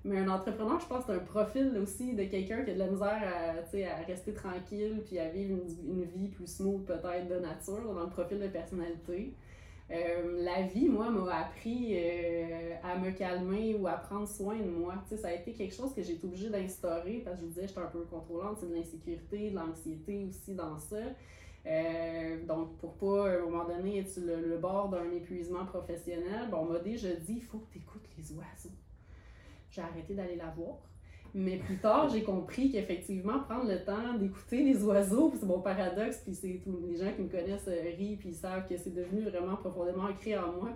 Mais 0.04 0.18
un 0.18 0.30
entrepreneur, 0.30 0.80
je 0.80 0.88
pense 0.88 1.06
que 1.06 1.14
c'est 1.14 1.20
un 1.20 1.24
profil 1.24 1.78
aussi 1.78 2.16
de 2.16 2.24
quelqu'un 2.24 2.64
qui 2.64 2.72
a 2.72 2.74
de 2.74 2.80
la 2.80 2.88
misère 2.88 3.22
à 3.22 4.04
rester 4.08 4.34
tranquille 4.34 5.04
puis 5.06 5.20
à 5.20 5.30
vivre 5.30 5.60
une, 5.60 6.00
une 6.00 6.04
vie 6.06 6.30
plus 6.30 6.48
smooth 6.48 6.84
peut-être 6.86 7.28
de 7.28 7.38
nature 7.38 7.94
dans 7.94 8.04
le 8.04 8.10
profil 8.10 8.40
de 8.40 8.48
personnalité. 8.48 9.36
Euh, 9.92 10.44
la 10.44 10.62
vie, 10.62 10.88
moi, 10.88 11.10
m'a 11.10 11.36
appris 11.36 11.94
euh, 11.96 12.76
à 12.84 12.98
me 12.98 13.12
calmer 13.12 13.76
ou 13.76 13.88
à 13.88 13.94
prendre 13.94 14.28
soin 14.28 14.56
de 14.56 14.70
moi. 14.70 14.96
Tu 15.04 15.10
sais, 15.10 15.22
ça 15.22 15.28
a 15.30 15.34
été 15.34 15.52
quelque 15.52 15.74
chose 15.74 15.94
que 15.94 16.02
j'ai 16.02 16.14
été 16.14 16.26
obligée 16.26 16.50
d'instaurer 16.50 17.22
parce 17.26 17.36
que 17.36 17.42
je 17.42 17.48
vous 17.48 17.54
disais, 17.54 17.68
j'étais 17.68 17.82
un 17.82 17.88
peu 17.88 18.02
contrôlante, 18.06 18.58
c'est 18.60 18.70
de 18.70 18.76
l'insécurité, 18.76 19.50
de 19.50 19.56
l'anxiété 19.56 20.26
aussi 20.26 20.54
dans 20.54 20.80
ça. 20.80 20.96
Euh, 21.66 22.46
donc, 22.46 22.78
pour 22.78 22.94
pas, 22.94 23.30
à 23.30 23.36
un 23.36 23.42
moment 23.42 23.66
donné, 23.66 24.00
être 24.00 24.10
sur 24.10 24.24
le, 24.24 24.58
bord 24.58 24.90
d'un 24.90 25.12
épuisement 25.12 25.66
professionnel, 25.66 26.50
bon, 26.50 26.60
on 26.60 26.66
m'a 26.74 26.80
déjà 26.80 27.14
dit, 27.14 27.36
il 27.38 27.44
faut 27.44 27.60
que 27.60 27.74
tu 27.74 27.80
écoutes 27.80 28.08
les 28.18 28.32
oiseaux. 28.32 28.76
J'ai 29.72 29.82
arrêté 29.82 30.14
d'aller 30.14 30.38
la 30.38 30.50
voir. 30.52 30.78
Mais 31.34 31.58
plus 31.58 31.78
tard, 31.78 32.10
j'ai 32.10 32.24
compris 32.24 32.72
qu'effectivement, 32.72 33.40
prendre 33.40 33.70
le 33.70 33.84
temps 33.84 34.18
d'écouter 34.20 34.64
les 34.64 34.84
oiseaux, 34.84 35.32
c'est 35.40 35.46
mon 35.46 35.62
paradoxe, 35.62 36.22
puis 36.24 36.36
c'est 36.36 36.48
les 36.48 36.98
gens 36.98 37.12
qui 37.14 37.22
me 37.22 37.30
connaissent 37.30 37.70
euh, 37.70 37.96
rient, 37.98 38.18
puis 38.18 38.30
ils 38.30 38.36
savent 38.36 38.68
que 38.68 38.76
c'est 38.78 38.94
devenu 38.94 39.22
vraiment 39.22 39.56
profondément 39.56 40.04
ancré 40.04 40.38
en 40.38 40.52
moi. 40.52 40.70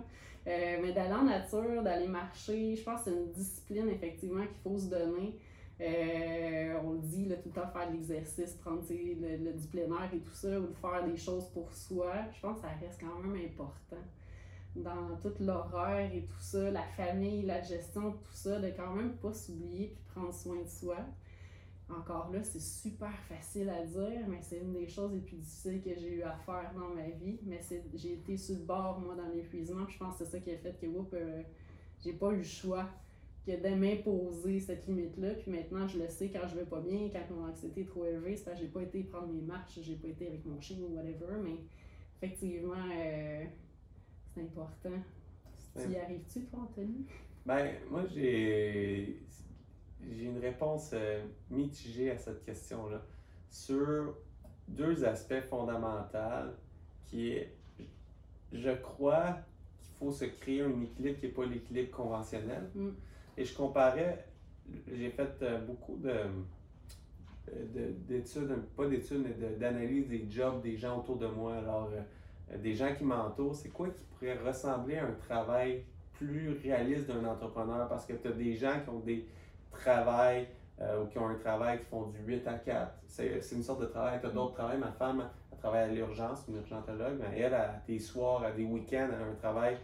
Euh, 0.46 0.76
mais 0.80 0.92
d'aller 0.92 1.12
en 1.12 1.24
nature, 1.24 1.82
d'aller 1.82 2.06
marcher, 2.06 2.76
je 2.76 2.82
pense 2.82 3.00
que 3.00 3.10
c'est 3.10 3.16
une 3.16 3.32
discipline 3.32 3.88
effectivement 3.88 4.46
qu'il 4.46 4.62
faut 4.62 4.78
se 4.78 4.86
donner. 4.88 5.36
Euh, 5.78 6.78
on 6.84 6.92
le 6.92 7.00
dit 7.00 7.28
tout 7.42 7.50
le 7.50 7.60
temps 7.60 7.68
faire 7.68 7.90
de 7.90 7.96
l'exercice, 7.96 8.54
prendre 8.54 8.82
le, 8.88 9.36
le, 9.44 9.50
et 9.50 10.18
tout 10.20 10.32
ça, 10.32 10.58
ou 10.58 10.68
faire 10.80 11.04
des 11.04 11.16
choses 11.16 11.48
pour 11.52 11.70
soi. 11.74 12.14
Je 12.34 12.40
pense 12.40 12.56
que 12.56 12.62
ça 12.62 12.68
reste 12.80 12.98
quand 13.00 13.20
même 13.22 13.44
important 13.44 14.02
dans 14.82 15.16
toute 15.22 15.40
l'horreur 15.40 16.00
et 16.12 16.22
tout 16.22 16.40
ça, 16.40 16.70
la 16.70 16.82
famille, 16.82 17.42
la 17.42 17.62
gestion, 17.62 18.12
tout 18.12 18.32
ça, 18.32 18.60
de 18.60 18.68
quand 18.70 18.94
même 18.94 19.16
pas 19.16 19.32
s'oublier 19.32 19.92
puis 19.94 20.04
prendre 20.14 20.34
soin 20.34 20.62
de 20.62 20.68
soi. 20.68 20.98
Encore 21.88 22.30
là, 22.32 22.42
c'est 22.42 22.60
super 22.60 23.16
facile 23.28 23.68
à 23.68 23.84
dire, 23.84 24.26
mais 24.28 24.38
c'est 24.42 24.58
une 24.58 24.72
des 24.72 24.88
choses 24.88 25.12
les 25.12 25.20
plus 25.20 25.36
difficiles 25.36 25.80
que 25.80 25.94
j'ai 25.94 26.16
eu 26.16 26.22
à 26.22 26.36
faire 26.44 26.72
dans 26.74 26.88
ma 26.88 27.08
vie. 27.10 27.38
Mais 27.44 27.60
j'ai 27.94 28.14
été 28.14 28.36
sur 28.36 28.56
le 28.56 28.62
bord, 28.62 29.00
moi, 29.00 29.14
dans 29.14 29.28
l'épuisement. 29.28 29.86
Je 29.88 29.96
pense 29.96 30.18
que 30.18 30.24
c'est 30.24 30.30
ça 30.32 30.40
qui 30.40 30.50
a 30.50 30.58
fait 30.58 30.76
que, 30.80 30.86
whoop, 30.86 31.14
euh, 31.14 31.42
j'ai 32.02 32.12
pas 32.12 32.32
eu 32.32 32.38
le 32.38 32.42
choix 32.42 32.88
que 33.46 33.52
de 33.52 33.74
m'imposer 33.76 34.58
cette 34.58 34.88
limite-là. 34.88 35.34
Puis 35.34 35.52
maintenant, 35.52 35.86
je 35.86 36.00
le 36.00 36.08
sais 36.08 36.28
quand 36.28 36.48
je 36.48 36.56
vais 36.56 36.64
pas 36.64 36.80
bien, 36.80 37.08
quand 37.12 37.34
mon 37.34 37.46
anxiété 37.46 37.82
est 37.82 37.88
trop 37.88 38.04
élevée, 38.04 38.36
c'est 38.36 38.46
parce 38.46 38.56
que 38.58 38.64
j'ai 38.64 38.70
pas 38.70 38.82
été 38.82 39.04
prendre 39.04 39.28
mes 39.28 39.42
marches, 39.42 39.78
j'ai 39.80 39.94
pas 39.94 40.08
été 40.08 40.26
avec 40.26 40.44
mon 40.44 40.60
chien 40.60 40.78
ou 40.80 40.96
whatever. 40.96 41.38
Mais 41.40 41.60
effectivement, 42.20 42.74
euh, 42.74 43.44
c'est 44.36 44.42
important. 44.42 44.90
Tu 45.74 45.92
y 45.92 45.98
arrives-tu, 45.98 46.44
toi, 46.44 46.60
Anthony? 46.62 47.06
Ben, 47.44 47.74
moi, 47.90 48.04
j'ai 48.14 49.20
j'ai 50.08 50.24
une 50.26 50.38
réponse 50.38 50.90
euh, 50.92 51.24
mitigée 51.50 52.10
à 52.10 52.18
cette 52.18 52.44
question-là 52.44 53.02
sur 53.50 54.14
deux 54.68 55.04
aspects 55.04 55.40
fondamentaux 55.48 56.52
qui 57.06 57.30
est, 57.30 57.56
je 58.52 58.70
crois 58.70 59.38
qu'il 59.80 59.94
faut 59.98 60.12
se 60.12 60.26
créer 60.26 60.62
un 60.62 60.80
équilibre 60.80 61.18
qui 61.18 61.26
n'est 61.26 61.32
pas 61.32 61.46
l'équilibre 61.46 61.90
conventionnel. 61.90 62.70
Mm. 62.74 62.90
Et 63.36 63.44
je 63.44 63.54
comparais, 63.56 64.26
j'ai 64.92 65.10
fait 65.10 65.42
euh, 65.42 65.60
beaucoup 65.60 65.96
de 65.96 66.14
d'études, 68.08 68.52
pas 68.76 68.86
d'études, 68.86 69.24
mais 69.24 69.56
d'analyse 69.56 70.08
des 70.08 70.28
jobs 70.28 70.60
des 70.62 70.76
gens 70.76 70.98
autour 70.98 71.16
de 71.16 71.26
moi. 71.26 71.56
Alors, 71.56 71.90
euh, 71.92 72.02
des 72.54 72.74
gens 72.74 72.94
qui 72.94 73.04
m'entourent, 73.04 73.54
c'est 73.54 73.70
quoi 73.70 73.88
qui 73.88 74.02
pourrait 74.04 74.38
ressembler 74.38 74.98
à 74.98 75.06
un 75.06 75.12
travail 75.12 75.84
plus 76.14 76.58
réaliste 76.62 77.08
d'un 77.08 77.24
entrepreneur? 77.24 77.88
Parce 77.88 78.06
que 78.06 78.12
tu 78.14 78.28
as 78.28 78.32
des 78.32 78.54
gens 78.54 78.80
qui 78.82 78.90
ont 78.90 79.00
des 79.00 79.26
travails 79.70 80.46
euh, 80.80 81.02
ou 81.02 81.06
qui 81.06 81.18
ont 81.18 81.28
un 81.28 81.34
travail 81.36 81.78
qui 81.78 81.86
font 81.86 82.06
du 82.06 82.20
8 82.20 82.46
à 82.46 82.54
4. 82.54 82.92
C'est 83.06 83.52
une 83.52 83.62
sorte 83.62 83.80
de 83.80 83.86
travail. 83.86 84.20
Tu 84.20 84.26
as 84.26 84.30
d'autres 84.30 84.54
travails. 84.54 84.78
Ma 84.78 84.92
femme, 84.92 85.28
elle 85.50 85.58
travaille 85.58 85.84
à 85.84 85.92
l'urgence, 85.92 86.44
une 86.48 86.56
urgentologue, 86.56 87.18
mais 87.18 87.40
elle, 87.40 87.54
a 87.54 87.82
des 87.86 87.98
soirs, 87.98 88.44
à 88.44 88.52
des 88.52 88.64
week-ends, 88.64 89.08
elle 89.12 89.22
a 89.22 89.26
un 89.26 89.34
travail 89.34 89.78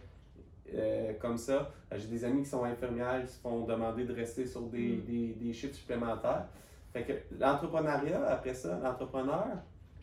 euh, 0.73 1.13
comme 1.19 1.37
ça. 1.37 1.71
J'ai 1.91 2.07
des 2.07 2.23
amis 2.23 2.43
qui 2.43 2.49
sont 2.49 2.63
infirmières, 2.63 3.21
qui 3.21 3.31
se 3.31 3.39
font 3.39 3.65
demander 3.65 4.05
de 4.05 4.13
rester 4.13 4.45
sur 4.45 4.61
des, 4.61 4.97
mm. 4.97 5.05
des, 5.05 5.27
des 5.33 5.53
chiffres 5.53 5.75
supplémentaires. 5.75 6.45
Fait 6.91 7.03
que 7.03 7.13
l'entrepreneuriat, 7.39 8.23
après 8.27 8.53
ça, 8.53 8.79
l'entrepreneur, 8.83 9.47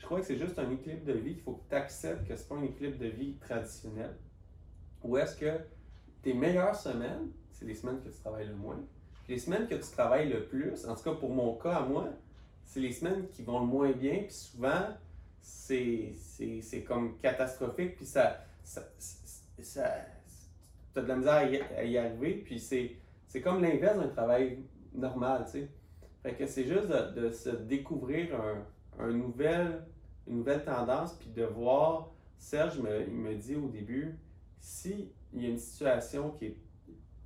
je 0.01 0.07
crois 0.07 0.21
que 0.21 0.27
c'est 0.27 0.39
juste 0.39 0.59
un 0.59 0.71
équilibre 0.71 1.05
de 1.05 1.13
vie 1.13 1.35
qu'il 1.35 1.43
faut 1.43 1.53
que 1.53 1.69
tu 1.69 1.75
acceptes 1.77 2.27
que 2.27 2.35
ce 2.35 2.43
n'est 2.43 2.49
pas 2.49 2.55
un 2.57 2.65
équilibre 2.65 2.99
de 2.99 3.07
vie 3.07 3.35
traditionnel. 3.35 4.17
Ou 5.05 5.19
est-ce 5.19 5.37
que 5.37 5.61
tes 6.23 6.33
meilleures 6.33 6.75
semaines, 6.75 7.31
c'est 7.53 7.67
les 7.67 7.75
semaines 7.75 8.01
que 8.03 8.09
tu 8.09 8.19
travailles 8.19 8.49
le 8.49 8.57
moins. 8.57 8.81
Les 9.29 9.39
semaines 9.39 9.69
que 9.69 9.75
tu 9.75 9.91
travailles 9.93 10.31
le 10.31 10.47
plus, 10.47 10.87
en 10.87 10.97
tout 10.97 11.03
cas 11.03 11.15
pour 11.15 11.31
mon 11.31 11.55
cas 11.55 11.77
à 11.77 11.83
moi, 11.83 12.09
c'est 12.65 12.81
les 12.81 12.93
semaines 12.93 13.29
qui 13.29 13.43
vont 13.43 13.61
le 13.61 13.67
moins 13.67 13.93
bien, 13.93 14.23
puis 14.23 14.33
souvent, 14.33 14.89
c'est 15.43 16.85
comme 16.87 17.19
catastrophique, 17.19 17.97
puis 17.97 18.07
ça, 18.07 18.45
ça, 18.65 18.83
ça 19.61 19.85
tu 20.93 20.99
as 20.99 21.03
de 21.03 21.09
la 21.09 21.17
misère 21.17 21.35
à 21.77 21.85
y, 21.85 21.99
arriver, 21.99 22.43
puis 22.45 22.59
c'est 22.59 23.41
comme 23.43 23.63
l'inverse 23.63 23.99
d'un 23.99 24.09
travail 24.09 24.59
normal, 24.95 25.45
tu 25.45 25.53
sais. 25.53 25.69
Fait 26.23 26.35
que 26.35 26.47
c'est 26.47 26.67
juste 26.67 26.89
de, 26.89 27.21
de, 27.21 27.31
se 27.31 27.51
découvrir 27.51 28.39
un, 28.39 28.67
un 28.99 29.13
nouvel, 29.13 29.83
une 30.31 30.39
nouvelle 30.39 30.65
tendance, 30.65 31.15
puis 31.15 31.29
de 31.29 31.45
voir, 31.45 32.11
Serge 32.39 32.79
me, 32.79 33.03
il 33.07 33.15
me 33.15 33.35
dit 33.35 33.57
au 33.57 33.69
début, 33.69 34.17
si 34.61 35.13
il 35.33 35.43
y 35.43 35.47
a 35.47 35.51
une 35.51 35.59
situation 35.59 36.31
qui, 36.31 36.55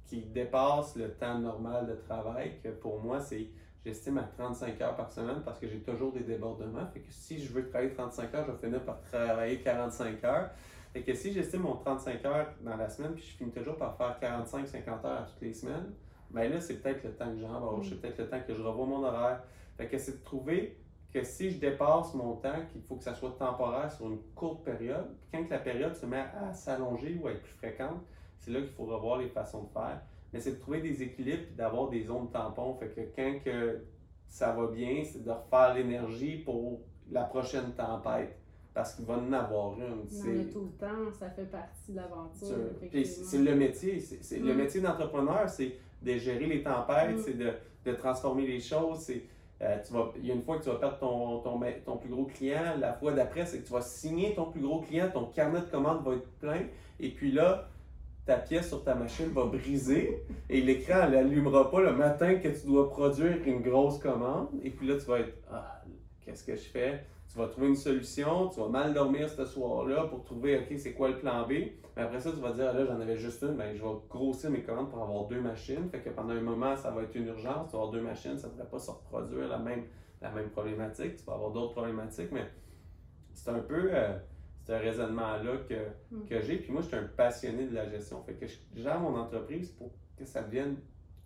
qui 0.07 0.23
dépasse 0.23 0.97
le 0.97 1.13
temps 1.13 1.39
normal 1.39 1.87
de 1.87 1.95
travail, 1.95 2.59
que 2.63 2.71
pour 2.71 3.01
moi, 3.01 3.21
c'est 3.21 3.47
j'estime 3.85 4.17
à 4.17 4.23
35 4.23 4.81
heures 4.81 4.97
par 4.97 5.13
semaine 5.13 5.43
parce 5.45 5.59
que 5.59 5.69
j'ai 5.69 5.81
toujours 5.81 6.13
des 6.13 6.21
débordements. 6.21 6.87
Fait 6.87 7.01
que 7.01 7.13
si 7.13 7.39
je 7.39 7.53
veux 7.53 7.69
travailler 7.69 7.93
35 7.93 8.35
heures, 8.35 8.47
je 8.47 8.53
vais 8.53 8.59
finir 8.59 8.83
par 8.83 9.01
travailler 9.03 9.61
45 9.61 10.25
heures. 10.25 10.51
Fait 10.95 11.03
que 11.03 11.13
si 11.13 11.33
j'estime 11.33 11.63
mon 11.63 11.77
35 11.77 12.25
heures 12.25 12.55
dans 12.63 12.77
la 12.77 12.89
semaine, 12.89 13.13
puis 13.13 13.25
je 13.25 13.37
finis 13.37 13.51
toujours 13.51 13.77
par 13.77 13.97
faire 13.97 14.19
45-50 14.23 14.89
heures 14.89 15.05
à 15.05 15.27
toutes 15.31 15.43
les 15.43 15.53
semaines, 15.53 15.93
ben 16.31 16.51
là, 16.51 16.61
c'est 16.61 16.77
peut-être 16.77 17.05
le 17.05 17.13
temps 17.13 17.31
que 17.31 17.39
j'en 17.39 17.83
c'est 17.83 18.01
peut-être 18.01 18.19
le 18.19 18.29
temps 18.29 18.41
que 18.41 18.55
je 18.55 18.63
revois 18.63 18.87
mon 18.87 19.05
horaire. 19.05 19.43
Fait 19.77 19.89
que 19.89 19.99
c'est 19.99 20.21
de 20.21 20.25
trouver 20.25 20.79
que 21.15 21.23
si 21.23 21.51
je 21.51 21.59
dépasse 21.59 22.13
mon 22.15 22.35
temps, 22.35 22.67
qu'il 22.73 22.83
faut 22.83 22.97
que 22.97 23.05
ça 23.05 23.15
soit 23.15 23.37
temporaire 23.39 23.91
sur 23.93 24.11
une 24.11 24.19
courte 24.35 24.65
période, 24.65 25.07
puis 25.17 25.29
quand 25.33 25.49
la 25.49 25.61
période 25.61 25.95
se 25.95 26.07
met 26.07 26.25
à 26.37 26.53
s'allonger 26.53 27.17
ou 27.23 27.29
à 27.29 27.33
être 27.33 27.43
plus 27.43 27.55
fréquente, 27.55 28.03
c'est 28.41 28.51
là 28.51 28.61
qu'il 28.61 28.71
faut 28.71 28.85
revoir 28.85 29.19
les 29.19 29.29
façons 29.29 29.63
de 29.63 29.69
faire. 29.71 30.01
Mais 30.33 30.41
c'est 30.41 30.57
de 30.57 30.59
trouver 30.59 30.81
des 30.81 31.05
équilibres 31.05 31.45
et 31.53 31.55
d'avoir 31.57 31.89
des 31.89 32.03
zones 32.03 32.31
tampons. 32.33 32.75
Fait 32.75 32.89
que 32.89 33.01
quand 33.15 33.39
que 33.45 33.85
ça 34.29 34.53
va 34.53 34.67
bien, 34.67 35.05
c'est 35.05 35.23
de 35.23 35.31
refaire 35.31 35.75
l'énergie 35.75 36.39
pour 36.39 36.81
la 37.13 37.23
prochaine 37.23 37.73
tempête. 37.77 38.37
Parce 38.75 38.97
qu'il 38.97 39.05
va 39.05 39.15
en 39.15 39.33
avoir 39.33 39.75
une. 39.79 40.05
C'est 40.09 40.51
tout 40.53 40.65
le 40.65 40.77
temps, 40.77 41.13
ça 41.17 41.31
fait 41.31 41.45
partie 41.45 41.93
de 41.93 41.97
l'aventure. 41.97 42.49
C'est 42.91 43.39
le 43.39 43.55
métier. 43.55 44.01
C'est, 44.01 44.41
Le 44.41 44.53
mm. 44.53 44.57
métier 44.57 44.81
d'entrepreneur, 44.81 45.49
c'est 45.49 45.77
de 46.03 46.19
gérer 46.19 46.47
les 46.47 46.65
tempêtes, 46.65 47.19
mm. 47.19 47.23
c'est 47.25 47.39
de, 47.39 47.53
de, 47.85 47.93
transformer 47.93 48.49
les 48.49 48.59
choses, 48.59 48.99
c'est 48.99 49.23
euh, 49.63 49.77
il 50.17 50.27
y 50.27 50.31
a 50.31 50.35
une 50.35 50.43
fois 50.43 50.59
que 50.59 50.65
tu 50.65 50.71
vas 50.71 50.77
perdre 50.77 50.99
ton, 50.99 51.39
ton, 51.39 51.97
plus 51.97 52.11
gros 52.11 52.25
client, 52.25 52.75
la 52.79 52.93
fois 52.93 53.13
d'après, 53.13 53.47
c'est 53.47 53.61
que 53.61 53.67
tu 53.67 53.73
vas 53.73 53.81
signer 53.81 54.35
ton 54.35 54.47
plus 54.47 54.61
gros 54.61 54.81
client, 54.81 55.09
ton 55.13 55.27
carnet 55.27 55.61
de 55.61 55.67
commandes 55.67 56.05
va 56.05 56.15
être 56.15 56.29
plein, 56.39 56.63
et 57.01 57.11
puis 57.11 57.33
là, 57.33 57.69
ta 58.27 58.37
pièce 58.37 58.69
sur 58.69 58.83
ta 58.83 58.95
machine 58.95 59.29
va 59.29 59.45
briser 59.45 60.25
et 60.49 60.61
l'écran 60.61 61.11
n'allumera 61.11 61.71
pas 61.71 61.81
le 61.83 61.93
matin 61.93 62.37
que 62.37 62.49
tu 62.49 62.67
dois 62.67 62.89
produire 62.89 63.37
une 63.45 63.61
grosse 63.61 63.99
commande. 63.99 64.49
Et 64.63 64.71
puis 64.71 64.87
là, 64.87 64.95
tu 64.97 65.05
vas 65.05 65.21
être 65.21 65.35
Ah, 65.51 65.83
qu'est-ce 66.25 66.43
que 66.43 66.57
je 66.57 66.63
fais? 66.63 67.05
Tu 67.35 67.41
vas 67.41 67.49
trouver 67.49 67.67
une 67.67 67.75
solution, 67.75 68.49
tu 68.49 68.61
vas 68.61 68.69
mal 68.69 68.95
dormir 68.95 69.29
ce 69.29 69.45
soir-là 69.45 70.05
pour 70.05 70.23
trouver 70.23 70.57
OK, 70.57 70.79
c'est 70.79 70.93
quoi 70.93 71.09
le 71.09 71.19
plan 71.19 71.45
B. 71.49 71.53
Mais 71.97 72.03
après 72.03 72.21
ça, 72.21 72.31
tu 72.31 72.39
vas 72.39 72.53
dire, 72.53 72.73
là, 72.73 72.87
j'en 72.87 73.01
avais 73.01 73.17
juste 73.17 73.43
une, 73.43 73.57
ben, 73.57 73.75
je 73.75 73.83
vais 73.83 73.91
grossir 74.09 74.51
mes 74.51 74.63
commandes 74.63 74.89
pour 74.89 75.03
avoir 75.03 75.27
deux 75.27 75.41
machines. 75.41 75.89
Fait 75.91 75.99
que 75.99 76.11
pendant 76.11 76.33
un 76.33 76.41
moment, 76.41 76.77
ça 76.77 76.93
va 76.93 77.03
être 77.03 77.15
une 77.17 77.27
urgence. 77.27 77.71
Tu 77.71 77.73
vas 77.73 77.83
avoir 77.83 77.91
deux 77.91 78.03
machines, 78.03 78.39
ça 78.39 78.47
ne 78.47 78.53
devrait 78.53 78.69
pas 78.69 78.79
se 78.79 78.93
reproduire 78.93 79.49
la 79.49 79.59
même, 79.59 79.83
la 80.23 80.31
même 80.31 80.49
problématique. 80.51 81.17
Tu 81.17 81.25
vas 81.25 81.33
avoir 81.33 81.51
d'autres 81.51 81.73
problématiques, 81.73 82.31
mais 82.31 82.47
c'est 83.33 83.51
un 83.51 83.59
peu 83.59 83.91
euh, 83.93 84.17
un 84.69 84.79
raisonnement-là 84.79 85.57
que, 85.69 86.15
mm. 86.15 86.27
que 86.27 86.41
j'ai. 86.41 86.59
Puis 86.59 86.71
moi, 86.71 86.83
je 86.83 86.87
suis 86.87 86.97
un 86.97 87.09
passionné 87.17 87.67
de 87.67 87.75
la 87.75 87.89
gestion. 87.89 88.23
Fait 88.23 88.35
que 88.35 88.47
je 88.47 88.59
gère 88.77 89.01
mon 89.01 89.19
entreprise 89.19 89.73
pour 89.73 89.91
que 90.17 90.25
ça 90.25 90.41
devienne 90.45 90.77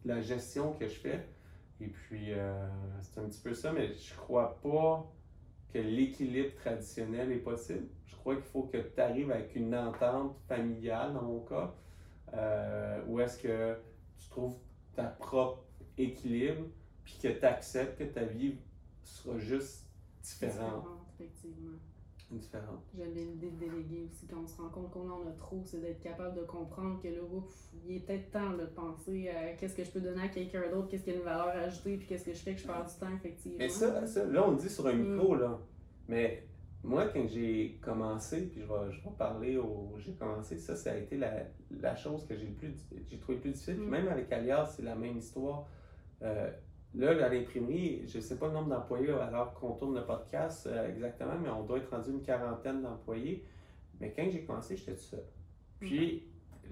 la 0.06 0.22
gestion 0.22 0.72
que 0.72 0.86
je 0.86 0.98
fais. 1.00 1.28
Et 1.82 1.88
puis, 1.88 2.32
euh, 2.32 2.66
c'est 3.02 3.20
un 3.20 3.24
petit 3.24 3.42
peu 3.42 3.52
ça, 3.52 3.72
mais 3.72 3.92
je 3.92 4.14
crois 4.14 4.58
pas 4.62 5.06
que 5.72 5.78
l'équilibre 5.78 6.54
traditionnel 6.56 7.32
est 7.32 7.38
possible. 7.38 7.86
Je 8.06 8.16
crois 8.16 8.36
qu'il 8.36 8.44
faut 8.44 8.62
que 8.62 8.78
tu 8.78 9.00
arrives 9.00 9.30
avec 9.30 9.54
une 9.54 9.74
entente 9.74 10.36
familiale, 10.48 11.12
dans 11.14 11.22
mon 11.22 11.40
cas, 11.40 11.74
euh, 12.34 13.02
où 13.06 13.20
est-ce 13.20 13.38
que 13.38 13.76
tu 14.18 14.28
trouves 14.28 14.56
ta 14.94 15.04
propre 15.04 15.64
équilibre, 15.96 16.66
puis 17.04 17.18
que 17.22 17.28
tu 17.28 17.44
acceptes 17.44 17.98
que 17.98 18.04
ta 18.04 18.24
vie 18.24 18.56
sera 19.02 19.38
juste 19.38 19.86
différente. 20.22 20.84
Différente. 22.30 22.84
J'avais 22.94 23.24
l'idée 23.24 23.50
de 23.50 23.58
déléguer 23.58 24.04
aussi 24.04 24.26
quand 24.26 24.40
on 24.44 24.46
se 24.46 24.60
rend 24.60 24.68
compte 24.68 24.90
qu'on 24.90 25.08
en 25.08 25.26
a 25.26 25.32
trop, 25.38 25.62
c'est 25.64 25.80
d'être 25.80 26.00
capable 26.00 26.36
de 26.36 26.42
comprendre 26.42 27.00
que 27.00 27.08
là, 27.08 27.22
il 27.86 27.96
est 27.96 28.00
peut-être 28.00 28.30
temps 28.30 28.52
de 28.52 28.66
penser 28.66 29.30
à 29.30 29.54
qu'est-ce 29.54 29.74
que 29.74 29.82
je 29.82 29.90
peux 29.90 30.00
donner 30.00 30.24
à 30.24 30.28
quelqu'un 30.28 30.68
d'autre, 30.70 30.88
qu'est-ce 30.88 31.04
qui 31.04 31.10
a 31.10 31.14
une 31.14 31.22
valeur 31.22 31.48
ajoutée, 31.48 31.96
puis 31.96 32.06
qu'est-ce 32.06 32.26
que 32.26 32.34
je 32.34 32.38
fais 32.38 32.54
que 32.54 32.60
je 32.60 32.66
perds 32.66 32.84
du 32.84 32.94
temps, 33.00 33.14
effectivement. 33.14 33.56
Mais 33.58 33.70
ça, 33.70 34.06
ça 34.06 34.26
là, 34.26 34.46
on 34.46 34.50
le 34.50 34.58
dit 34.58 34.68
sur 34.68 34.86
un 34.86 34.92
micro, 34.92 35.36
mm. 35.36 35.40
là. 35.40 35.58
Mais 36.06 36.42
moi, 36.84 37.06
quand 37.06 37.26
j'ai 37.26 37.78
commencé, 37.80 38.42
puis 38.42 38.60
je 38.60 38.66
vais, 38.66 38.92
je 38.92 39.02
vais 39.02 39.14
parler 39.16 39.56
au. 39.56 39.94
J'ai 39.98 40.12
commencé, 40.12 40.58
ça, 40.58 40.76
ça 40.76 40.92
a 40.92 40.96
été 40.96 41.16
la, 41.16 41.44
la 41.80 41.96
chose 41.96 42.26
que 42.26 42.36
j'ai 42.36 42.46
plus 42.46 42.74
j'ai 43.10 43.18
trouvé 43.18 43.38
plus 43.38 43.52
difficile. 43.52 43.76
Puis 43.76 43.86
mm. 43.86 43.90
même 43.90 44.08
avec 44.08 44.30
Alias, 44.30 44.74
c'est 44.76 44.82
la 44.82 44.94
même 44.94 45.16
histoire. 45.16 45.66
Euh, 46.22 46.50
Là, 46.98 47.10
à 47.24 47.28
l'imprimerie, 47.28 48.02
je 48.08 48.16
ne 48.16 48.22
sais 48.22 48.36
pas 48.36 48.48
le 48.48 48.54
nombre 48.54 48.70
d'employés 48.70 49.10
alors 49.10 49.54
qu'on 49.54 49.74
tourne 49.74 49.94
le 49.94 50.04
podcast 50.04 50.66
euh, 50.66 50.88
exactement, 50.88 51.38
mais 51.40 51.48
on 51.48 51.62
doit 51.62 51.78
être 51.78 51.90
rendu 51.90 52.10
une 52.10 52.22
quarantaine 52.22 52.82
d'employés. 52.82 53.46
Mais 54.00 54.12
quand 54.12 54.28
j'ai 54.28 54.42
commencé, 54.42 54.76
j'étais 54.76 54.96
tout 54.96 55.02
seul. 55.02 55.24
Puis, 55.78 56.26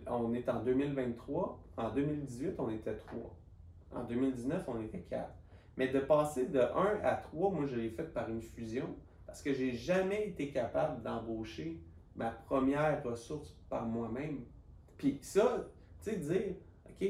on 0.08 0.34
est 0.34 0.48
en 0.48 0.64
2023. 0.64 1.62
En 1.76 1.90
2018, 1.90 2.54
on 2.58 2.70
était 2.70 2.96
trois. 2.96 3.36
En 3.92 4.02
2019, 4.02 4.64
on 4.66 4.82
était 4.82 5.02
quatre. 5.02 5.32
Mais 5.76 5.88
de 5.88 6.00
passer 6.00 6.46
de 6.46 6.58
1 6.58 7.00
à 7.04 7.14
3, 7.14 7.52
moi, 7.52 7.66
je 7.66 7.76
l'ai 7.76 7.90
fait 7.90 8.12
par 8.12 8.28
une 8.28 8.42
fusion 8.42 8.96
parce 9.26 9.42
que 9.42 9.52
j'ai 9.52 9.74
jamais 9.74 10.26
été 10.26 10.50
capable 10.50 11.02
d'embaucher 11.04 11.80
ma 12.16 12.30
première 12.30 13.00
ressource 13.04 13.56
par 13.68 13.86
moi-même. 13.86 14.40
Puis 14.98 15.18
ça, 15.22 15.68
tu 16.02 16.10
sais, 16.10 16.16
dire, 16.16 16.54
OK, 16.88 17.06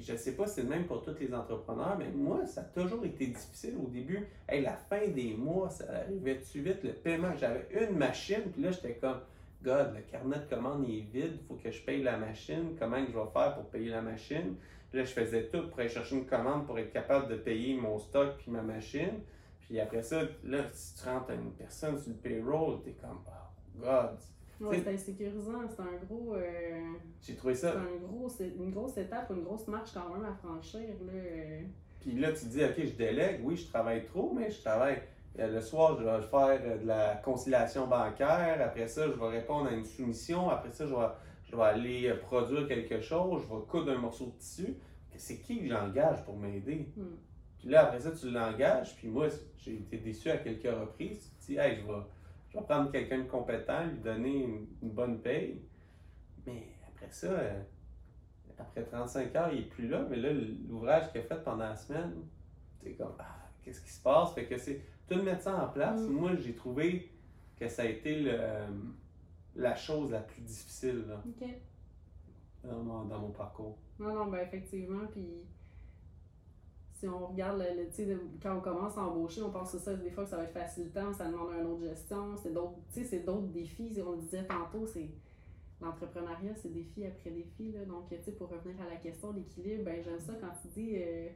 je 0.00 0.12
ne 0.12 0.16
sais 0.16 0.36
pas 0.36 0.46
si 0.46 0.54
c'est 0.54 0.62
le 0.62 0.68
même 0.68 0.86
pour 0.86 1.02
tous 1.02 1.18
les 1.20 1.32
entrepreneurs, 1.34 1.96
mais 1.98 2.08
moi, 2.08 2.46
ça 2.46 2.62
a 2.62 2.64
toujours 2.64 3.04
été 3.04 3.26
difficile 3.26 3.74
au 3.82 3.88
début. 3.88 4.26
Hey, 4.48 4.62
la 4.62 4.76
fin 4.76 5.06
des 5.08 5.34
mois, 5.34 5.70
ça 5.70 5.84
arrivait-tu 5.90 6.60
vite, 6.60 6.82
le 6.82 6.92
paiement? 6.92 7.34
J'avais 7.38 7.66
une 7.72 7.96
machine, 7.96 8.42
puis 8.52 8.62
là, 8.62 8.70
j'étais 8.70 8.94
comme, 8.94 9.20
God, 9.62 9.94
le 9.94 10.02
carnet 10.02 10.38
de 10.38 10.54
commande 10.54 10.84
est 10.84 11.00
vide, 11.00 11.38
il 11.40 11.46
faut 11.48 11.54
que 11.54 11.70
je 11.70 11.82
paye 11.82 12.02
la 12.02 12.16
machine. 12.16 12.76
Comment 12.78 12.98
je 12.98 13.12
vais 13.12 13.30
faire 13.32 13.54
pour 13.54 13.64
payer 13.66 13.90
la 13.90 14.02
machine? 14.02 14.54
Puis 14.90 14.98
là, 14.98 15.04
je 15.04 15.12
faisais 15.12 15.48
tout 15.48 15.68
pour 15.68 15.80
aller 15.80 15.88
chercher 15.88 16.16
une 16.16 16.26
commande 16.26 16.66
pour 16.66 16.78
être 16.78 16.92
capable 16.92 17.28
de 17.28 17.36
payer 17.36 17.74
mon 17.76 17.98
stock 17.98 18.36
puis 18.38 18.50
ma 18.50 18.62
machine. 18.62 19.20
Puis 19.60 19.80
après 19.80 20.02
ça, 20.02 20.22
là, 20.44 20.64
si 20.72 20.94
tu 20.94 21.08
rentres 21.08 21.30
une 21.30 21.50
personne 21.52 21.98
sur 21.98 22.10
le 22.10 22.16
payroll, 22.16 22.82
t'es 22.84 22.92
comme, 22.92 23.18
oh, 23.26 23.80
God, 23.80 24.18
Ouais, 24.60 24.80
c'est 24.82 24.94
insécurisant, 24.94 25.62
c'est 25.68 25.82
un 25.82 26.04
gros. 26.04 26.34
Euh, 26.34 26.92
J'ai 27.20 27.34
trouvé 27.34 27.54
ça. 27.54 27.72
C'est 27.72 27.78
un 27.78 28.06
gros, 28.06 28.28
une 28.40 28.70
grosse 28.70 28.96
étape, 28.96 29.30
une 29.30 29.42
grosse 29.42 29.68
marche 29.68 29.90
quand 29.92 30.14
même 30.14 30.24
à 30.24 30.34
franchir. 30.34 30.80
Là. 30.80 31.12
Euh. 31.12 31.62
Puis 32.00 32.12
là, 32.18 32.32
tu 32.32 32.46
dis, 32.46 32.64
OK, 32.64 32.74
je 32.78 32.96
délègue, 32.96 33.40
oui, 33.42 33.56
je 33.56 33.66
travaille 33.68 34.04
trop, 34.04 34.32
mais 34.34 34.50
je 34.50 34.60
travaille. 34.60 35.02
Euh, 35.38 35.48
le 35.48 35.60
soir, 35.60 35.98
je 35.98 36.04
vais 36.04 36.22
faire 36.22 36.78
de 36.78 36.86
la 36.86 37.16
conciliation 37.16 37.86
bancaire. 37.86 38.58
Après 38.64 38.88
ça, 38.88 39.06
je 39.06 39.12
vais 39.12 39.28
répondre 39.28 39.68
à 39.68 39.72
une 39.72 39.84
soumission. 39.84 40.48
Après 40.48 40.72
ça, 40.72 40.86
je 40.86 40.94
vais, 40.94 41.08
je 41.44 41.54
vais 41.54 41.62
aller 41.62 42.14
produire 42.22 42.66
quelque 42.66 43.00
chose. 43.02 43.42
Je 43.42 43.54
vais 43.54 43.62
coudre 43.68 43.92
un 43.92 43.98
morceau 43.98 44.26
de 44.26 44.38
tissu. 44.38 44.76
C'est 45.18 45.38
qui 45.38 45.60
que 45.60 45.68
j'engage 45.68 46.24
pour 46.24 46.36
m'aider? 46.36 46.90
Hmm. 46.96 47.16
Puis 47.58 47.68
là, 47.68 47.84
après 47.84 48.00
ça, 48.00 48.10
tu 48.12 48.30
l'engages. 48.30 48.96
Puis 48.96 49.08
moi, 49.08 49.28
j'ai 49.58 49.74
été 49.74 49.98
déçu 49.98 50.30
à 50.30 50.36
quelques 50.38 50.64
reprises. 50.64 51.32
Tu 51.40 51.52
dis, 51.52 51.58
hey, 51.58 51.76
je 51.80 51.86
vais 51.86 52.00
je 52.56 52.60
vais 52.60 52.66
prendre 52.66 52.90
quelqu'un 52.90 53.18
de 53.18 53.28
compétent, 53.28 53.84
lui 53.84 53.98
donner 53.98 54.44
une, 54.82 54.90
bonne 54.90 55.20
paye. 55.20 55.60
Mais 56.46 56.68
après 56.88 57.10
ça, 57.10 57.26
euh, 57.26 57.62
après 58.58 58.84
35 58.84 59.36
heures, 59.36 59.52
il 59.52 59.60
n'est 59.60 59.66
plus 59.66 59.88
là. 59.88 60.06
Mais 60.08 60.16
là, 60.16 60.30
l'ouvrage 60.68 61.12
qu'il 61.12 61.20
a 61.20 61.24
fait 61.24 61.42
pendant 61.44 61.68
la 61.68 61.76
semaine, 61.76 62.14
c'est 62.82 62.92
comme, 62.92 63.14
ah, 63.18 63.48
qu'est-ce 63.62 63.82
qui 63.82 63.90
se 63.90 64.02
passe? 64.02 64.32
Fait 64.32 64.46
que 64.46 64.56
c'est 64.56 64.80
tout 65.08 65.22
mettre 65.22 65.42
ça 65.42 65.64
en 65.64 65.68
place. 65.68 66.00
Mm. 66.00 66.12
Moi, 66.12 66.36
j'ai 66.36 66.54
trouvé 66.54 67.10
que 67.58 67.68
ça 67.68 67.82
a 67.82 67.86
été 67.86 68.20
le, 68.20 68.38
la 69.54 69.74
chose 69.74 70.10
la 70.10 70.20
plus 70.20 70.40
difficile 70.42 71.04
dans, 72.64 72.82
mon, 72.82 73.04
dans, 73.04 73.18
mon, 73.18 73.30
parcours. 73.30 73.76
Non, 73.98 74.14
non, 74.14 74.26
ben 74.26 74.38
effectivement. 74.38 75.06
Puis 75.12 75.26
si 76.98 77.06
on 77.06 77.26
regarde, 77.26 77.58
le, 77.58 78.20
quand 78.42 78.56
on 78.56 78.60
commence 78.60 78.96
à 78.96 79.02
embaucher, 79.02 79.42
on 79.42 79.50
pense 79.50 79.72
que 79.72 79.78
ça, 79.78 79.94
des 79.94 80.10
fois 80.10 80.24
que 80.24 80.30
ça 80.30 80.38
va 80.38 80.44
être 80.44 80.54
facilitant, 80.54 81.12
ça 81.12 81.26
demande 81.26 81.50
une 81.60 81.66
autre 81.66 81.82
gestion, 81.82 82.36
c'est 82.36 82.54
d'autres, 82.54 82.78
c'est 82.88 83.24
d'autres 83.24 83.48
défis. 83.48 83.92
On 84.06 84.12
le 84.12 84.18
disait 84.18 84.46
tantôt, 84.46 84.86
c'est 84.86 85.10
l'entrepreneuriat, 85.82 86.54
c'est 86.54 86.72
défi 86.72 87.04
après 87.04 87.30
défi. 87.30 87.72
Là. 87.72 87.84
Donc, 87.84 88.08
pour 88.38 88.48
revenir 88.48 88.80
à 88.80 88.88
la 88.88 88.96
question 88.96 89.32
d'équilibre, 89.32 89.84
ben, 89.84 90.02
j'aime 90.02 90.20
ça 90.20 90.32
quand 90.40 90.52
tu 90.62 90.68
dis 90.68 90.96
euh, 90.96 91.28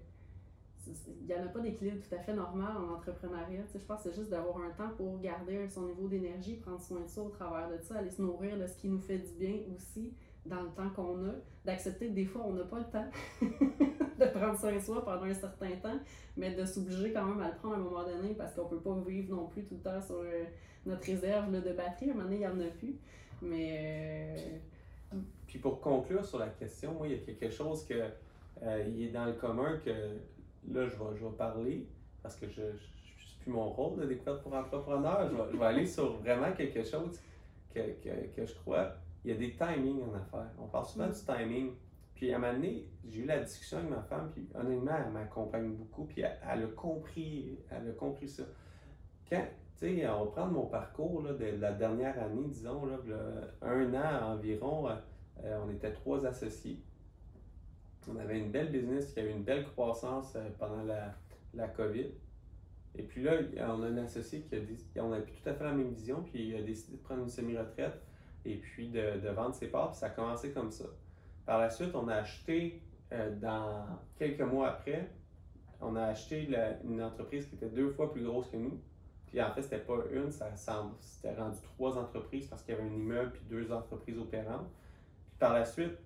il 0.86 1.26
n'y 1.26 1.34
en 1.34 1.44
a 1.44 1.48
pas 1.48 1.60
d'équilibre 1.60 1.98
tout 2.08 2.14
à 2.14 2.18
fait 2.20 2.32
normal 2.32 2.74
en 2.78 2.94
entrepreneuriat. 2.94 3.64
je 3.72 3.84
pense 3.84 4.02
que 4.02 4.10
c'est 4.10 4.16
juste 4.16 4.30
d'avoir 4.30 4.56
un 4.62 4.70
temps 4.70 4.90
pour 4.96 5.20
garder 5.20 5.68
son 5.68 5.86
niveau 5.86 6.08
d'énergie, 6.08 6.56
prendre 6.56 6.80
soin 6.80 7.00
de 7.00 7.08
ça 7.08 7.20
au 7.20 7.28
travers 7.28 7.68
de 7.68 7.82
ça, 7.82 7.98
aller 7.98 8.10
se 8.10 8.22
nourrir 8.22 8.58
de 8.58 8.66
ce 8.66 8.78
qui 8.78 8.88
nous 8.88 9.00
fait 9.00 9.18
du 9.18 9.32
bien 9.34 9.58
aussi 9.76 10.14
dans 10.46 10.62
le 10.62 10.70
temps 10.70 10.88
qu'on 10.90 11.26
a, 11.26 11.34
d'accepter 11.66 12.08
que 12.08 12.14
des 12.14 12.24
fois 12.24 12.42
on 12.46 12.54
n'a 12.54 12.64
pas 12.64 12.78
le 12.78 12.84
temps 12.86 13.10
de 14.20 14.26
prendre 14.26 14.58
soin 14.58 14.72
de 14.72 14.78
soi 14.78 15.04
pendant 15.04 15.24
un 15.24 15.34
certain 15.34 15.70
temps, 15.82 15.98
mais 16.36 16.54
de 16.54 16.64
s'obliger 16.64 17.12
quand 17.12 17.24
même 17.24 17.40
à 17.40 17.48
le 17.48 17.54
prendre 17.56 17.74
à 17.74 17.78
un 17.78 17.80
moment 17.80 18.04
donné 18.04 18.34
parce 18.34 18.54
qu'on 18.54 18.66
peut 18.66 18.80
pas 18.80 18.96
vivre 19.06 19.34
non 19.34 19.46
plus 19.46 19.64
tout 19.64 19.74
le 19.74 19.80
temps 19.80 20.00
sur 20.00 20.16
euh, 20.16 20.44
notre 20.86 21.06
réserve 21.06 21.52
de 21.52 21.72
batterie. 21.72 22.10
À 22.10 22.12
un 22.12 22.14
moment 22.14 22.24
donné, 22.24 22.36
il 22.36 22.40
n'y 22.40 22.46
en 22.46 22.60
a 22.60 22.70
plus. 22.70 22.96
Mais. 23.42 24.58
Euh, 25.12 25.16
Puis 25.46 25.58
pour 25.58 25.80
conclure 25.80 26.24
sur 26.24 26.38
la 26.38 26.48
question, 26.48 26.94
moi, 26.94 27.08
il 27.08 27.14
y 27.14 27.16
a 27.16 27.18
quelque 27.18 27.50
chose 27.50 27.84
que 27.84 27.94
euh, 28.62 28.84
il 28.88 29.04
est 29.04 29.10
dans 29.10 29.26
le 29.26 29.32
commun 29.32 29.78
que 29.84 29.90
là, 29.90 30.86
je 30.86 30.96
vais, 30.96 31.16
je 31.18 31.24
vais 31.24 31.36
parler 31.36 31.86
parce 32.22 32.36
que 32.36 32.46
je, 32.48 32.62
je, 32.62 33.26
suis 33.26 33.38
plus 33.40 33.50
mon 33.50 33.70
rôle 33.70 34.00
de 34.00 34.06
découverte 34.06 34.42
pour 34.42 34.52
entrepreneur. 34.54 35.28
Je 35.30 35.34
vais, 35.34 35.52
je 35.52 35.56
vais 35.56 35.66
aller 35.66 35.86
sur 35.86 36.18
vraiment 36.18 36.52
quelque 36.52 36.84
chose 36.84 37.18
que, 37.74 37.80
que, 37.80 38.36
que 38.36 38.46
je 38.46 38.54
crois 38.54 38.94
il 39.24 39.30
y 39.30 39.34
a 39.34 39.36
des 39.36 39.54
timings 39.54 40.02
en 40.02 40.14
affaires. 40.14 40.50
On 40.58 40.66
parle 40.66 40.86
souvent 40.86 41.06
mm. 41.06 41.12
du 41.12 41.20
timing. 41.20 41.70
Puis 42.20 42.34
à 42.34 42.36
un 42.36 42.38
moment 42.38 42.52
donné, 42.52 42.86
j'ai 43.08 43.20
eu 43.20 43.24
la 43.24 43.38
discussion 43.38 43.78
avec 43.78 43.88
ma 43.88 44.02
femme, 44.02 44.30
puis 44.30 44.46
honnêtement, 44.54 44.92
elle 45.06 45.10
m'accompagne 45.10 45.72
beaucoup, 45.72 46.04
puis 46.04 46.20
elle, 46.20 46.64
a 46.64 46.66
compris, 46.66 47.58
elle 47.70 47.88
a 47.88 47.92
compris 47.92 48.28
ça. 48.28 48.42
Quand, 49.26 49.42
tu 49.78 49.96
sais, 49.96 50.06
on 50.06 50.26
va 50.26 50.30
prendre 50.30 50.52
mon 50.52 50.66
parcours 50.66 51.22
là, 51.22 51.32
de 51.32 51.46
la 51.58 51.72
dernière 51.72 52.22
année, 52.22 52.46
disons, 52.48 52.84
là, 52.84 52.98
un 53.62 53.94
an 53.94 54.34
environ, 54.34 54.90
euh, 54.90 54.96
euh, 55.44 55.60
on 55.64 55.70
était 55.70 55.94
trois 55.94 56.26
associés. 56.26 56.82
On 58.06 58.16
avait 58.16 58.38
une 58.38 58.50
belle 58.50 58.70
business 58.70 59.14
qui 59.14 59.20
avait 59.20 59.32
une 59.32 59.44
belle 59.44 59.64
croissance 59.64 60.34
euh, 60.36 60.46
pendant 60.58 60.82
la, 60.82 61.14
la 61.54 61.68
COVID. 61.68 62.08
Et 62.96 63.02
puis 63.02 63.22
là, 63.22 63.38
on 63.60 63.82
a 63.82 63.86
un 63.86 63.96
associé 63.96 64.42
qui 64.42 64.56
a 64.56 64.60
dit, 64.60 64.76
on 64.96 65.08
n'a 65.08 65.20
plus 65.20 65.32
tout 65.42 65.48
à 65.48 65.54
fait 65.54 65.64
la 65.64 65.72
même 65.72 65.94
vision, 65.94 66.22
puis 66.22 66.48
il 66.48 66.56
a 66.56 66.60
décidé 66.60 66.98
de 66.98 67.02
prendre 67.02 67.22
une 67.22 67.30
semi-retraite 67.30 67.98
et 68.44 68.56
puis 68.56 68.90
de, 68.90 69.26
vendre 69.30 69.54
ses 69.54 69.68
parts. 69.68 69.92
Puis 69.92 70.00
ça 70.00 70.06
a 70.08 70.10
commencé 70.10 70.52
comme 70.52 70.70
ça. 70.70 70.84
Par 71.50 71.58
la 71.58 71.68
suite, 71.68 71.96
on 71.96 72.06
a 72.06 72.14
acheté, 72.14 72.80
euh, 73.10 73.34
dans 73.40 73.84
quelques 74.16 74.40
mois 74.40 74.68
après, 74.68 75.10
on 75.80 75.96
a 75.96 76.04
acheté 76.04 76.48
une 76.84 77.02
entreprise 77.02 77.48
qui 77.48 77.56
était 77.56 77.70
deux 77.70 77.90
fois 77.90 78.12
plus 78.12 78.22
grosse 78.22 78.48
que 78.50 78.56
nous. 78.56 78.80
Puis 79.26 79.42
en 79.42 79.52
fait, 79.52 79.62
c'était 79.62 79.80
pas 79.80 79.96
une, 80.12 80.30
ça 80.30 80.48
c'était 81.00 81.34
rendu 81.34 81.58
trois 81.74 81.98
entreprises 81.98 82.46
parce 82.46 82.62
qu'il 82.62 82.76
y 82.76 82.78
avait 82.78 82.88
un 82.88 82.92
immeuble 82.92 83.32
puis 83.32 83.42
deux 83.50 83.72
entreprises 83.72 84.16
opérantes. 84.16 84.68
Puis 85.26 85.38
par 85.40 85.52
la 85.52 85.64
suite, 85.64 85.98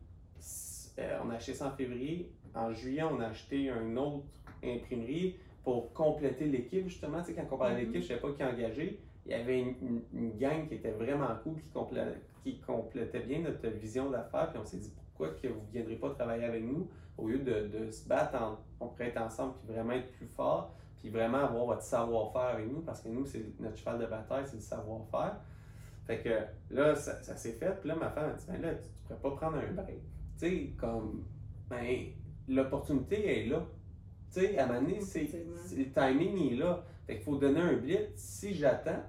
euh, 0.99 1.19
on 1.23 1.29
a 1.29 1.35
acheté 1.35 1.53
ça 1.53 1.67
en 1.67 1.73
février. 1.73 2.33
En 2.55 2.73
juillet, 2.73 3.03
on 3.03 3.21
a 3.21 3.27
acheté 3.27 3.69
une 3.69 3.99
autre 3.99 4.25
imprimerie 4.65 5.37
pour 5.63 5.93
compléter 5.93 6.47
l'équipe, 6.47 6.89
justement. 6.89 7.21
Tu 7.21 7.27
sais, 7.27 7.35
quand 7.35 7.55
on 7.55 7.59
parlait 7.59 7.85
d'équipe, 7.85 7.97
mm-hmm. 7.97 8.07
je 8.07 8.15
ne 8.15 8.19
savais 8.19 8.33
pas 8.33 8.33
qui 8.33 8.45
engager 8.45 9.01
il 9.27 9.33
y 9.33 9.35
avait 9.35 9.61
une, 9.61 10.39
gang 10.39 10.69
qui 10.69 10.75
était 10.75 10.93
vraiment 10.93 11.35
cool, 11.43 11.61
qui, 11.61 11.69
complétait, 11.69 12.19
qui 12.43 12.61
complétait 12.61 13.21
bien 13.21 13.41
notre 13.41 13.69
vision 13.69 14.11
d'affaires. 14.11 14.51
Puis 14.51 14.61
on 14.63 14.65
s'est 14.65 14.79
dit 14.79 14.93
pourquoi 15.17 15.35
que 15.41 15.49
vous 15.49 15.61
ne 15.61 15.73
viendrez 15.73 15.97
pas 15.97 16.11
travailler 16.11 16.45
avec 16.45 16.65
nous 16.65 16.89
au 17.17 17.29
lieu 17.29 17.39
de, 17.39 17.91
se 17.91 18.09
battre, 18.09 18.37
on 18.81 18.89
pourrait 18.89 19.09
être 19.09 19.21
ensemble 19.21 19.55
puis 19.59 19.75
vraiment 19.75 19.93
être 19.93 20.11
plus 20.13 20.27
fort, 20.27 20.75
puis 21.01 21.11
vraiment 21.11 21.39
avoir 21.39 21.67
votre 21.67 21.83
savoir-faire 21.83 22.57
avec 22.57 22.71
nous, 22.71 22.81
parce 22.81 23.01
que 23.01 23.09
nous, 23.09 23.25
c'est 23.25 23.45
notre 23.61 23.77
cheval 23.77 24.01
de 24.01 24.07
bataille, 24.07 24.45
c'est 24.47 24.57
le 24.57 24.63
savoir-faire. 24.63 25.37
Fait 26.07 26.19
que 26.19 26.75
là, 26.75 26.95
ça, 26.95 27.37
s'est 27.37 27.53
fait. 27.53 27.81
Puis 27.81 27.89
là, 27.89 27.97
ma 27.97 28.11
femme 28.11 28.31
a 28.31 28.33
dit, 28.33 28.45
ben 28.49 28.61
là, 28.61 28.75
tu, 28.75 28.89
ne 28.89 29.17
pourrais 29.17 29.31
pas 29.31 29.37
prendre 29.37 29.59
un 29.59 29.73
break. 29.73 30.01
Tu 30.39 30.49
sais, 30.49 30.73
comme, 30.77 31.25
ben, 31.69 32.07
l'opportunité 32.49 33.45
est 33.45 33.47
là. 33.47 33.65
Tu 34.33 34.41
sais, 34.41 34.59
à 34.59 34.65
un 34.65 34.67
moment 34.67 34.81
donné, 34.81 35.01
c'est, 35.01 35.29
le 35.77 35.91
timing 35.93 36.53
est 36.53 36.57
là. 36.57 36.85
Fait 37.07 37.15
qu'il 37.15 37.25
faut 37.25 37.37
donner 37.37 37.61
un 37.61 37.75
blitz. 37.75 38.11
Si 38.17 38.55
j'attends, 38.55 39.03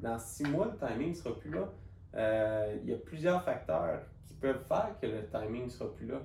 dans 0.00 0.18
six 0.18 0.44
mois, 0.44 0.72
le 0.72 0.86
timing 0.86 1.10
ne 1.10 1.14
sera 1.14 1.38
plus 1.38 1.50
là. 1.50 1.72
Euh, 2.14 2.76
il 2.82 2.90
y 2.90 2.92
a 2.92 2.96
plusieurs 2.96 3.42
facteurs 3.44 4.00
qui 4.26 4.34
peuvent 4.34 4.64
faire 4.66 4.96
que 5.00 5.06
le 5.06 5.26
timing 5.28 5.64
ne 5.64 5.68
sera 5.68 5.92
plus 5.94 6.06
là. 6.06 6.20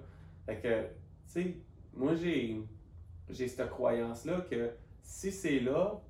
Fait 0.46 0.58
que, 0.58 0.82
tu 0.84 0.88
sais, 1.26 1.58
moi, 1.94 2.16
j'ai, 2.16 2.62
j'ai 3.30 3.48
cette 3.48 3.70
croyance-là 3.70 4.42
que 4.50 4.72
si 5.02 5.32
c'est 5.32 5.60
là, 5.60 6.02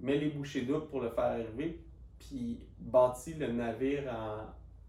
mets 0.00 0.18
les 0.18 0.30
bouchées 0.30 0.62
doubles 0.62 0.86
pour 0.88 1.00
le 1.00 1.10
faire 1.10 1.24
arriver, 1.24 1.84
puis 2.18 2.60
bâtis 2.78 3.34
le 3.34 3.52
navire 3.52 4.12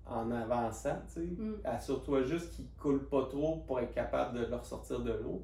en, 0.05 0.19
en 0.19 0.31
avançant, 0.31 1.01
tu 1.07 1.13
sais. 1.13 1.21
Mm. 1.21 1.61
Assure-toi 1.63 2.23
juste 2.23 2.51
qu'il 2.51 2.65
ne 2.65 2.81
coule 2.81 3.07
pas 3.07 3.25
trop 3.25 3.57
pour 3.67 3.79
être 3.79 3.93
capable 3.93 4.39
de 4.39 4.45
le 4.45 4.55
ressortir 4.55 4.99
de 5.01 5.13
l'eau. 5.13 5.43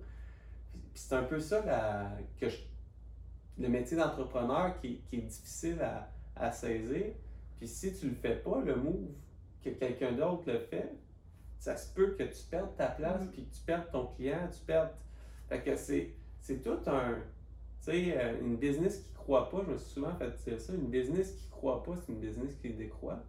Puis, 0.71 1.01
c'est 1.03 1.15
un 1.15 1.23
peu 1.23 1.39
ça 1.39 1.61
que 2.39 2.45
le 3.57 3.67
métier 3.67 3.97
d'entrepreneur 3.97 4.79
qui, 4.79 5.01
qui 5.09 5.17
est 5.17 5.21
difficile 5.21 5.81
à, 5.81 6.09
à 6.39 6.51
saisir. 6.51 7.13
Puis 7.57 7.67
si 7.67 7.93
tu 7.93 8.09
le 8.09 8.15
fais 8.15 8.35
pas, 8.35 8.61
le 8.61 8.75
move, 8.75 9.09
que 9.63 9.69
quelqu'un 9.69 10.13
d'autre 10.13 10.43
le 10.47 10.59
fait, 10.59 10.91
ça 11.59 11.75
se 11.75 11.93
peut 11.93 12.15
que 12.17 12.23
tu 12.23 12.43
perdes 12.49 12.75
ta 12.77 12.87
place, 12.87 13.23
mm. 13.23 13.31
puis 13.31 13.45
que 13.45 13.53
tu 13.53 13.61
perdes 13.61 13.91
ton 13.91 14.07
client, 14.07 14.47
tu 14.51 14.63
perds. 14.65 14.91
Fait 15.47 15.61
que 15.61 15.75
c'est, 15.75 16.13
c'est 16.41 16.61
tout 16.61 16.79
un. 16.87 17.15
Tu 17.81 17.91
sais, 17.91 18.17
euh, 18.17 18.39
une 18.41 18.57
business 18.57 18.99
qui 18.99 19.13
croit 19.13 19.49
pas, 19.49 19.63
je 19.65 19.71
me 19.71 19.77
suis 19.77 19.91
souvent 19.91 20.13
fait 20.15 20.31
dire 20.49 20.59
ça, 20.59 20.73
une 20.73 20.89
business 20.89 21.31
qui 21.33 21.49
croit 21.49 21.83
pas, 21.83 21.93
c'est 21.95 22.11
une 22.11 22.19
business 22.19 22.55
qui 22.55 22.73
décroît. 22.73 23.19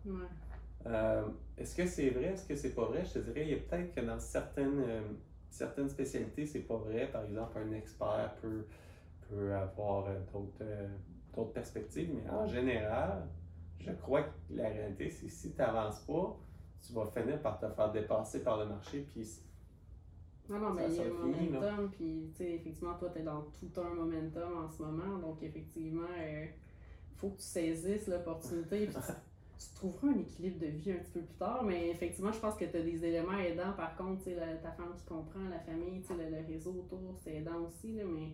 Euh, 0.87 1.24
est-ce 1.59 1.76
que 1.76 1.87
c'est 1.87 2.11
vrai, 2.11 2.26
est-ce 2.26 2.47
que 2.47 2.57
c'est 2.57 2.74
pas 2.74 2.87
vrai? 2.87 3.05
Je 3.05 3.14
te 3.14 3.18
dirais, 3.20 3.43
il 3.43 3.51
y 3.51 3.55
a 3.55 3.59
peut-être 3.59 3.95
que 3.95 4.01
dans 4.01 4.18
certaines, 4.18 4.81
euh, 4.81 5.03
certaines 5.51 5.89
spécialités, 5.89 6.47
c'est 6.47 6.61
pas 6.61 6.76
vrai. 6.76 7.09
Par 7.11 7.24
exemple, 7.24 7.59
un 7.59 7.72
expert 7.72 8.35
peut, 8.41 8.64
peut 9.28 9.55
avoir 9.55 10.09
d'autres 10.33 10.64
d'autres 11.35 11.53
perspectives, 11.53 12.11
mais 12.12 12.28
en 12.28 12.47
général, 12.47 13.28
je 13.81 13.91
crois 13.93 14.22
que 14.22 14.31
la 14.51 14.68
réalité, 14.68 15.11
c'est 15.11 15.26
que 15.26 15.33
si 15.33 15.53
tu 15.53 15.59
n'avances 15.59 16.01
pas, 16.01 16.37
tu 16.87 16.93
vas 16.93 17.07
finir 17.07 17.41
par 17.43 17.59
te 17.59 17.68
faire 17.68 17.93
dépasser 17.93 18.43
par 18.43 18.59
le 18.59 18.66
marché, 18.66 19.07
puis 19.12 19.26
Non, 20.49 20.59
non, 20.59 20.70
mais 20.74 20.83
il 20.89 20.95
y 20.97 20.99
a 21.01 21.03
un 21.05 21.09
momentum, 21.61 21.91
puis 21.93 22.31
tu 22.33 22.37
sais, 22.39 22.51
effectivement, 22.53 22.95
toi, 22.95 23.11
tu 23.11 23.20
es 23.20 23.22
dans 23.22 23.43
tout 23.43 23.81
un 23.81 23.95
momentum 23.95 24.64
en 24.64 24.68
ce 24.68 24.83
moment, 24.83 25.18
donc 25.18 25.43
effectivement, 25.43 26.09
il 26.18 26.49
faut 27.16 27.28
que 27.31 27.37
tu 27.37 27.43
saisisses 27.43 28.09
l'opportunité, 28.09 28.87
puis 28.87 28.97
tu, 28.97 29.12
tu 29.68 29.74
trouveras 29.76 30.09
un 30.09 30.18
équilibre 30.18 30.59
de 30.59 30.66
vie 30.66 30.93
un 30.93 30.97
petit 30.97 31.12
peu 31.12 31.20
plus 31.20 31.37
tard, 31.37 31.62
mais 31.62 31.91
effectivement, 31.91 32.33
je 32.33 32.41
pense 32.41 32.57
que 32.57 32.64
tu 32.64 32.76
as 32.76 32.83
des 32.83 33.05
éléments 33.05 33.39
aidants, 33.39 33.72
par 33.76 33.95
contre, 33.97 34.28
la- 34.31 34.57
ta 34.57 34.72
femme 34.72 34.95
qui 34.97 35.05
comprend, 35.05 35.49
la 35.51 35.61
famille, 35.61 36.03
le, 36.11 36.31
le 36.37 36.47
réseau 36.47 36.70
autour, 36.72 37.14
c'est 37.22 37.37
aidant 37.37 37.61
aussi, 37.66 37.93
là, 37.95 38.03
mais 38.05 38.33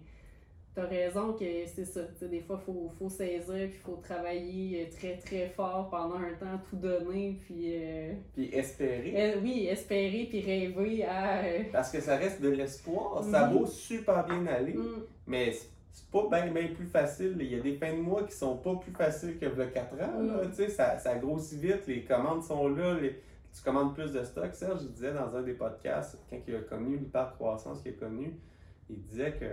tu 0.76 0.82
as 0.82 0.86
raison 0.86 1.32
que 1.32 1.44
c'est 1.66 1.86
ça, 1.86 2.02
tu 2.02 2.18
sais, 2.18 2.28
des 2.28 2.40
fois, 2.42 2.60
il 2.62 2.64
faut, 2.66 2.92
faut 2.98 3.08
saisir, 3.08 3.42
puis 3.46 3.70
il 3.72 3.80
faut 3.82 3.96
travailler 4.02 4.82
euh, 4.86 4.96
très, 4.96 5.16
très 5.16 5.48
fort 5.48 5.88
pendant 5.90 6.16
un 6.16 6.34
temps, 6.34 6.60
tout 6.68 6.76
donner, 6.76 7.38
puis... 7.44 7.72
euh, 7.82 8.12
Puis 8.34 8.50
espérer. 8.54 9.14
euh, 9.16 9.40
oui, 9.42 9.66
espérer, 9.68 10.26
puis 10.28 10.42
rêver 10.42 11.04
à... 11.04 11.42
euh, 11.44 11.62
Parce 11.72 11.90
que 11.90 12.00
ça 12.00 12.16
reste 12.16 12.42
de 12.42 12.50
l'espoir. 12.50 13.24
Ça 13.24 13.46
Mhm. 13.48 13.54
vaut 13.58 13.66
super 13.66 14.24
bien 14.26 14.46
aller. 14.46 14.74
mm, 14.74 15.02
Mais 15.26 15.52
c'est 15.52 16.10
pas 16.12 16.28
bien 16.30 16.52
bien 16.52 16.68
plus 16.74 16.86
facile. 16.86 17.36
Il 17.40 17.50
y 17.52 17.54
a 17.58 17.60
des 17.60 17.72
fins 17.76 17.94
de 17.94 18.00
mois 18.00 18.24
qui 18.24 18.34
sont 18.34 18.58
pas 18.58 18.74
plus 18.76 18.92
faciles 18.92 19.38
que 19.38 19.46
le 19.46 19.66
4 19.68 19.94
ans. 19.94 20.20
là. 20.20 20.44
Mm. 20.46 20.52
Ça, 20.68 20.98
ça 20.98 21.14
grossit 21.16 21.58
vite, 21.58 21.86
les 21.86 22.04
commandes 22.04 22.42
sont 22.42 22.68
là, 22.68 22.98
les- 23.00 23.16
tu 23.54 23.62
commandes 23.64 23.94
plus 23.94 24.12
de 24.12 24.22
stock. 24.22 24.52
Serge, 24.52 24.80
il 24.82 24.92
disait 24.92 25.14
dans 25.14 25.34
un 25.34 25.42
des 25.42 25.54
podcasts, 25.54 26.18
quand 26.28 26.36
il 26.46 26.54
a 26.56 26.60
connu 26.60 26.98
l'hyper-croissance 26.98 27.80
qu'il 27.80 27.92
a 27.92 27.94
connu, 27.94 28.34
il 28.90 29.00
disait 29.04 29.32
que 29.32 29.46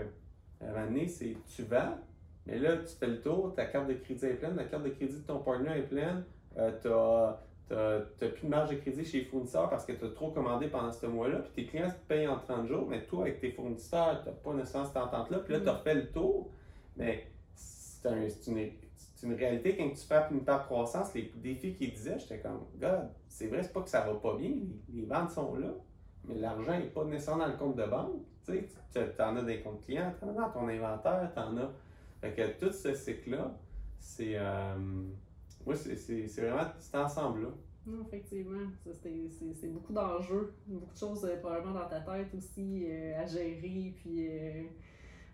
à 0.66 0.70
un 0.70 0.74
moment 0.74 0.86
donné, 0.88 1.08
c'est 1.08 1.36
tu 1.56 1.64
vends, 1.64 1.98
mais 2.46 2.60
là, 2.60 2.78
tu 2.78 2.96
fais 2.96 3.08
le 3.08 3.22
tour, 3.22 3.54
ta 3.56 3.66
carte 3.66 3.88
de 3.88 3.94
crédit 3.94 4.26
est 4.26 4.34
pleine, 4.36 4.56
la 4.56 4.66
carte 4.66 4.84
de 4.84 4.90
crédit 4.90 5.16
de 5.18 5.22
ton 5.26 5.40
partenaire 5.40 5.76
est 5.78 5.88
pleine, 5.88 6.24
euh, 6.58 6.72
t'as 6.82 7.40
t'as 7.70 8.28
plus 8.28 8.44
de 8.44 8.50
marge 8.50 8.70
de 8.70 8.76
crédit 8.76 9.04
chez 9.04 9.20
les 9.20 9.26
fournisseurs 9.26 9.68
parce 9.68 9.84
que 9.86 9.94
tu 9.94 10.06
as 10.06 10.10
trop 10.10 10.30
commandé 10.30 10.68
pendant 10.68 10.92
ce 10.92 11.08
mois-là, 11.08 11.40
puis 11.40 11.52
tes 11.54 11.66
clients 11.66 11.90
te 11.90 12.08
payent 12.08 12.28
en 12.28 12.38
30 12.38 12.68
jours, 12.68 12.86
mais 12.88 13.04
toi, 13.06 13.22
avec 13.22 13.40
tes 13.40 13.52
fournisseurs, 13.52 14.22
tu 14.22 14.30
n'as 14.30 14.36
pas 14.36 14.54
nécessairement 14.54 14.88
cette 14.88 14.98
entente-là, 14.98 15.40
puis 15.40 15.54
là, 15.54 15.60
tu 15.62 15.70
as 15.70 15.74
refait 15.74 15.96
le 15.96 16.12
tour, 16.12 16.52
mais 16.98 17.26
c'est 17.56 18.08
un- 18.10 18.28
une, 18.48 18.70
une 19.24 19.34
réalité 19.34 19.76
quand 19.76 19.90
tu 19.90 20.06
fais 20.06 20.22
une 20.30 20.44
part 20.44 20.66
croissance, 20.66 21.16
les 21.16 21.32
défis 21.38 21.74
qu'il 21.74 21.94
disait, 21.94 22.20
j'étais 22.20 22.40
comme, 22.40 22.60
God, 22.80 23.10
c'est 23.28 23.48
vrai, 23.48 23.64
c'est 23.64 23.74
pas 23.74 23.82
que 23.82 23.90
ça 23.90 24.02
va 24.02 24.14
pas 24.20 24.36
bien, 24.36 24.50
les, 24.50 25.00
les 25.02 25.06
ventes 25.08 25.32
sont 25.32 25.56
là, 25.56 25.70
mais 26.26 26.36
l'argent 26.36 26.78
n'est 26.78 26.86
pas 26.88 27.06
nécessairement 27.06 27.46
dans 27.46 27.52
le 27.54 27.58
compte 27.58 27.76
de 27.76 27.86
banque. 27.86 28.22
Tu 28.46 28.52
sais, 28.92 29.14
tu 29.16 29.22
en 29.22 29.36
as 29.38 29.42
des 29.44 29.62
comptes 29.62 29.82
clients, 29.86 30.14
tu 30.20 30.26
en 30.26 30.30
as 30.30 30.34
dans 30.34 30.50
ton 30.52 30.68
inventaire, 30.68 31.32
tu 31.34 31.40
en 31.40 31.58
as. 31.58 31.72
Fait 32.22 32.34
que 32.34 32.60
tout 32.66 32.72
ce 32.72 32.94
cycle-là, 32.94 33.52
c'est. 34.00 34.34
Euh, 34.36 34.76
oui, 35.66 35.76
c'est- 35.78 36.42
vraiment 36.42 36.70
cet 36.80 36.96
ensemble-là. 36.96 37.50
Non, 37.86 38.02
effectivement. 38.08 38.70
C'est 39.02 39.68
beaucoup 39.74 39.92
d'enjeux, 39.94 40.54
beaucoup 40.68 40.94
de 40.94 40.98
choses 40.98 41.26
euh, 41.26 41.38
probablement 41.40 41.74
dans 41.74 41.88
ta 41.90 42.00
tête 42.02 42.34
aussi 42.34 42.86
euh, 42.88 43.22
à 43.22 43.26
gérer. 43.26 43.94
Puis, 43.98 44.28
euh, 44.30 44.64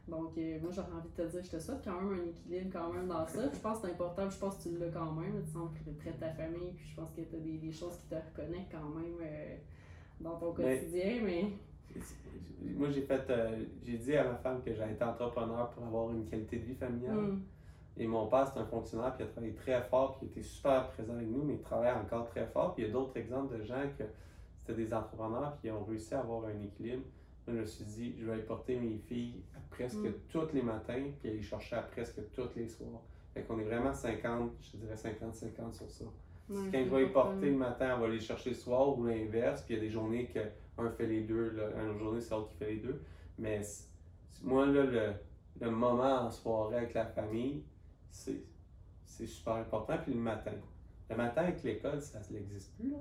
donc, 0.08 0.36
moi, 0.62 0.72
j'aurais 0.72 0.92
envie 0.94 1.10
de 1.16 1.24
te 1.24 1.28
dire, 1.30 1.44
je 1.44 1.50
te 1.52 1.60
souhaite 1.60 1.82
quand 1.84 2.02
même 2.02 2.20
un 2.20 2.26
équilibre 2.30 2.70
quand 2.74 2.92
même 2.94 3.08
dans 3.08 3.26
ça. 3.28 3.50
Je 3.54 3.60
pense 3.60 3.80
que 3.82 3.88
c'est 3.88 3.94
important, 3.94 4.28
je 4.30 4.38
pense 4.40 4.58
que 4.58 4.70
tu 4.70 4.78
l'as 4.80 4.90
quand 4.90 5.12
même. 5.14 5.44
Tu 5.44 5.52
sens 5.52 5.70
près 6.00 6.12
de 6.12 6.18
ta 6.20 6.30
famille, 6.32 6.74
puis 6.76 6.88
je 6.90 6.96
pense 6.96 7.12
que 7.12 7.22
tu 7.22 7.36
as 7.36 7.40
des, 7.40 7.58
des 7.60 7.72
choses 7.72 7.98
qui 7.98 8.08
te 8.08 8.16
reconnectent 8.16 8.72
quand 8.72 8.90
même 8.90 9.16
dans 10.20 10.38
ton 10.40 10.54
Mais- 10.58 10.80
quotidien. 10.80 11.20
Mais, 11.24 11.46
Moi, 12.78 12.90
j'ai 12.92 13.02
fait. 13.02 13.30
euh, 13.30 13.64
j'ai 13.86 13.98
dit 13.98 14.16
à 14.16 14.24
ma 14.26 14.36
femme 14.36 14.62
que 14.64 14.74
j'allais 14.74 14.94
être 14.94 15.02
entrepreneur 15.08 15.70
pour 15.72 15.86
avoir 15.86 16.10
une 16.12 16.26
qualité 16.26 16.58
de 16.58 16.66
vie 16.66 16.76
familiale. 16.76 17.18
Hum, 17.18 17.42
Et 17.98 18.08
mon 18.08 18.28
père, 18.28 18.48
c'est 18.48 18.60
un 18.60 18.66
fonctionnaire, 18.66 19.14
il 19.20 19.24
a 19.24 19.28
travaillé 19.28 19.54
très 19.54 19.82
fort, 19.84 20.20
il 20.22 20.28
était 20.30 20.42
super 20.44 20.88
présent 20.90 21.14
avec 21.16 21.28
nous, 21.28 21.44
mais 21.44 21.54
il 21.56 21.62
travaille 21.62 21.92
encore 21.94 22.26
très 22.28 22.46
fort. 22.48 22.74
Puis 22.76 22.84
il 22.84 22.88
y 22.88 22.90
a 22.90 22.94
d'autres 22.94 23.18
exemples 23.18 23.58
de 23.58 23.64
gens 23.64 23.84
que 23.98 24.04
c'était 24.62 24.82
des 24.82 24.94
entrepreneurs, 24.94 25.58
ils 25.64 25.72
ont 25.72 25.84
réussi 25.84 26.14
à 26.14 26.20
avoir 26.20 26.46
un 26.46 26.62
équilibre. 26.62 27.04
Moi, 27.48 27.56
je 27.58 27.62
me 27.62 27.66
suis 27.66 27.84
dit, 27.86 28.16
je 28.20 28.26
vais 28.26 28.34
aller 28.34 28.44
porter 28.44 28.78
mes 28.78 28.98
filles 29.08 29.42
presque 29.72 29.98
Mm. 29.98 30.14
tous 30.30 30.48
les 30.54 30.62
matins, 30.62 31.04
puis 31.20 31.30
aller 31.30 31.42
chercher 31.42 31.76
à 31.78 31.82
presque 31.82 32.20
tous 32.34 32.50
les 32.56 32.68
soirs. 32.68 33.02
Fait 33.34 33.42
qu'on 33.42 33.60
est 33.60 33.64
vraiment 33.64 33.94
50, 33.94 34.52
je 34.62 34.78
dirais 34.78 34.96
50-50 34.96 35.74
sur 35.74 35.90
ça. 35.90 36.06
ouais, 36.06 36.56
Quand 36.72 36.84
je 36.86 36.90
vais 36.90 37.00
les 37.02 37.10
porter 37.10 37.50
le 37.50 37.58
matin, 37.58 37.96
on 37.98 38.02
va 38.02 38.08
les 38.10 38.20
chercher 38.20 38.52
le 38.52 38.56
soir 38.56 38.98
ou 38.98 39.06
l'inverse. 39.06 39.62
Puis 39.64 39.74
il 39.74 39.78
y 39.78 39.80
a 39.80 39.84
des 39.84 39.90
journées 39.90 40.28
que 40.28 40.40
un 40.80 40.90
fait 40.92 41.08
les 41.08 41.22
deux, 41.22 41.52
là, 41.52 41.70
une 41.84 41.98
journée 41.98 42.22
c'est 42.22 42.32
l'autre 42.34 42.50
qui 42.50 42.58
fait 42.58 42.72
les 42.72 42.80
deux. 42.80 43.02
Mais 43.38 43.62
moi, 44.44 44.66
là, 44.66 44.84
le, 44.84 45.14
le 45.62 45.72
moment 45.72 46.22
en 46.22 46.32
soirée 46.32 46.78
avec 46.78 46.94
la 46.94 47.06
famille, 47.06 47.64
c'est 48.10 48.44
c'est 49.10 49.28
super 49.28 49.56
important. 49.56 49.98
Puis 50.04 50.14
le 50.14 50.20
matin. 50.20 50.54
Le 51.10 51.16
matin 51.16 51.42
avec 51.42 51.62
l'école, 51.64 52.02
ça 52.02 52.20
n'existe 52.32 52.74
plus. 52.76 52.92
Là. 52.92 52.98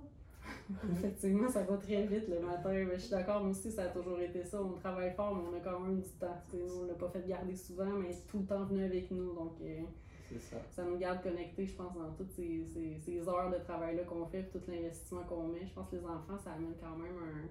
Effectivement, 0.93 1.49
ça 1.49 1.62
va 1.62 1.76
très 1.76 2.07
vite 2.07 2.29
le 2.29 2.41
matin. 2.41 2.72
Mais 2.72 2.95
je 2.95 3.01
suis 3.01 3.11
d'accord, 3.11 3.43
moi 3.43 3.51
aussi, 3.51 3.70
ça 3.70 3.85
a 3.85 3.89
toujours 3.89 4.18
été 4.18 4.43
ça. 4.45 4.61
On 4.62 4.72
travaille 4.72 5.14
fort, 5.14 5.35
mais 5.37 5.43
on 5.49 5.57
a 5.57 5.61
quand 5.61 5.79
même 5.81 6.01
du 6.01 6.09
temps. 6.11 6.43
On 6.55 6.87
l'a 6.87 6.95
pas 6.95 7.09
fait 7.11 7.26
garder 7.26 7.55
souvent, 7.55 7.91
mais 7.91 8.11
tout 8.26 8.41
le 8.41 8.47
temps 8.47 8.64
venu 8.64 8.83
avec 8.85 9.11
nous. 9.11 9.35
Donc, 9.35 9.61
euh, 9.61 9.83
C'est 10.29 10.41
ça. 10.41 10.57
ça 10.70 10.85
nous 10.85 10.97
garde 10.97 11.22
connectés, 11.22 11.66
je 11.66 11.76
pense, 11.76 11.95
dans 11.95 12.11
toutes 12.12 12.33
ces, 12.33 12.64
ces, 12.64 12.99
ces 12.99 13.29
heures 13.29 13.51
de 13.51 13.59
travail-là 13.59 14.05
qu'on 14.05 14.26
fait, 14.26 14.45
tout 14.51 14.62
l'investissement 14.66 15.22
qu'on 15.24 15.49
met. 15.49 15.66
Je 15.66 15.74
pense 15.74 15.89
que 15.91 15.97
les 15.97 16.05
enfants, 16.05 16.39
ça 16.43 16.53
amène 16.53 16.74
quand 16.81 16.97
même 16.97 17.16
un, 17.16 17.49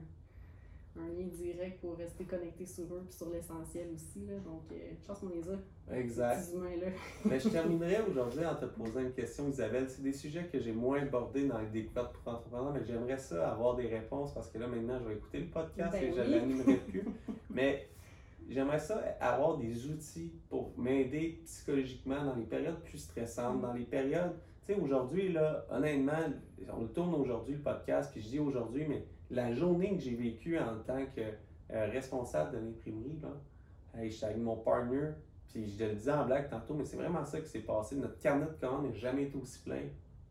un 1.00 1.08
lien 1.08 1.28
direct 1.28 1.80
pour 1.82 1.95
rester 1.98 2.26
connectés 2.26 2.66
sur 2.66 2.86
eux, 2.86 3.04
puis 3.08 3.16
sur 3.18 3.30
l'essentiel 3.30 3.88
aussi. 3.93 4.26
Là. 4.26 4.36
Donc, 4.39 4.64
euh, 4.72 4.76
je 5.02 5.08
pense 5.08 5.20
qu'on 5.20 5.30
les 5.30 5.50
a, 5.50 5.98
Exact. 5.98 6.41
ces. 6.41 6.58
Mais 7.30 7.39
je 7.39 7.50
terminerai 7.50 7.98
aujourd'hui 8.10 8.45
en 8.45 8.56
te 8.56 8.66
posant 8.66 9.00
une 9.00 9.14
question, 9.14 9.48
Isabelle. 9.50 9.89
C'est 9.89 10.02
des 10.02 10.14
sujets 10.14 10.45
que 10.52 10.60
j'ai 10.60 10.72
moins 10.74 11.02
abordés 11.02 11.48
dans 11.48 11.60
les 11.60 11.68
découvertes 11.68 12.14
pour 12.14 12.34
entrepreneurs, 12.34 12.74
mais 12.74 12.84
j'aimerais 12.86 13.18
ça 13.18 13.52
avoir 13.52 13.76
des 13.76 13.88
réponses 13.88 14.34
parce 14.34 14.50
que 14.50 14.58
là, 14.58 14.68
maintenant, 14.68 15.00
je 15.00 15.08
vais 15.08 15.16
écouter 15.16 15.39
le 15.39 15.48
podcast 15.48 15.91
Ben 15.91 16.04
et 16.04 16.14
je 16.14 16.22
oui. 16.22 16.30
l'animerai 16.30 16.76
plus. 16.78 17.04
mais 17.50 17.88
j'aimerais 18.50 18.80
ça 18.80 19.02
avoir 19.20 19.58
des 19.58 19.88
outils 19.88 20.34
pour 20.50 20.74
m'aider 20.78 21.41
psychologiquement 21.45 22.24
dans 22.24 22.36
les 22.36 22.45
périodes 22.45 22.80
plus 22.84 22.98
stressantes, 23.00 23.62
dans 23.62 23.74
les 23.74 23.86
périodes. 23.86 24.36
Tu 24.66 24.74
sais, 24.74 24.80
aujourd'hui, 24.80 25.32
là, 25.32 25.66
honnêtement, 25.70 26.12
on 26.74 26.82
le 26.82 26.88
tourne 26.89 27.14
aujourd'hui, 27.16 27.56
le 27.56 27.62
podcast, 27.62 28.12
puis 28.12 28.22
je 28.22 28.28
dis 28.28 28.39
aujourd'hui, 28.39 28.86
mais 28.88 29.06
la 29.30 29.53
journée 29.53 29.95
que 29.95 30.01
j'ai 30.01 30.15
vécue 30.15 30.57
en 30.57 30.80
tant 30.86 31.05
que 31.15 31.21
euh, 31.21 31.89
responsable 31.91 32.53
de 32.53 32.57
l'imprimerie, 32.57 33.19
là, 33.21 33.99
hey, 33.99 34.09
j'étais 34.09 34.28
avec 34.28 34.38
mon 34.38 34.55
partner, 34.55 35.09
puis 35.49 35.67
je 35.67 35.84
le 35.84 35.93
disais 35.93 36.11
en 36.11 36.25
blague 36.25 36.49
tantôt, 36.49 36.73
mais 36.73 36.86
c'est 36.86 36.97
vraiment 36.97 37.25
ça 37.25 37.41
qui 37.41 37.47
s'est 37.47 37.59
passé. 37.59 37.95
Notre 37.95 38.19
carnet 38.19 38.45
de 38.45 38.65
commandes 38.65 38.88
n'a 38.88 38.93
jamais 38.93 39.23
été 39.23 39.38
aussi 39.38 39.59
plein. 39.59 39.75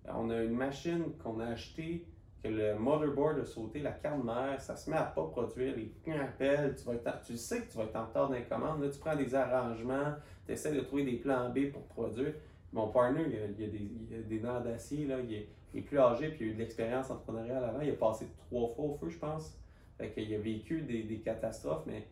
Euh, 0.07 0.13
On 0.15 0.31
a 0.31 0.43
une 0.43 0.57
machine 0.57 1.13
qu'on 1.23 1.41
a 1.41 1.47
achetée, 1.47 2.07
que 2.43 2.49
le 2.49 2.75
motherboard 2.79 3.41
a 3.41 3.45
sauté, 3.45 3.81
la 3.81 3.93
carte 3.93 4.23
mère, 4.23 4.61
ça 4.61 4.77
se 4.77 4.89
met 4.91 4.97
à 4.97 5.05
pas 5.05 5.27
produire, 5.27 5.75
les 5.77 6.13
appellent, 6.13 6.75
tu, 6.77 6.85
vas 6.85 6.95
être 6.95 7.21
tu 7.23 7.37
sais 7.37 7.63
que 7.63 7.71
tu 7.73 7.79
vas 7.79 7.85
être 7.85 7.97
en 7.97 8.07
retard 8.07 8.31
commandes, 8.49 8.83
là, 8.83 8.89
tu 8.89 8.99
prends 8.99 9.17
des 9.17 9.35
arrangements, 9.35 10.15
tu 10.47 10.53
essaies 10.53 10.73
de 10.73 10.81
trouver 10.81 11.05
des 11.05 11.17
plans 11.17 11.51
B 11.51 11.71
pour 11.73 11.83
produire. 11.83 12.35
Mon 12.73 12.89
partner, 12.89 13.25
il 13.29 13.39
a, 13.39 13.45
a 13.45 13.69
des, 13.69 13.91
il 14.31 14.43
dents 14.43 14.61
d'acier, 14.61 15.07
là, 15.07 15.19
il, 15.21 15.33
est, 15.35 15.49
il 15.75 15.81
est 15.81 15.83
plus 15.83 15.99
âgé, 15.99 16.29
puis 16.29 16.45
il 16.45 16.49
a 16.49 16.51
eu 16.51 16.55
de 16.55 16.59
l'expérience 16.59 17.11
entrepreneuriale 17.11 17.65
avant, 17.65 17.81
il 17.81 17.91
a 17.91 17.95
passé 17.95 18.27
trois 18.37 18.69
fois 18.75 18.85
au 18.85 18.95
feu, 18.95 19.09
je 19.09 19.19
pense. 19.19 19.59
Fait 19.99 20.11
qu'il 20.11 20.33
a 20.35 20.39
vécu 20.39 20.83
des, 20.83 21.05
des 21.05 21.21
catastrophes, 21.21 21.85
mais 21.87 22.07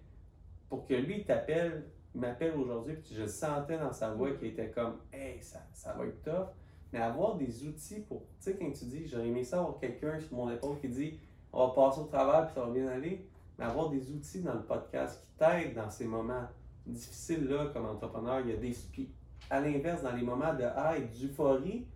pour 0.69 0.87
que 0.87 0.95
lui 0.95 1.25
t'appelle, 1.25 1.85
il 2.15 2.21
m'appelle 2.21 2.55
aujourd'hui, 2.57 2.95
puis 2.95 3.15
je 3.15 3.27
sentais 3.27 3.79
dans 3.79 3.93
sa 3.93 4.11
voix 4.11 4.31
qu'il 4.33 4.49
était 4.49 4.71
comme 4.71 4.99
Hey, 5.13 5.41
ça, 5.41 5.61
ça 5.73 5.93
va 5.93 6.07
être 6.07 6.23
tough. 6.23 6.49
Mais 6.93 7.01
avoir 7.01 7.37
des 7.37 7.67
outils 7.67 8.01
pour, 8.01 8.21
tu 8.21 8.53
sais, 8.53 8.57
quand 8.57 8.71
tu 8.71 8.85
dis 8.85 9.09
j'aurais 9.09 9.27
aimé 9.27 9.43
ça 9.43 9.59
avoir 9.59 9.79
quelqu'un 9.81 10.19
sur 10.21 10.33
mon 10.35 10.49
épaule 10.51 10.79
qui 10.81 10.89
dit 10.89 11.19
on 11.53 11.67
va 11.67 11.75
passer 11.75 12.01
au 12.01 12.05
travers 12.05 12.47
puis 12.47 12.55
ça 12.55 12.65
va 12.65 12.73
bien 12.73 12.87
aller, 12.87 13.27
mais 13.59 13.65
avoir 13.65 13.91
des 13.91 14.11
outils 14.13 14.43
dans 14.43 14.55
le 14.55 14.63
podcast 14.63 15.21
qui 15.21 15.39
t'aident 15.39 15.75
dans 15.75 15.91
ces 15.91 16.05
moments 16.05 16.47
difficiles-là 16.87 17.71
comme 17.73 17.87
entrepreneur, 17.87 18.41
il 18.41 18.51
y 18.51 18.53
a 18.53 18.57
des. 18.57 18.77
Puis 18.93 19.11
à 19.51 19.61
l'inverse, 19.61 20.03
dans 20.03 20.15
les 20.15 20.23
moments 20.23 20.55
de 20.55 20.63
hype, 20.63 21.11
d'euphorie, 21.13 21.87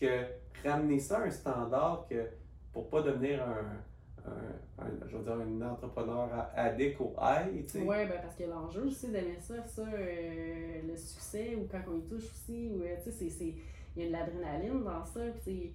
que 0.00 0.24
ramener 0.64 0.98
ça 0.98 1.18
à 1.18 1.22
un 1.24 1.30
standard 1.30 2.06
que 2.08 2.26
pour 2.72 2.88
pas 2.88 3.02
devenir 3.02 3.42
un, 3.42 3.82
un, 4.28 5.08
je 5.08 5.16
veux 5.16 5.22
dire, 5.22 5.32
un 5.32 5.70
entrepreneur 5.72 6.28
addict 6.54 7.00
au 7.00 7.14
high, 7.20 7.64
tu 7.64 7.72
sais. 7.72 7.82
Ouais, 7.82 8.06
ben 8.06 8.20
parce 8.22 8.36
que 8.36 8.44
l'enjeu 8.44 8.84
aussi 8.86 9.08
d'aimer 9.08 9.38
ça, 9.40 9.64
ça, 9.66 9.82
euh, 9.82 10.80
le 10.86 10.96
succès 10.96 11.56
ou 11.56 11.66
quand 11.70 11.82
on 11.90 11.96
y 11.98 12.02
touche 12.02 12.24
aussi, 12.30 12.68
ou, 12.68 12.82
euh, 12.82 12.96
tu 13.02 13.10
sais, 13.10 13.54
il 13.96 14.02
y 14.02 14.06
a 14.06 14.08
de 14.08 14.12
l'adrénaline 14.12 14.84
dans 14.84 15.04
ça, 15.04 15.20
puis 15.42 15.72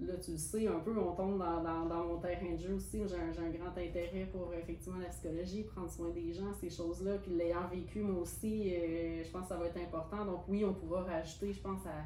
là 0.00 0.14
tu 0.22 0.32
le 0.32 0.36
sais 0.36 0.66
un 0.66 0.78
peu, 0.80 0.96
on 0.96 1.12
tombe 1.12 1.38
dans, 1.38 1.62
dans, 1.62 1.86
dans 1.86 2.04
mon 2.04 2.18
terrain 2.18 2.52
de 2.52 2.58
jeu 2.58 2.74
aussi, 2.74 3.00
j'ai 3.06 3.16
un, 3.16 3.44
un 3.44 3.50
grand 3.50 3.70
intérêt 3.76 4.28
pour 4.30 4.52
effectivement 4.54 4.98
la 4.98 5.08
psychologie, 5.08 5.64
prendre 5.64 5.90
soin 5.90 6.10
des 6.10 6.32
gens, 6.32 6.52
ces 6.60 6.70
choses-là, 6.70 7.18
puis 7.18 7.32
l'ayant 7.32 7.66
vécu 7.68 8.00
moi 8.00 8.22
aussi, 8.22 8.74
euh, 8.74 9.24
je 9.24 9.30
pense 9.30 9.42
que 9.42 9.48
ça 9.48 9.56
va 9.56 9.66
être 9.66 9.78
important, 9.78 10.24
donc 10.24 10.42
oui, 10.48 10.64
on 10.64 10.74
pourra 10.74 11.02
rajouter, 11.04 11.52
je 11.52 11.60
pense, 11.60 11.84
à 11.86 12.04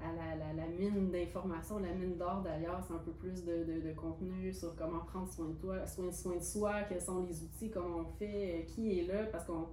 à 0.00 0.36
la, 0.36 0.52
la, 0.52 0.66
mine 0.66 1.10
d'informations, 1.10 1.78
la 1.78 1.92
mine 1.92 2.16
d'or 2.16 2.42
d'ailleurs, 2.42 2.80
c'est 2.86 2.94
un 2.94 2.98
peu 2.98 3.10
plus 3.10 3.44
de, 3.44 3.64
de, 3.64 3.92
contenu 3.94 4.52
sur 4.52 4.74
comment 4.76 5.00
prendre 5.00 5.28
soin 5.28 5.46
de 5.46 5.54
toi, 5.54 5.86
soin, 5.86 6.36
de 6.36 6.42
soi, 6.42 6.82
quels 6.88 7.00
sont 7.02 7.24
les 7.24 7.42
outils, 7.42 7.70
comment 7.70 7.98
on 7.98 8.04
fait, 8.16 8.60
euh, 8.60 8.62
qui 8.66 9.00
est 9.00 9.06
là, 9.06 9.24
parce 9.26 9.44
qu'on 9.44 9.68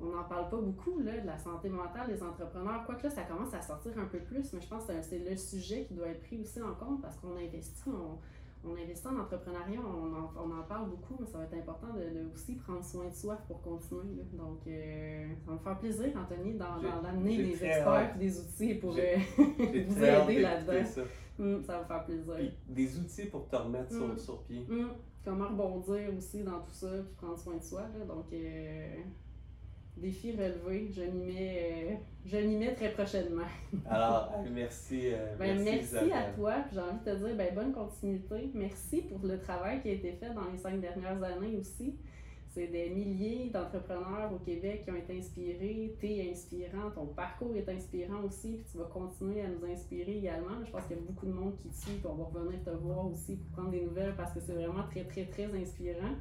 on 0.00 0.06
n'en 0.06 0.24
parle 0.24 0.48
pas 0.48 0.56
beaucoup 0.56 1.00
là, 1.00 1.18
de 1.20 1.26
la 1.26 1.38
santé 1.38 1.68
mentale 1.68 2.08
des 2.08 2.22
entrepreneurs. 2.22 2.84
Quoique 2.86 3.04
là, 3.04 3.10
ça 3.10 3.22
commence 3.22 3.52
à 3.54 3.62
sortir 3.62 3.98
un 3.98 4.06
peu 4.06 4.18
plus, 4.18 4.52
mais 4.52 4.60
je 4.60 4.68
pense 4.68 4.84
que 4.86 4.92
c'est- 4.92 5.02
c'est 5.02 5.18
le 5.18 5.36
sujet 5.36 5.84
qui 5.84 5.94
doit 5.94 6.08
être 6.08 6.22
pris 6.22 6.40
aussi 6.40 6.60
en 6.60 6.74
compte 6.74 7.02
parce 7.02 7.16
qu'on 7.16 7.36
investit, 7.36 7.88
on, 7.88 8.18
on 8.64 8.76
investit 8.76 9.06
en 9.08 9.18
entrepreneuriat, 9.18 9.80
on 9.80 10.14
en, 10.14 10.30
on 10.36 10.58
en, 10.58 10.62
parle 10.62 10.90
beaucoup, 10.90 11.16
mais 11.18 11.26
ça 11.26 11.38
va 11.38 11.44
être 11.44 11.54
important 11.54 11.88
de, 11.94 12.18
de, 12.18 12.32
aussi 12.32 12.54
prendre 12.54 12.84
soin 12.84 13.08
de 13.08 13.14
soi 13.14 13.36
pour 13.48 13.60
continuer. 13.60 14.16
Là. 14.16 14.22
Donc, 14.32 14.60
euh, 14.66 15.28
ça 15.44 15.50
va 15.50 15.52
me 15.54 15.58
faire 15.58 15.78
plaisir, 15.78 16.12
Anthony, 16.16 16.54
d'amener 16.54 17.36
des 17.38 17.64
experts 17.64 18.12
et 18.14 18.18
des 18.18 18.40
outils 18.40 18.74
pour 18.74 18.94
euh, 18.96 19.16
vous 19.38 20.04
aider 20.04 20.40
là-dedans. 20.40 20.84
Ça. 20.84 21.02
Ça 21.36 21.42
va 21.42 21.80
me 21.80 21.84
faire 21.84 22.04
plaisir. 22.04 22.34
Puis, 22.36 22.52
des 22.68 22.98
outils 22.98 23.26
pour 23.26 23.48
te 23.48 23.56
remettre 23.56 23.90
sur, 23.90 24.08
mm. 24.08 24.18
sur, 24.18 24.42
pied. 24.42 24.64
Mm. 24.68 24.90
Comment 25.24 25.48
rebondir 25.48 26.10
aussi 26.16 26.42
dans 26.42 26.60
tout 26.60 26.72
ça, 26.72 26.88
puis 26.88 27.14
prendre 27.16 27.38
soin 27.38 27.56
de 27.56 27.62
soi. 27.62 27.82
Là. 27.82 28.04
Donc, 28.04 28.26
euh, 28.32 28.96
défi 29.96 30.32
relevé, 30.32 30.90
je 30.92 31.02
m'y 31.02 31.32
mets, 31.32 32.00
euh, 32.32 32.58
mets 32.58 32.74
très 32.74 32.92
prochainement. 32.92 33.46
Alors, 33.88 34.32
merci. 34.52 35.12
Euh, 35.12 35.36
ben, 35.38 35.62
merci, 35.62 36.12
à 36.12 36.32
toi. 36.32 36.54
J'ai 36.72 36.80
envie 36.80 36.98
de 37.04 37.12
te 37.12 37.16
dire 37.16 37.36
ben, 37.36 37.54
bonne 37.54 37.72
continuité. 37.72 38.50
Merci 38.54 39.02
pour 39.02 39.26
le 39.26 39.38
travail 39.38 39.80
qui 39.82 39.90
a 39.90 39.92
été 39.92 40.12
fait 40.12 40.32
dans 40.34 40.50
les 40.50 40.58
cinq 40.58 40.80
dernières 40.80 41.22
années 41.22 41.56
aussi. 41.56 41.94
C'est 42.54 42.66
des 42.66 42.90
milliers 42.90 43.48
d'entrepreneurs 43.48 44.30
au 44.30 44.38
Québec 44.38 44.82
qui 44.84 44.90
ont 44.90 44.96
été 44.96 45.18
inspirés. 45.18 45.96
Tu 45.98 46.06
es 46.06 46.30
inspirant, 46.30 46.90
ton 46.94 47.06
parcours 47.06 47.56
est 47.56 47.66
inspirant 47.66 48.22
aussi, 48.24 48.56
puis 48.56 48.66
tu 48.70 48.76
vas 48.76 48.84
continuer 48.84 49.40
à 49.40 49.48
nous 49.48 49.64
inspirer 49.72 50.18
également. 50.18 50.62
Je 50.62 50.70
pense 50.70 50.82
qu'il 50.82 50.96
y 50.96 50.98
a 50.98 51.02
beaucoup 51.02 51.24
de 51.24 51.32
monde 51.32 51.56
qui 51.56 51.70
te 51.70 51.76
suit, 51.76 51.94
puis 51.94 52.06
on 52.06 52.14
va 52.14 52.24
revenir 52.24 52.62
te 52.62 52.68
voir 52.68 53.06
aussi 53.06 53.36
pour 53.36 53.46
prendre 53.52 53.70
des 53.70 53.80
nouvelles 53.80 54.14
parce 54.16 54.34
que 54.34 54.40
c'est 54.40 54.52
vraiment 54.52 54.82
très, 54.90 55.04
très, 55.04 55.24
très 55.24 55.46
inspirant. 55.46 56.14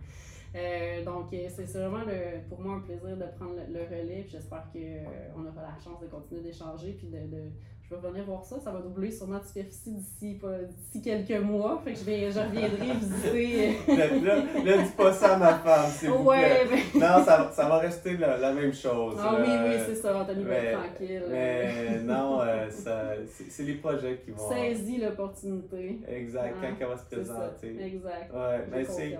Euh, 0.53 1.03
donc, 1.05 1.33
euh, 1.33 1.47
c'est 1.49 1.77
vraiment 1.77 2.03
le, 2.05 2.41
pour 2.49 2.59
moi 2.59 2.75
un 2.75 2.79
plaisir 2.79 3.15
de 3.15 3.25
prendre 3.37 3.55
le, 3.69 3.79
relais. 3.83 4.25
J'espère 4.29 4.65
qu'on 4.71 4.79
euh, 4.79 5.49
aura 5.49 5.61
la 5.61 5.83
chance 5.83 6.01
de 6.01 6.07
continuer 6.07 6.41
d'échanger. 6.41 6.91
Puis 6.91 7.07
de, 7.07 7.19
de, 7.19 7.43
je 7.81 7.95
vais 7.95 8.09
venir 8.09 8.25
voir 8.25 8.43
ça. 8.43 8.59
Ça 8.59 8.71
va 8.71 8.81
doubler 8.81 9.11
sûrement 9.11 9.39
de 9.39 9.45
superficie 9.45 9.91
d'ici, 9.91 10.39
d'ici 10.69 11.01
quelques 11.01 11.41
mois. 11.41 11.81
Fait 11.85 11.93
que 11.93 11.99
je, 11.99 12.03
vais, 12.03 12.31
je 12.31 12.39
reviendrai 12.39 12.93
visiter. 12.99 13.77
là, 13.87 14.35
là, 14.65 14.83
dis 14.83 14.91
pas 14.91 15.13
ça 15.13 15.35
à 15.35 15.37
ma 15.37 15.53
femme, 15.59 15.89
s'il 15.89 16.09
vous 16.09 16.29
plaît. 16.29 16.65
Non, 16.95 17.23
ça, 17.23 17.49
ça, 17.53 17.69
va 17.69 17.77
rester 17.77 18.17
la, 18.17 18.37
la 18.37 18.51
même 18.51 18.73
chose. 18.73 19.15
Ah 19.19 19.37
oui, 19.39 19.47
oui, 19.47 19.75
c'est 19.85 19.95
ça. 19.95 20.19
Anthony 20.19 20.43
être 20.51 20.79
tranquille. 20.81 21.23
Mais 21.29 22.01
non, 22.03 22.41
c'est 22.69 23.63
les 23.63 23.75
projets 23.75 24.21
qui 24.25 24.31
vont. 24.31 24.49
Saisis 24.49 24.97
l'opportunité. 24.97 26.01
Exact, 26.09 26.55
quand 26.59 26.75
elle 26.77 26.87
va 26.87 26.97
se 26.97 27.05
présenter. 27.05 27.85
Exact. 27.85 28.33
Ouais, 28.33 28.65
mais 28.69 28.83
c'est 28.83 29.17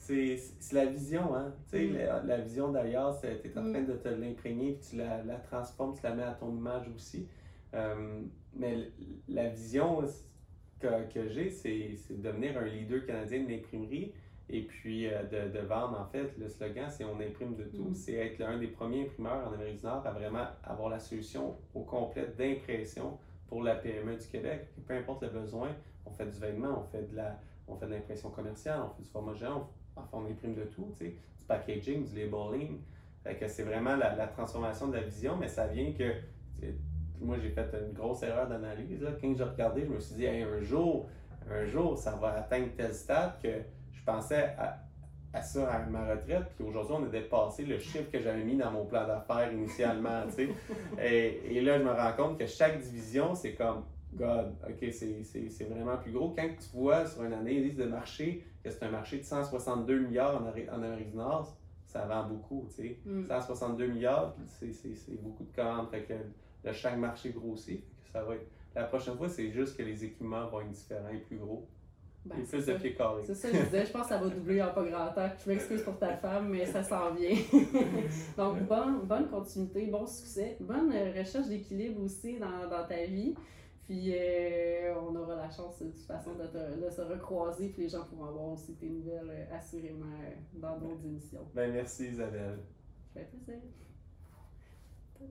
c'est 0.00 0.72
la 0.72 0.86
vision, 0.86 1.34
hein. 1.34 1.54
Tu 1.70 1.78
sais, 1.78 1.86
mm. 1.86 2.26
la, 2.26 2.38
vision 2.38 2.72
d'ailleurs, 2.72 3.18
tu 3.20 3.26
es 3.26 3.58
en 3.58 3.70
train 3.70 3.82
mm. 3.82 3.86
de 3.86 3.92
te 3.94 4.08
l'imprégner, 4.08 4.72
puis 4.72 4.90
tu 4.90 4.96
la, 4.96 5.22
la, 5.22 5.36
transformes, 5.36 5.94
tu 5.94 6.02
la 6.02 6.14
mets 6.14 6.22
à 6.22 6.32
ton 6.32 6.56
image 6.56 6.88
aussi. 6.94 7.28
Euh, 7.74 8.22
mais 8.54 8.90
la 9.28 9.48
vision 9.48 10.02
que, 10.80 11.12
que 11.12 11.28
j'ai, 11.28 11.50
c'est 11.50 11.96
de 12.10 12.22
devenir 12.22 12.58
un 12.58 12.64
leader 12.64 13.04
canadien 13.06 13.44
de 13.44 13.50
l'imprimerie 13.50 14.12
et 14.48 14.62
puis 14.62 15.06
euh, 15.06 15.22
de, 15.24 15.52
de, 15.52 15.64
vendre, 15.64 16.00
en 16.00 16.06
fait, 16.06 16.36
le 16.38 16.48
slogan, 16.48 16.88
c'est 16.90 17.04
on 17.04 17.20
imprime 17.20 17.54
de 17.54 17.64
tout. 17.64 17.90
Mm. 17.90 17.94
C'est 17.94 18.14
être 18.14 18.38
l'un 18.38 18.58
des 18.58 18.68
premiers 18.68 19.02
imprimeurs 19.02 19.46
en 19.46 19.52
Amérique 19.52 19.80
du 19.80 19.84
Nord 19.84 20.04
à 20.06 20.12
vraiment 20.12 20.46
avoir 20.64 20.88
la 20.88 20.98
solution 20.98 21.56
au 21.74 21.82
complet 21.82 22.26
d'impression 22.36 23.18
pour 23.48 23.62
la 23.62 23.74
PME 23.74 24.16
du 24.16 24.26
Québec. 24.28 24.68
peu 24.86 24.94
importe 24.94 25.22
le 25.22 25.28
besoin, 25.28 25.76
on 26.06 26.10
fait 26.10 26.26
du 26.26 26.38
vêtement, 26.38 26.84
on 26.84 26.84
fait 26.84 27.10
de 27.10 27.16
la 27.16 27.38
on 27.70 27.76
fait 27.76 27.86
de 27.86 27.92
l'impression 27.92 28.30
commerciale, 28.30 28.80
on 28.84 28.90
fait 28.90 29.02
du 29.02 29.08
format 29.08 29.34
géant, 29.34 29.58
on 29.60 29.79
imprime 30.12 30.54
de 30.54 30.64
tout, 30.64 30.92
tu 30.96 31.04
sais, 31.04 31.10
du 31.10 31.44
packaging, 31.46 32.04
du 32.04 32.18
labeling. 32.18 32.78
Fait 33.22 33.34
que 33.34 33.46
c'est 33.48 33.62
vraiment 33.62 33.96
la, 33.96 34.14
la, 34.16 34.26
transformation 34.26 34.88
de 34.88 34.96
la 34.96 35.02
vision, 35.02 35.36
mais 35.36 35.48
ça 35.48 35.66
vient 35.66 35.92
que. 35.92 36.14
Moi, 37.20 37.36
j'ai 37.42 37.50
fait 37.50 37.68
une 37.86 37.92
grosse 37.92 38.22
erreur 38.22 38.48
d'analyse. 38.48 39.06
Quand 39.20 39.36
j'ai 39.36 39.44
regardé, 39.44 39.82
je 39.84 39.90
me 39.90 40.00
suis 40.00 40.14
dit, 40.14 40.26
un 40.26 40.62
jour, 40.62 41.06
un 41.50 41.66
jour, 41.66 41.98
ça 41.98 42.12
va 42.12 42.32
atteindre 42.38 42.68
tel 42.74 42.94
stade 42.94 43.34
que 43.42 43.60
je 43.92 44.02
pensais 44.04 44.54
à, 44.56 44.78
à 45.34 45.42
ça 45.42 45.70
à 45.70 45.86
ma 45.86 46.06
retraite. 46.06 46.44
Puis 46.56 46.64
aujourd'hui, 46.64 46.96
on 46.98 47.04
a 47.04 47.08
dépassé 47.08 47.66
le 47.66 47.78
chiffre 47.78 48.10
que 48.10 48.20
j'avais 48.20 48.42
mis 48.42 48.56
dans 48.56 48.70
mon 48.70 48.86
plan 48.86 49.06
d'affaires 49.06 49.52
initialement. 49.52 50.22
et, 51.02 51.56
et 51.56 51.60
là, 51.60 51.78
je 51.78 51.84
me 51.84 51.92
rends 51.92 52.12
compte 52.16 52.38
que 52.38 52.46
chaque 52.46 52.80
division, 52.80 53.34
c'est 53.34 53.52
comme 53.52 53.84
God, 54.14 54.54
OK, 54.68 54.92
c'est 54.92 55.68
vraiment 55.68 55.96
plus 55.98 56.12
gros. 56.12 56.30
Quand 56.30 56.48
tu 56.48 56.76
vois 56.76 57.06
sur 57.06 57.24
une 57.24 57.32
analyse 57.32 57.76
de 57.76 57.84
marché 57.84 58.44
que 58.62 58.70
c'est 58.70 58.82
un 58.84 58.90
marché 58.90 59.18
de 59.18 59.24
162 59.24 60.00
milliards 60.00 60.36
en, 60.36 60.46
en, 60.46 60.82
Amérique 60.82 61.10
du 61.10 61.16
Nord, 61.16 61.56
ça 61.86 62.04
vend 62.06 62.28
beaucoup, 62.28 62.68
tu 62.68 62.82
sais. 62.82 62.98
162 63.26 63.86
mm. 63.86 63.92
milliards, 63.92 64.36
c'est 64.46 65.22
beaucoup 65.22 65.44
de 65.44 65.54
commandes. 65.54 65.88
Fait 65.90 66.02
que 66.02 66.72
chaque 66.72 66.98
marché 66.98 67.30
grossit. 67.30 67.82
ça 68.12 68.22
va 68.22 68.34
être... 68.34 68.46
La 68.74 68.84
prochaine 68.84 69.16
fois, 69.16 69.28
c'est 69.28 69.50
juste 69.50 69.76
que 69.76 69.82
les 69.82 70.04
équipements 70.04 70.46
vont 70.46 70.60
être 70.60 70.70
différents 70.70 71.08
et 71.08 71.18
plus 71.18 71.38
gros. 71.38 71.66
Ben, 72.24 72.36
et 72.38 72.42
plus 72.42 72.66
de 72.66 72.74
pieds 72.74 72.94
carrés. 72.94 73.22
C'est 73.24 73.34
ça, 73.34 73.48
je 73.50 73.62
disais, 73.62 73.86
je 73.86 73.92
pense 73.92 74.02
que 74.02 74.08
ça 74.10 74.18
va 74.18 74.28
doubler 74.28 74.60
en 74.60 74.72
pas 74.72 74.84
grand 74.84 75.08
temps. 75.12 75.30
Je 75.42 75.50
m'excuse 75.50 75.82
pour 75.82 75.98
ta 75.98 76.16
femme, 76.18 76.50
mais 76.50 76.66
ça 76.66 76.82
s'en 76.82 77.14
vient. 77.14 77.34
Donc, 78.36 78.62
bonne, 78.68 79.06
bonne 79.06 79.28
continuité, 79.28 79.86
bon 79.86 80.06
succès, 80.06 80.58
bonne 80.60 80.92
recherche 81.16 81.48
d'équilibre 81.48 82.02
aussi 82.02 82.38
dans, 82.38 82.68
dans 82.68 82.86
ta 82.86 83.04
vie. 83.06 83.34
Puis 83.90 84.14
euh, 84.14 84.94
on 85.00 85.16
aura 85.16 85.34
la 85.34 85.50
chance 85.50 85.82
de 85.82 85.90
toute 85.90 86.06
façon 86.06 86.34
de, 86.34 86.44
de, 86.44 86.90
se 86.90 87.00
recroiser, 87.00 87.70
puis 87.70 87.82
les 87.82 87.88
gens 87.88 88.04
pourront 88.04 88.26
avoir 88.26 88.52
aussi 88.52 88.76
tes 88.76 88.88
nouvelles 88.88 89.28
euh, 89.28 89.56
assurément 89.56 90.06
euh, 90.06 90.30
dans 90.60 90.78
d'autres 90.78 91.04
émissions. 91.04 91.44
Ben 91.52 91.72
merci 91.72 92.06
Isabelle. 92.06 92.60
Ça 93.12 93.18
fait 93.24 93.38
plaisir. 93.38 93.89